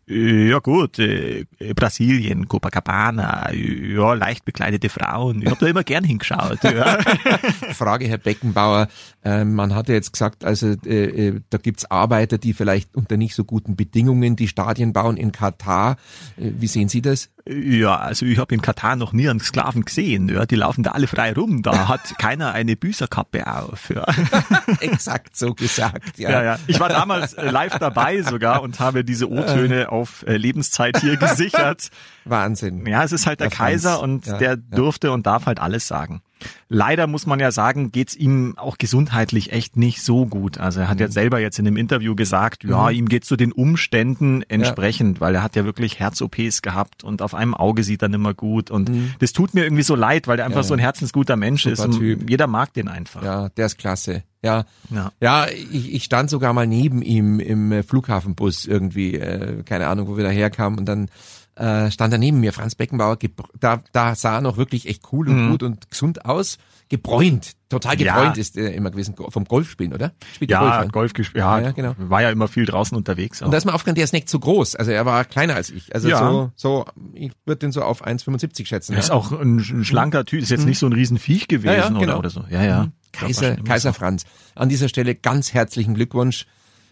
Ja 0.06 0.58
gut, 0.58 0.98
äh, 0.98 1.44
Brasilien, 1.74 2.48
Copacabana, 2.48 3.52
ja, 3.52 4.14
leicht 4.14 4.44
bekleidete 4.44 4.88
Frauen. 4.88 5.42
Ich 5.42 5.48
habe 5.48 5.60
da 5.60 5.66
immer 5.66 5.84
gern 5.84 6.04
hingeschaut. 6.04 6.62
Ja. 6.64 6.98
Frage, 7.74 8.06
Herr 8.08 8.18
Beckenbauer. 8.18 8.88
Äh, 9.22 9.44
man 9.44 9.74
hatte 9.74 9.92
jetzt 9.92 10.12
gesagt, 10.12 10.44
also 10.44 10.74
äh, 10.86 11.28
äh, 11.28 11.40
da 11.50 11.58
gibt's 11.58 11.90
Arbeiter, 11.90 12.38
die 12.38 12.54
vielleicht 12.54 12.94
unter 12.94 13.16
nicht 13.16 13.34
so 13.34 13.44
guten 13.44 13.76
Bedingungen 13.76 14.36
die 14.36 14.48
Stadien 14.48 14.92
bauen 14.92 15.16
in 15.18 15.32
Katar. 15.32 15.96
Äh, 16.38 16.52
wie 16.58 16.66
sehen 16.68 16.88
Sie 16.88 17.02
das? 17.02 17.30
Ja, 17.50 17.96
also 17.96 18.26
ich 18.26 18.38
habe 18.38 18.54
in 18.54 18.60
Katar 18.60 18.96
noch 18.96 19.12
nie 19.14 19.28
einen 19.28 19.40
Sklaven 19.40 19.84
gesehen. 19.84 20.28
Ja, 20.28 20.44
die 20.44 20.56
laufen 20.56 20.82
da 20.82 20.90
alle 20.90 21.06
frei 21.06 21.32
rum. 21.32 21.62
Da 21.62 21.88
hat 21.88 22.18
keiner 22.18 22.52
eine 22.52 22.76
Büßerkappe 22.76 23.46
auf. 23.46 23.88
Ja. 23.88 24.04
Exakt 24.80 25.34
so 25.36 25.54
gesagt, 25.54 26.18
ja. 26.18 26.30
Ja, 26.30 26.42
ja. 26.42 26.58
Ich 26.66 26.78
war 26.78 26.90
damals 26.90 27.32
äh, 27.32 27.50
live 27.50 27.78
dabei 27.78 28.20
sogar 28.22 28.62
und 28.62 28.80
habe 28.80 29.02
diese 29.02 29.30
O-Töne 29.30 29.90
auf 29.90 30.26
äh, 30.26 30.36
Lebenszeit 30.36 31.00
hier 31.00 31.16
gesichert. 31.16 31.88
Wahnsinn. 32.26 32.84
Ja, 32.86 33.02
es 33.02 33.12
ist 33.12 33.26
halt 33.26 33.40
der, 33.40 33.48
Der. 33.48 33.56
Kaiser 33.56 34.00
und 34.02 34.26
Ja, 34.26 34.36
der 34.36 34.56
durfte 34.56 35.10
und 35.12 35.26
darf 35.26 35.46
halt 35.46 35.58
alles 35.58 35.88
sagen. 35.88 36.20
Leider 36.68 37.06
muss 37.06 37.26
man 37.26 37.40
ja 37.40 37.50
sagen, 37.50 37.92
geht's 37.92 38.14
ihm 38.14 38.54
auch 38.58 38.78
gesundheitlich 38.78 39.52
echt 39.52 39.76
nicht 39.76 40.02
so 40.02 40.26
gut. 40.26 40.58
Also 40.58 40.80
er 40.80 40.88
hat 40.88 40.96
Mhm. 40.96 41.02
ja 41.02 41.08
selber 41.10 41.40
jetzt 41.40 41.58
in 41.58 41.66
einem 41.66 41.76
Interview 41.76 42.14
gesagt, 42.14 42.64
ja, 42.64 42.90
ihm 42.90 43.08
geht's 43.08 43.28
so 43.28 43.36
den 43.36 43.52
Umständen 43.52 44.42
entsprechend, 44.48 45.20
weil 45.20 45.34
er 45.34 45.42
hat 45.42 45.56
ja 45.56 45.64
wirklich 45.64 45.98
Herz-OPs 45.98 46.62
gehabt 46.62 47.04
und 47.04 47.22
auf 47.22 47.34
einem 47.34 47.54
Auge 47.54 47.82
sieht 47.84 48.02
er 48.02 48.08
nicht 48.08 48.20
mehr 48.20 48.34
gut 48.34 48.70
und 48.70 48.90
das 49.20 49.32
tut 49.32 49.54
mir 49.54 49.64
irgendwie 49.64 49.82
so 49.82 49.94
leid, 49.94 50.26
weil 50.28 50.36
der 50.36 50.46
einfach 50.46 50.58
Mhm. 50.58 50.62
Ja, 50.62 50.68
so 50.68 50.74
ein 50.74 50.80
herzensguter 50.80 51.36
Mensch 51.36 51.64
ist 51.66 51.80
und 51.80 51.98
Typ. 51.98 52.28
jeder 52.28 52.46
mag 52.46 52.72
den 52.74 52.88
einfach. 52.88 53.22
Ja, 53.22 53.48
der 53.50 53.66
ist 53.66 53.78
klasse. 53.78 54.22
Ja, 54.42 54.64
Ja. 54.90 55.10
ja 55.20 55.46
ich, 55.48 55.94
ich 55.94 56.04
stand 56.04 56.30
sogar 56.30 56.52
mal 56.52 56.66
neben 56.66 57.02
ihm 57.02 57.40
im 57.40 57.82
Flughafenbus 57.82 58.66
irgendwie, 58.66 59.14
äh, 59.14 59.62
keine 59.64 59.88
Ahnung, 59.88 60.08
wo 60.08 60.16
wir 60.16 60.24
daherkamen 60.24 60.78
und 60.78 60.84
dann 60.86 61.08
äh, 61.58 61.90
stand 61.90 62.12
er 62.12 62.18
neben 62.18 62.40
mir, 62.40 62.52
Franz 62.52 62.74
Beckenbauer, 62.74 63.18
da, 63.58 63.82
da 63.92 64.14
sah 64.14 64.36
er 64.36 64.40
noch 64.40 64.56
wirklich 64.56 64.88
echt 64.88 65.02
cool 65.12 65.28
und 65.28 65.50
gut 65.50 65.62
und 65.62 65.90
gesund 65.90 66.24
aus, 66.24 66.58
gebräunt, 66.88 67.52
total 67.68 68.00
Ja. 68.00 68.14
gebräunt 68.14 68.38
ist 68.38 68.56
er 68.56 68.72
immer 68.74 68.90
gewesen, 68.90 69.14
vom 69.28 69.44
Golfspielen, 69.44 69.92
oder? 69.92 70.12
Spielt 70.34 70.50
Ja, 70.50 70.78
Golf, 70.80 70.92
Golf, 70.92 71.12
gespielt, 71.12 71.40
ja, 71.44 71.58
Ja, 71.58 71.66
ja, 71.66 71.72
genau. 71.72 71.94
war 71.98 72.22
ja 72.22 72.30
immer 72.30 72.48
viel 72.48 72.64
draußen 72.64 72.96
unterwegs. 72.96 73.42
Und 73.42 73.50
da 73.50 73.58
ist 73.58 73.64
mir 73.66 73.74
aufgefallen, 73.74 73.96
der 73.96 74.04
ist 74.04 74.12
nicht 74.14 74.28
so 74.30 74.38
groß, 74.38 74.76
also 74.76 74.90
er 74.90 75.04
war 75.04 75.24
kleiner 75.24 75.54
als 75.56 75.68
ich, 75.70 75.94
also 75.94 76.08
Ja. 76.08 76.18
so, 76.18 76.50
so, 76.56 76.86
ich 77.12 77.32
würde 77.44 77.58
den 77.58 77.72
so 77.72 77.82
auf 77.82 78.06
1,75 78.06 78.66
schätzen. 78.66 78.94
Er 78.94 79.00
ist 79.00 79.08
ja. 79.08 79.14
auch 79.14 79.32
ein, 79.32 79.58
ein 79.58 79.84
schlanker 79.84 80.24
Typ, 80.24 80.40
ist 80.40 80.50
jetzt 80.50 80.64
nicht 80.64 80.78
so 80.78 80.86
ein 80.86 80.92
Riesenviech 80.94 81.48
gewesen 81.48 81.66
Ja, 81.74 81.80
ja, 81.80 81.88
genau. 81.88 82.00
oder, 82.02 82.18
oder 82.20 82.30
so. 82.30 82.44
Ja, 82.48 82.62
ja. 82.64 82.88
Kaiser, 83.12 83.48
Ja, 83.48 83.54
immer 83.54 83.64
Kaiser 83.64 83.92
so. 83.92 83.98
Franz. 83.98 84.24
An 84.54 84.68
dieser 84.68 84.88
Stelle 84.88 85.14
ganz 85.14 85.52
herzlichen 85.52 85.94
Glückwunsch. 85.94 86.46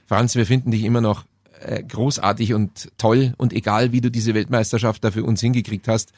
Franz, 0.07 0.35
wir 0.35 0.47
finden 0.47 0.71
dich 0.71 0.83
immer 0.85 1.01
noch 1.01 1.25
äh, 1.61 1.83
großartig 1.83 2.55
und 2.55 2.89
toll 2.99 3.35
und 3.37 3.53
egal, 3.53 3.93
wie 3.93 4.01
du 4.01 4.11
diese 4.11 4.35
Weltmeisterschaft 4.35 5.03
da 5.05 5.11
für 5.11 5.25
uns 5.25 5.41
hingekriegt 5.41 5.89
hast. 5.89 6.13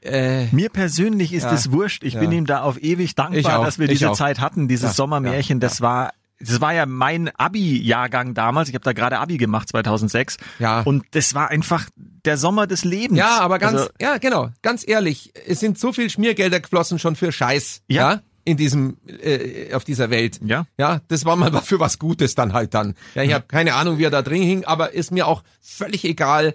Äh, 0.00 0.46
Mir 0.52 0.68
persönlich 0.68 1.32
ist 1.32 1.42
Ja. 1.44 1.52
es 1.52 1.72
wurscht. 1.72 2.04
Ich 2.04 2.14
Ja. 2.14 2.20
bin 2.20 2.30
ihm 2.32 2.46
da 2.46 2.62
auf 2.62 2.80
ewig 2.80 3.14
dankbar, 3.16 3.58
auch. 3.60 3.64
dass 3.64 3.78
wir 3.80 3.88
diese 3.88 4.10
auch. 4.10 4.16
Zeit 4.16 4.38
hatten, 4.40 4.68
dieses 4.68 4.90
Ja. 4.90 4.94
Sommermärchen. 4.94 5.58
Ja. 5.58 5.68
Das 5.68 5.80
war 5.80 6.12
das 6.40 6.60
war 6.60 6.72
ja 6.72 6.86
mein 6.86 7.30
Abi-Jahrgang 7.34 8.32
damals. 8.32 8.68
Ich 8.68 8.74
habe 8.76 8.84
da 8.84 8.92
gerade 8.92 9.18
Abi 9.18 9.38
gemacht 9.38 9.68
2006. 9.68 10.36
Ja. 10.60 10.82
Und 10.82 11.04
das 11.10 11.34
war 11.34 11.48
einfach 11.50 11.86
der 11.96 12.36
Sommer 12.36 12.68
des 12.68 12.84
Lebens. 12.84 13.18
ja, 13.18 13.40
aber 13.40 13.58
ganz, 13.58 13.74
Also, 13.80 13.90
ja, 14.00 14.18
genau, 14.18 14.50
ganz 14.62 14.86
ehrlich, 14.86 15.32
es 15.48 15.58
sind 15.58 15.80
so 15.80 15.92
viel 15.92 16.08
Schmiergelder 16.10 16.60
geflossen 16.60 17.00
schon 17.00 17.16
für 17.16 17.32
Scheiß, 17.32 17.82
ja, 17.88 18.12
Ja. 18.12 18.20
In 18.48 18.56
diesem, 18.56 18.96
äh, 19.06 19.72
auf 19.74 19.84
dieser 19.84 20.10
Welt. 20.10 20.40
Ja. 20.44 20.66
Ja, 20.78 21.00
das 21.08 21.24
war 21.24 21.36
mal 21.36 21.52
für 21.62 21.78
was 21.80 21.98
Gutes 21.98 22.34
dann 22.34 22.52
halt 22.54 22.74
dann. 22.74 22.94
Ja, 23.14 23.22
ich 23.22 23.32
habe 23.32 23.44
keine 23.46 23.74
Ahnung, 23.74 23.98
wie 23.98 24.04
er 24.04 24.10
da 24.10 24.22
drin 24.22 24.42
hing, 24.42 24.64
aber 24.64 24.92
ist 24.94 25.10
mir 25.12 25.26
auch 25.26 25.42
völlig 25.60 26.04
egal. 26.04 26.54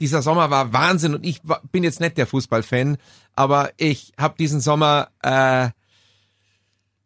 Dieser 0.00 0.22
Sommer 0.22 0.50
war 0.50 0.72
Wahnsinn 0.72 1.14
und 1.14 1.24
ich 1.26 1.40
wa- 1.42 1.60
bin 1.72 1.84
jetzt 1.84 2.00
nicht 2.00 2.16
der 2.16 2.26
Fußballfan, 2.26 2.96
aber 3.34 3.70
ich 3.76 4.12
habe 4.18 4.34
diesen 4.38 4.60
Sommer, 4.60 5.08
äh, 5.22 5.68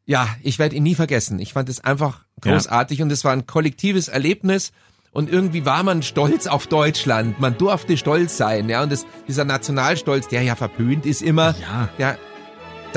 ja, 0.04 0.28
ich 0.42 0.58
werde 0.58 0.76
ihn 0.76 0.82
nie 0.84 0.94
vergessen. 0.94 1.38
Ich 1.38 1.52
fand 1.52 1.68
es 1.68 1.80
einfach 1.82 2.24
Ja. 2.44 2.52
großartig 2.52 3.02
und 3.02 3.10
es 3.10 3.24
war 3.24 3.32
ein 3.32 3.46
kollektives 3.46 4.08
Erlebnis 4.08 4.72
und 5.12 5.30
irgendwie 5.30 5.64
war 5.64 5.82
man 5.82 6.02
stolz 6.02 6.46
auf 6.46 6.66
Deutschland. 6.66 7.40
Man 7.40 7.56
durfte 7.58 7.96
stolz 7.96 8.36
sein, 8.36 8.68
ja, 8.68 8.82
und 8.82 8.92
das, 8.92 9.06
dieser 9.26 9.44
Nationalstolz, 9.44 10.28
der 10.28 10.42
ja 10.42 10.54
verpönt 10.54 11.06
ist 11.06 11.22
immer, 11.22 11.54
Ja. 11.60 11.88
der, 11.98 12.18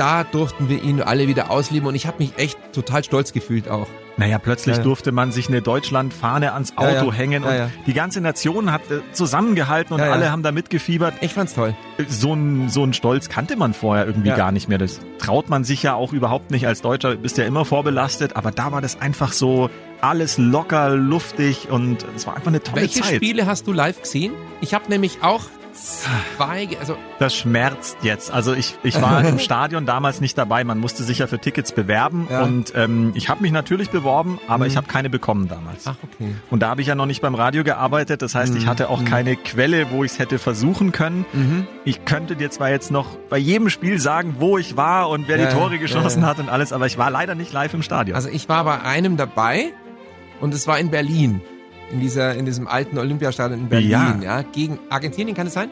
da 0.00 0.24
durften 0.24 0.68
wir 0.68 0.82
ihn 0.82 1.02
alle 1.02 1.28
wieder 1.28 1.50
ausleben 1.50 1.86
und 1.86 1.94
ich 1.94 2.06
habe 2.06 2.16
mich 2.18 2.32
echt 2.38 2.58
total 2.72 3.04
stolz 3.04 3.32
gefühlt 3.32 3.68
auch. 3.68 3.86
Naja, 4.16 4.38
plötzlich 4.38 4.76
Ja. 4.76 4.82
durfte 4.82 5.12
man 5.12 5.32
sich 5.32 5.48
eine 5.48 5.62
Deutschlandfahne 5.62 6.52
ans 6.52 6.76
Auto 6.76 6.88
Ja, 6.92 7.04
ja. 7.04 7.12
hängen 7.12 7.42
und 7.44 7.50
Ja, 7.50 7.56
ja. 7.56 7.70
die 7.86 7.94
ganze 7.94 8.20
Nation 8.20 8.70
hat 8.72 8.82
äh, 8.90 9.00
zusammengehalten 9.12 9.94
und 9.94 10.00
Ja, 10.00 10.06
ja. 10.06 10.12
alle 10.12 10.30
haben 10.32 10.42
da 10.42 10.52
mitgefiebert. 10.52 11.14
Ich 11.20 11.32
fand's 11.32 11.54
toll. 11.54 11.74
So 12.08 12.34
ein, 12.34 12.68
so 12.68 12.84
ein 12.84 12.92
Stolz 12.92 13.28
kannte 13.30 13.56
man 13.56 13.72
vorher 13.72 14.06
irgendwie 14.06 14.28
Ja. 14.28 14.36
gar 14.36 14.52
nicht 14.52 14.68
mehr. 14.68 14.78
Das 14.78 15.00
traut 15.18 15.48
man 15.48 15.64
sich 15.64 15.82
ja 15.82 15.94
auch 15.94 16.12
überhaupt 16.12 16.50
nicht 16.50 16.66
als 16.66 16.82
Deutscher, 16.82 17.16
bist 17.16 17.38
ja 17.38 17.44
immer 17.44 17.64
vorbelastet, 17.64 18.36
aber 18.36 18.50
da 18.50 18.72
war 18.72 18.80
das 18.82 19.00
einfach 19.00 19.32
so 19.32 19.70
alles 20.02 20.36
locker, 20.38 20.90
luftig 20.96 21.68
und 21.70 22.04
es 22.16 22.26
war 22.26 22.34
einfach 22.36 22.48
eine 22.48 22.62
tolle 22.62 22.82
Welche 22.82 23.00
Zeit. 23.02 23.16
Spiele 23.16 23.46
hast 23.46 23.66
du 23.66 23.72
live 23.72 24.00
gesehen? 24.02 24.32
Ich 24.60 24.74
habe 24.74 24.88
nämlich 24.88 25.18
auch 25.22 25.42
zwei, 25.72 26.68
also 26.80 26.96
Das 27.18 27.34
schmerzt 27.36 27.98
jetzt. 28.02 28.32
Also 28.32 28.52
ich, 28.54 28.74
ich 28.82 29.00
war 29.00 29.24
im 29.28 29.38
Stadion 29.38 29.86
damals 29.86 30.20
nicht 30.20 30.36
dabei. 30.38 30.64
Man 30.64 30.78
musste 30.78 31.02
sich 31.04 31.18
ja 31.18 31.26
für 31.26 31.38
Tickets 31.38 31.72
bewerben 31.72 32.28
Ja. 32.30 32.42
und 32.42 32.72
ähm, 32.74 33.12
ich 33.14 33.28
habe 33.28 33.42
mich 33.42 33.52
natürlich 33.52 33.90
beworben, 33.90 34.38
aber 34.48 34.66
ich 34.66 34.76
habe 34.76 34.86
keine 34.86 35.10
bekommen 35.10 35.48
damals. 35.48 35.86
ach 35.86 35.96
okay. 36.02 36.34
Und 36.50 36.60
da 36.62 36.70
habe 36.70 36.80
ich 36.80 36.86
ja 36.88 36.94
noch 36.94 37.06
nicht 37.06 37.20
beim 37.22 37.34
Radio 37.34 37.64
gearbeitet. 37.64 38.22
Das 38.22 38.34
heißt, 38.34 38.54
ich 38.56 38.66
hatte 38.66 38.88
auch 38.90 39.04
keine 39.04 39.36
Quelle, 39.36 39.90
wo 39.90 40.04
ich 40.04 40.12
es 40.12 40.18
hätte 40.18 40.38
versuchen 40.38 40.92
können. 40.92 41.24
Mhm. 41.32 41.66
Ich 41.84 42.04
könnte 42.04 42.36
dir 42.36 42.50
zwar 42.50 42.70
jetzt 42.70 42.90
noch 42.90 43.16
bei 43.28 43.38
jedem 43.38 43.70
Spiel 43.70 43.98
sagen, 43.98 44.36
wo 44.38 44.58
ich 44.58 44.76
war 44.76 45.08
und 45.08 45.28
wer 45.28 45.38
Ja, 45.38 45.46
die 45.48 45.54
Tore 45.54 45.78
geschossen 45.78 46.22
ja. 46.22 46.28
hat 46.28 46.38
und 46.38 46.48
alles, 46.48 46.72
aber 46.72 46.86
ich 46.86 46.98
war 46.98 47.10
leider 47.10 47.34
nicht 47.34 47.52
live 47.52 47.74
im 47.74 47.82
Stadion. 47.82 48.16
Also 48.16 48.28
ich 48.28 48.48
war 48.48 48.64
bei 48.64 48.80
einem 48.82 49.16
dabei 49.16 49.72
und 50.40 50.54
es 50.54 50.66
war 50.66 50.78
in 50.78 50.90
Berlin. 50.90 51.40
In 51.92 52.00
dieser, 52.00 52.34
in 52.34 52.44
diesem 52.46 52.68
alten 52.68 52.98
Olympiastadion 52.98 53.60
in 53.60 53.68
Berlin, 53.68 53.90
Ja. 53.90 54.16
ja. 54.22 54.42
Gegen 54.42 54.78
Argentinien 54.90 55.36
kann 55.36 55.46
es 55.48 55.54
sein? 55.54 55.70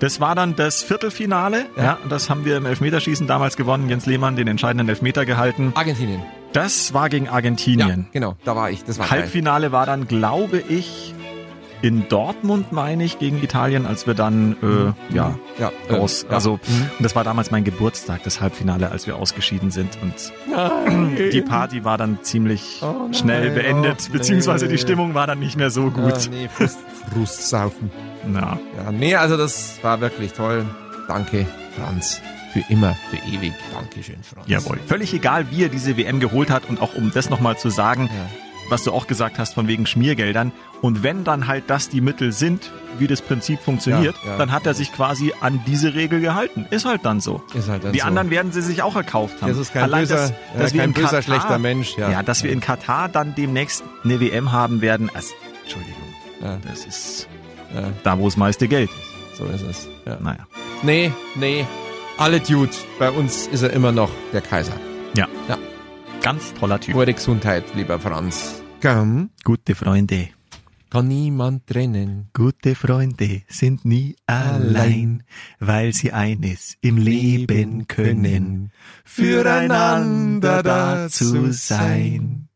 Das 0.00 0.20
war 0.20 0.34
dann 0.34 0.56
das 0.56 0.82
Viertelfinale. 0.82 1.66
Ja. 1.76 1.82
Ja. 1.82 1.98
das 2.08 2.28
haben 2.28 2.44
wir 2.44 2.56
im 2.56 2.66
Elfmeterschießen 2.66 3.26
damals 3.26 3.56
gewonnen. 3.56 3.88
Jens 3.88 4.06
Lehmann 4.06 4.34
den 4.36 4.48
entscheidenden 4.48 4.88
Elfmeter 4.88 5.24
gehalten. 5.24 5.72
Argentinien. 5.76 6.20
Das 6.52 6.92
war 6.94 7.08
gegen 7.08 7.26
Ja, 7.26 7.32
Argentinien. 7.32 8.06
genau, 8.12 8.36
da 8.44 8.54
war 8.56 8.70
ich. 8.70 8.84
Das 8.84 8.98
war 8.98 9.06
geil. 9.08 9.20
Halbfinale 9.20 9.72
war 9.72 9.86
dann, 9.86 10.06
glaube 10.08 10.62
ich, 10.68 11.13
in 11.84 12.08
Dortmund, 12.08 12.72
meine 12.72 13.04
ich, 13.04 13.18
gegen 13.18 13.42
Italien, 13.42 13.84
als 13.86 14.06
wir 14.06 14.14
dann, 14.14 14.56
äh, 14.62 15.14
ja, 15.14 15.34
Ja, 15.58 15.70
äh, 15.88 15.94
raus. 15.94 16.24
ja. 16.28 16.34
Also, 16.34 16.54
Mhm. 16.66 16.90
und 16.98 17.02
das 17.04 17.14
war 17.14 17.24
damals 17.24 17.50
mein 17.50 17.62
Geburtstag, 17.62 18.22
das 18.24 18.40
Halbfinale, 18.40 18.90
als 18.90 19.06
wir 19.06 19.16
ausgeschieden 19.16 19.70
sind. 19.70 19.98
Und 20.02 20.14
Nein. 20.50 21.16
die 21.32 21.42
Party 21.42 21.84
war 21.84 21.98
dann 21.98 22.18
ziemlich 22.22 22.80
Oh 22.82 22.86
nein, 23.04 23.14
schnell 23.14 23.50
beendet, 23.50 24.06
oh 24.08 24.12
beziehungsweise 24.12 24.64
nee. 24.64 24.72
die 24.72 24.78
Stimmung 24.78 25.14
war 25.14 25.26
dann 25.26 25.38
nicht 25.40 25.56
mehr 25.56 25.70
so 25.70 25.92
Ah, 25.94 26.00
gut. 26.00 26.30
nee, 26.30 26.48
Frust, 26.48 26.78
Frustsaufen. 27.12 27.90
Na, 28.26 28.58
Ja, 28.82 28.90
nee, 28.90 29.14
also 29.14 29.36
das 29.36 29.78
war 29.82 30.00
wirklich 30.00 30.32
toll. 30.32 30.64
Danke, 31.08 31.46
Franz. 31.78 32.20
Für 32.54 32.62
immer, 32.72 32.96
für 33.10 33.16
ewig. 33.30 33.52
Dankeschön, 33.72 34.16
Franz. 34.22 34.48
jawohl. 34.48 34.78
Völlig 34.86 35.12
egal, 35.12 35.46
wie 35.50 35.64
er 35.64 35.68
diese 35.68 35.96
WM 35.96 36.20
geholt 36.20 36.50
hat 36.50 36.68
und 36.68 36.80
auch 36.80 36.94
um 36.94 37.10
das 37.12 37.28
nochmal 37.28 37.58
zu 37.58 37.68
sagen, 37.68 38.08
Ja. 38.12 38.26
Was 38.68 38.84
du 38.84 38.92
auch 38.92 39.06
gesagt 39.06 39.38
hast 39.38 39.54
von 39.54 39.68
wegen 39.68 39.86
Schmiergeldern. 39.86 40.52
Und 40.82 41.02
wenn 41.02 41.24
dann 41.24 41.46
halt 41.46 41.64
das 41.68 41.88
die 41.88 42.00
Mittel 42.00 42.32
sind, 42.32 42.70
wie 42.98 43.06
das 43.06 43.22
Prinzip 43.22 43.60
funktioniert, 43.60 44.14
Ja, 44.24 44.32
ja. 44.32 44.38
dann 44.38 44.52
hat 44.52 44.66
er 44.66 44.74
sich 44.74 44.92
quasi 44.92 45.32
an 45.40 45.60
diese 45.66 45.94
Regel 45.94 46.20
gehalten. 46.20 46.66
Ist 46.70 46.84
halt 46.84 47.04
dann 47.04 47.20
so. 47.20 47.42
Ist 47.54 47.68
halt 47.68 47.84
dann 47.84 47.92
die 47.92 48.00
so. 48.00 48.06
anderen 48.06 48.30
werden 48.30 48.52
sie 48.52 48.62
sich 48.62 48.82
auch 48.82 48.96
erkauft 48.96 49.40
haben. 49.42 49.48
Das 49.48 49.58
ist 49.58 49.72
kein 49.72 49.90
böser- 49.90 50.30
ja, 50.30 50.60
wir 50.60 50.66
kein 50.80 50.80
in 50.90 50.92
böser, 50.92 51.22
schlechter 51.22 51.58
Mensch, 51.58 51.96
ja. 51.96 52.10
Ja, 52.10 52.22
dass 52.22 52.42
wir 52.42 52.52
in 52.52 52.60
Katar 52.60 53.08
dann 53.08 53.34
demnächst 53.34 53.82
eine 54.04 54.20
WM 54.20 54.52
haben 54.52 54.80
werden. 54.80 55.10
Also, 55.14 55.34
Entschuldigung. 55.62 55.94
Das 56.68 56.84
ist 56.84 57.28
Ja. 57.74 57.90
da, 58.02 58.18
wo 58.18 58.26
das 58.26 58.36
meiste 58.36 58.68
Geld 58.68 58.90
ist. 58.90 59.38
So 59.38 59.46
ist 59.46 59.62
es. 59.62 59.88
Ja. 60.06 60.18
Naja. 60.20 60.46
Nee, 60.82 61.12
nee. 61.34 61.66
Alle 62.18 62.38
Dude. 62.40 62.70
Bei 62.98 63.10
uns 63.10 63.46
ist 63.48 63.62
er 63.62 63.72
immer 63.72 63.90
noch 63.90 64.10
der 64.32 64.42
Kaiser. 64.42 64.74
Ja. 65.16 65.26
Ja. 65.48 65.56
Ganz 66.24 66.54
toller 66.54 66.80
Typ. 66.80 66.94
Gute 66.94 67.12
Gesundheit, 67.12 67.64
lieber 67.74 68.00
Franz. 68.00 68.62
Komm. 68.80 69.28
Gute 69.44 69.74
Freunde. 69.74 70.30
Kann 70.88 71.08
niemand 71.08 71.66
trennen. 71.66 72.30
Gute 72.32 72.74
Freunde 72.74 73.42
sind 73.46 73.84
nie 73.84 74.16
allein, 74.24 75.22
weil 75.58 75.92
sie 75.92 76.12
eines 76.12 76.78
im 76.80 76.96
Leben 76.96 77.88
können, 77.88 78.72
füreinander 79.04 80.62
da 80.62 81.08
zu 81.10 81.52
sein. 81.52 82.48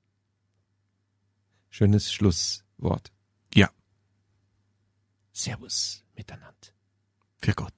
Schönes 1.69 2.11
Schlusswort. 2.11 3.13
Ja, 3.53 3.69
Servus 5.31 6.03
miteinander. 6.17 6.73
für 7.43 7.53
Gott. 7.53 7.78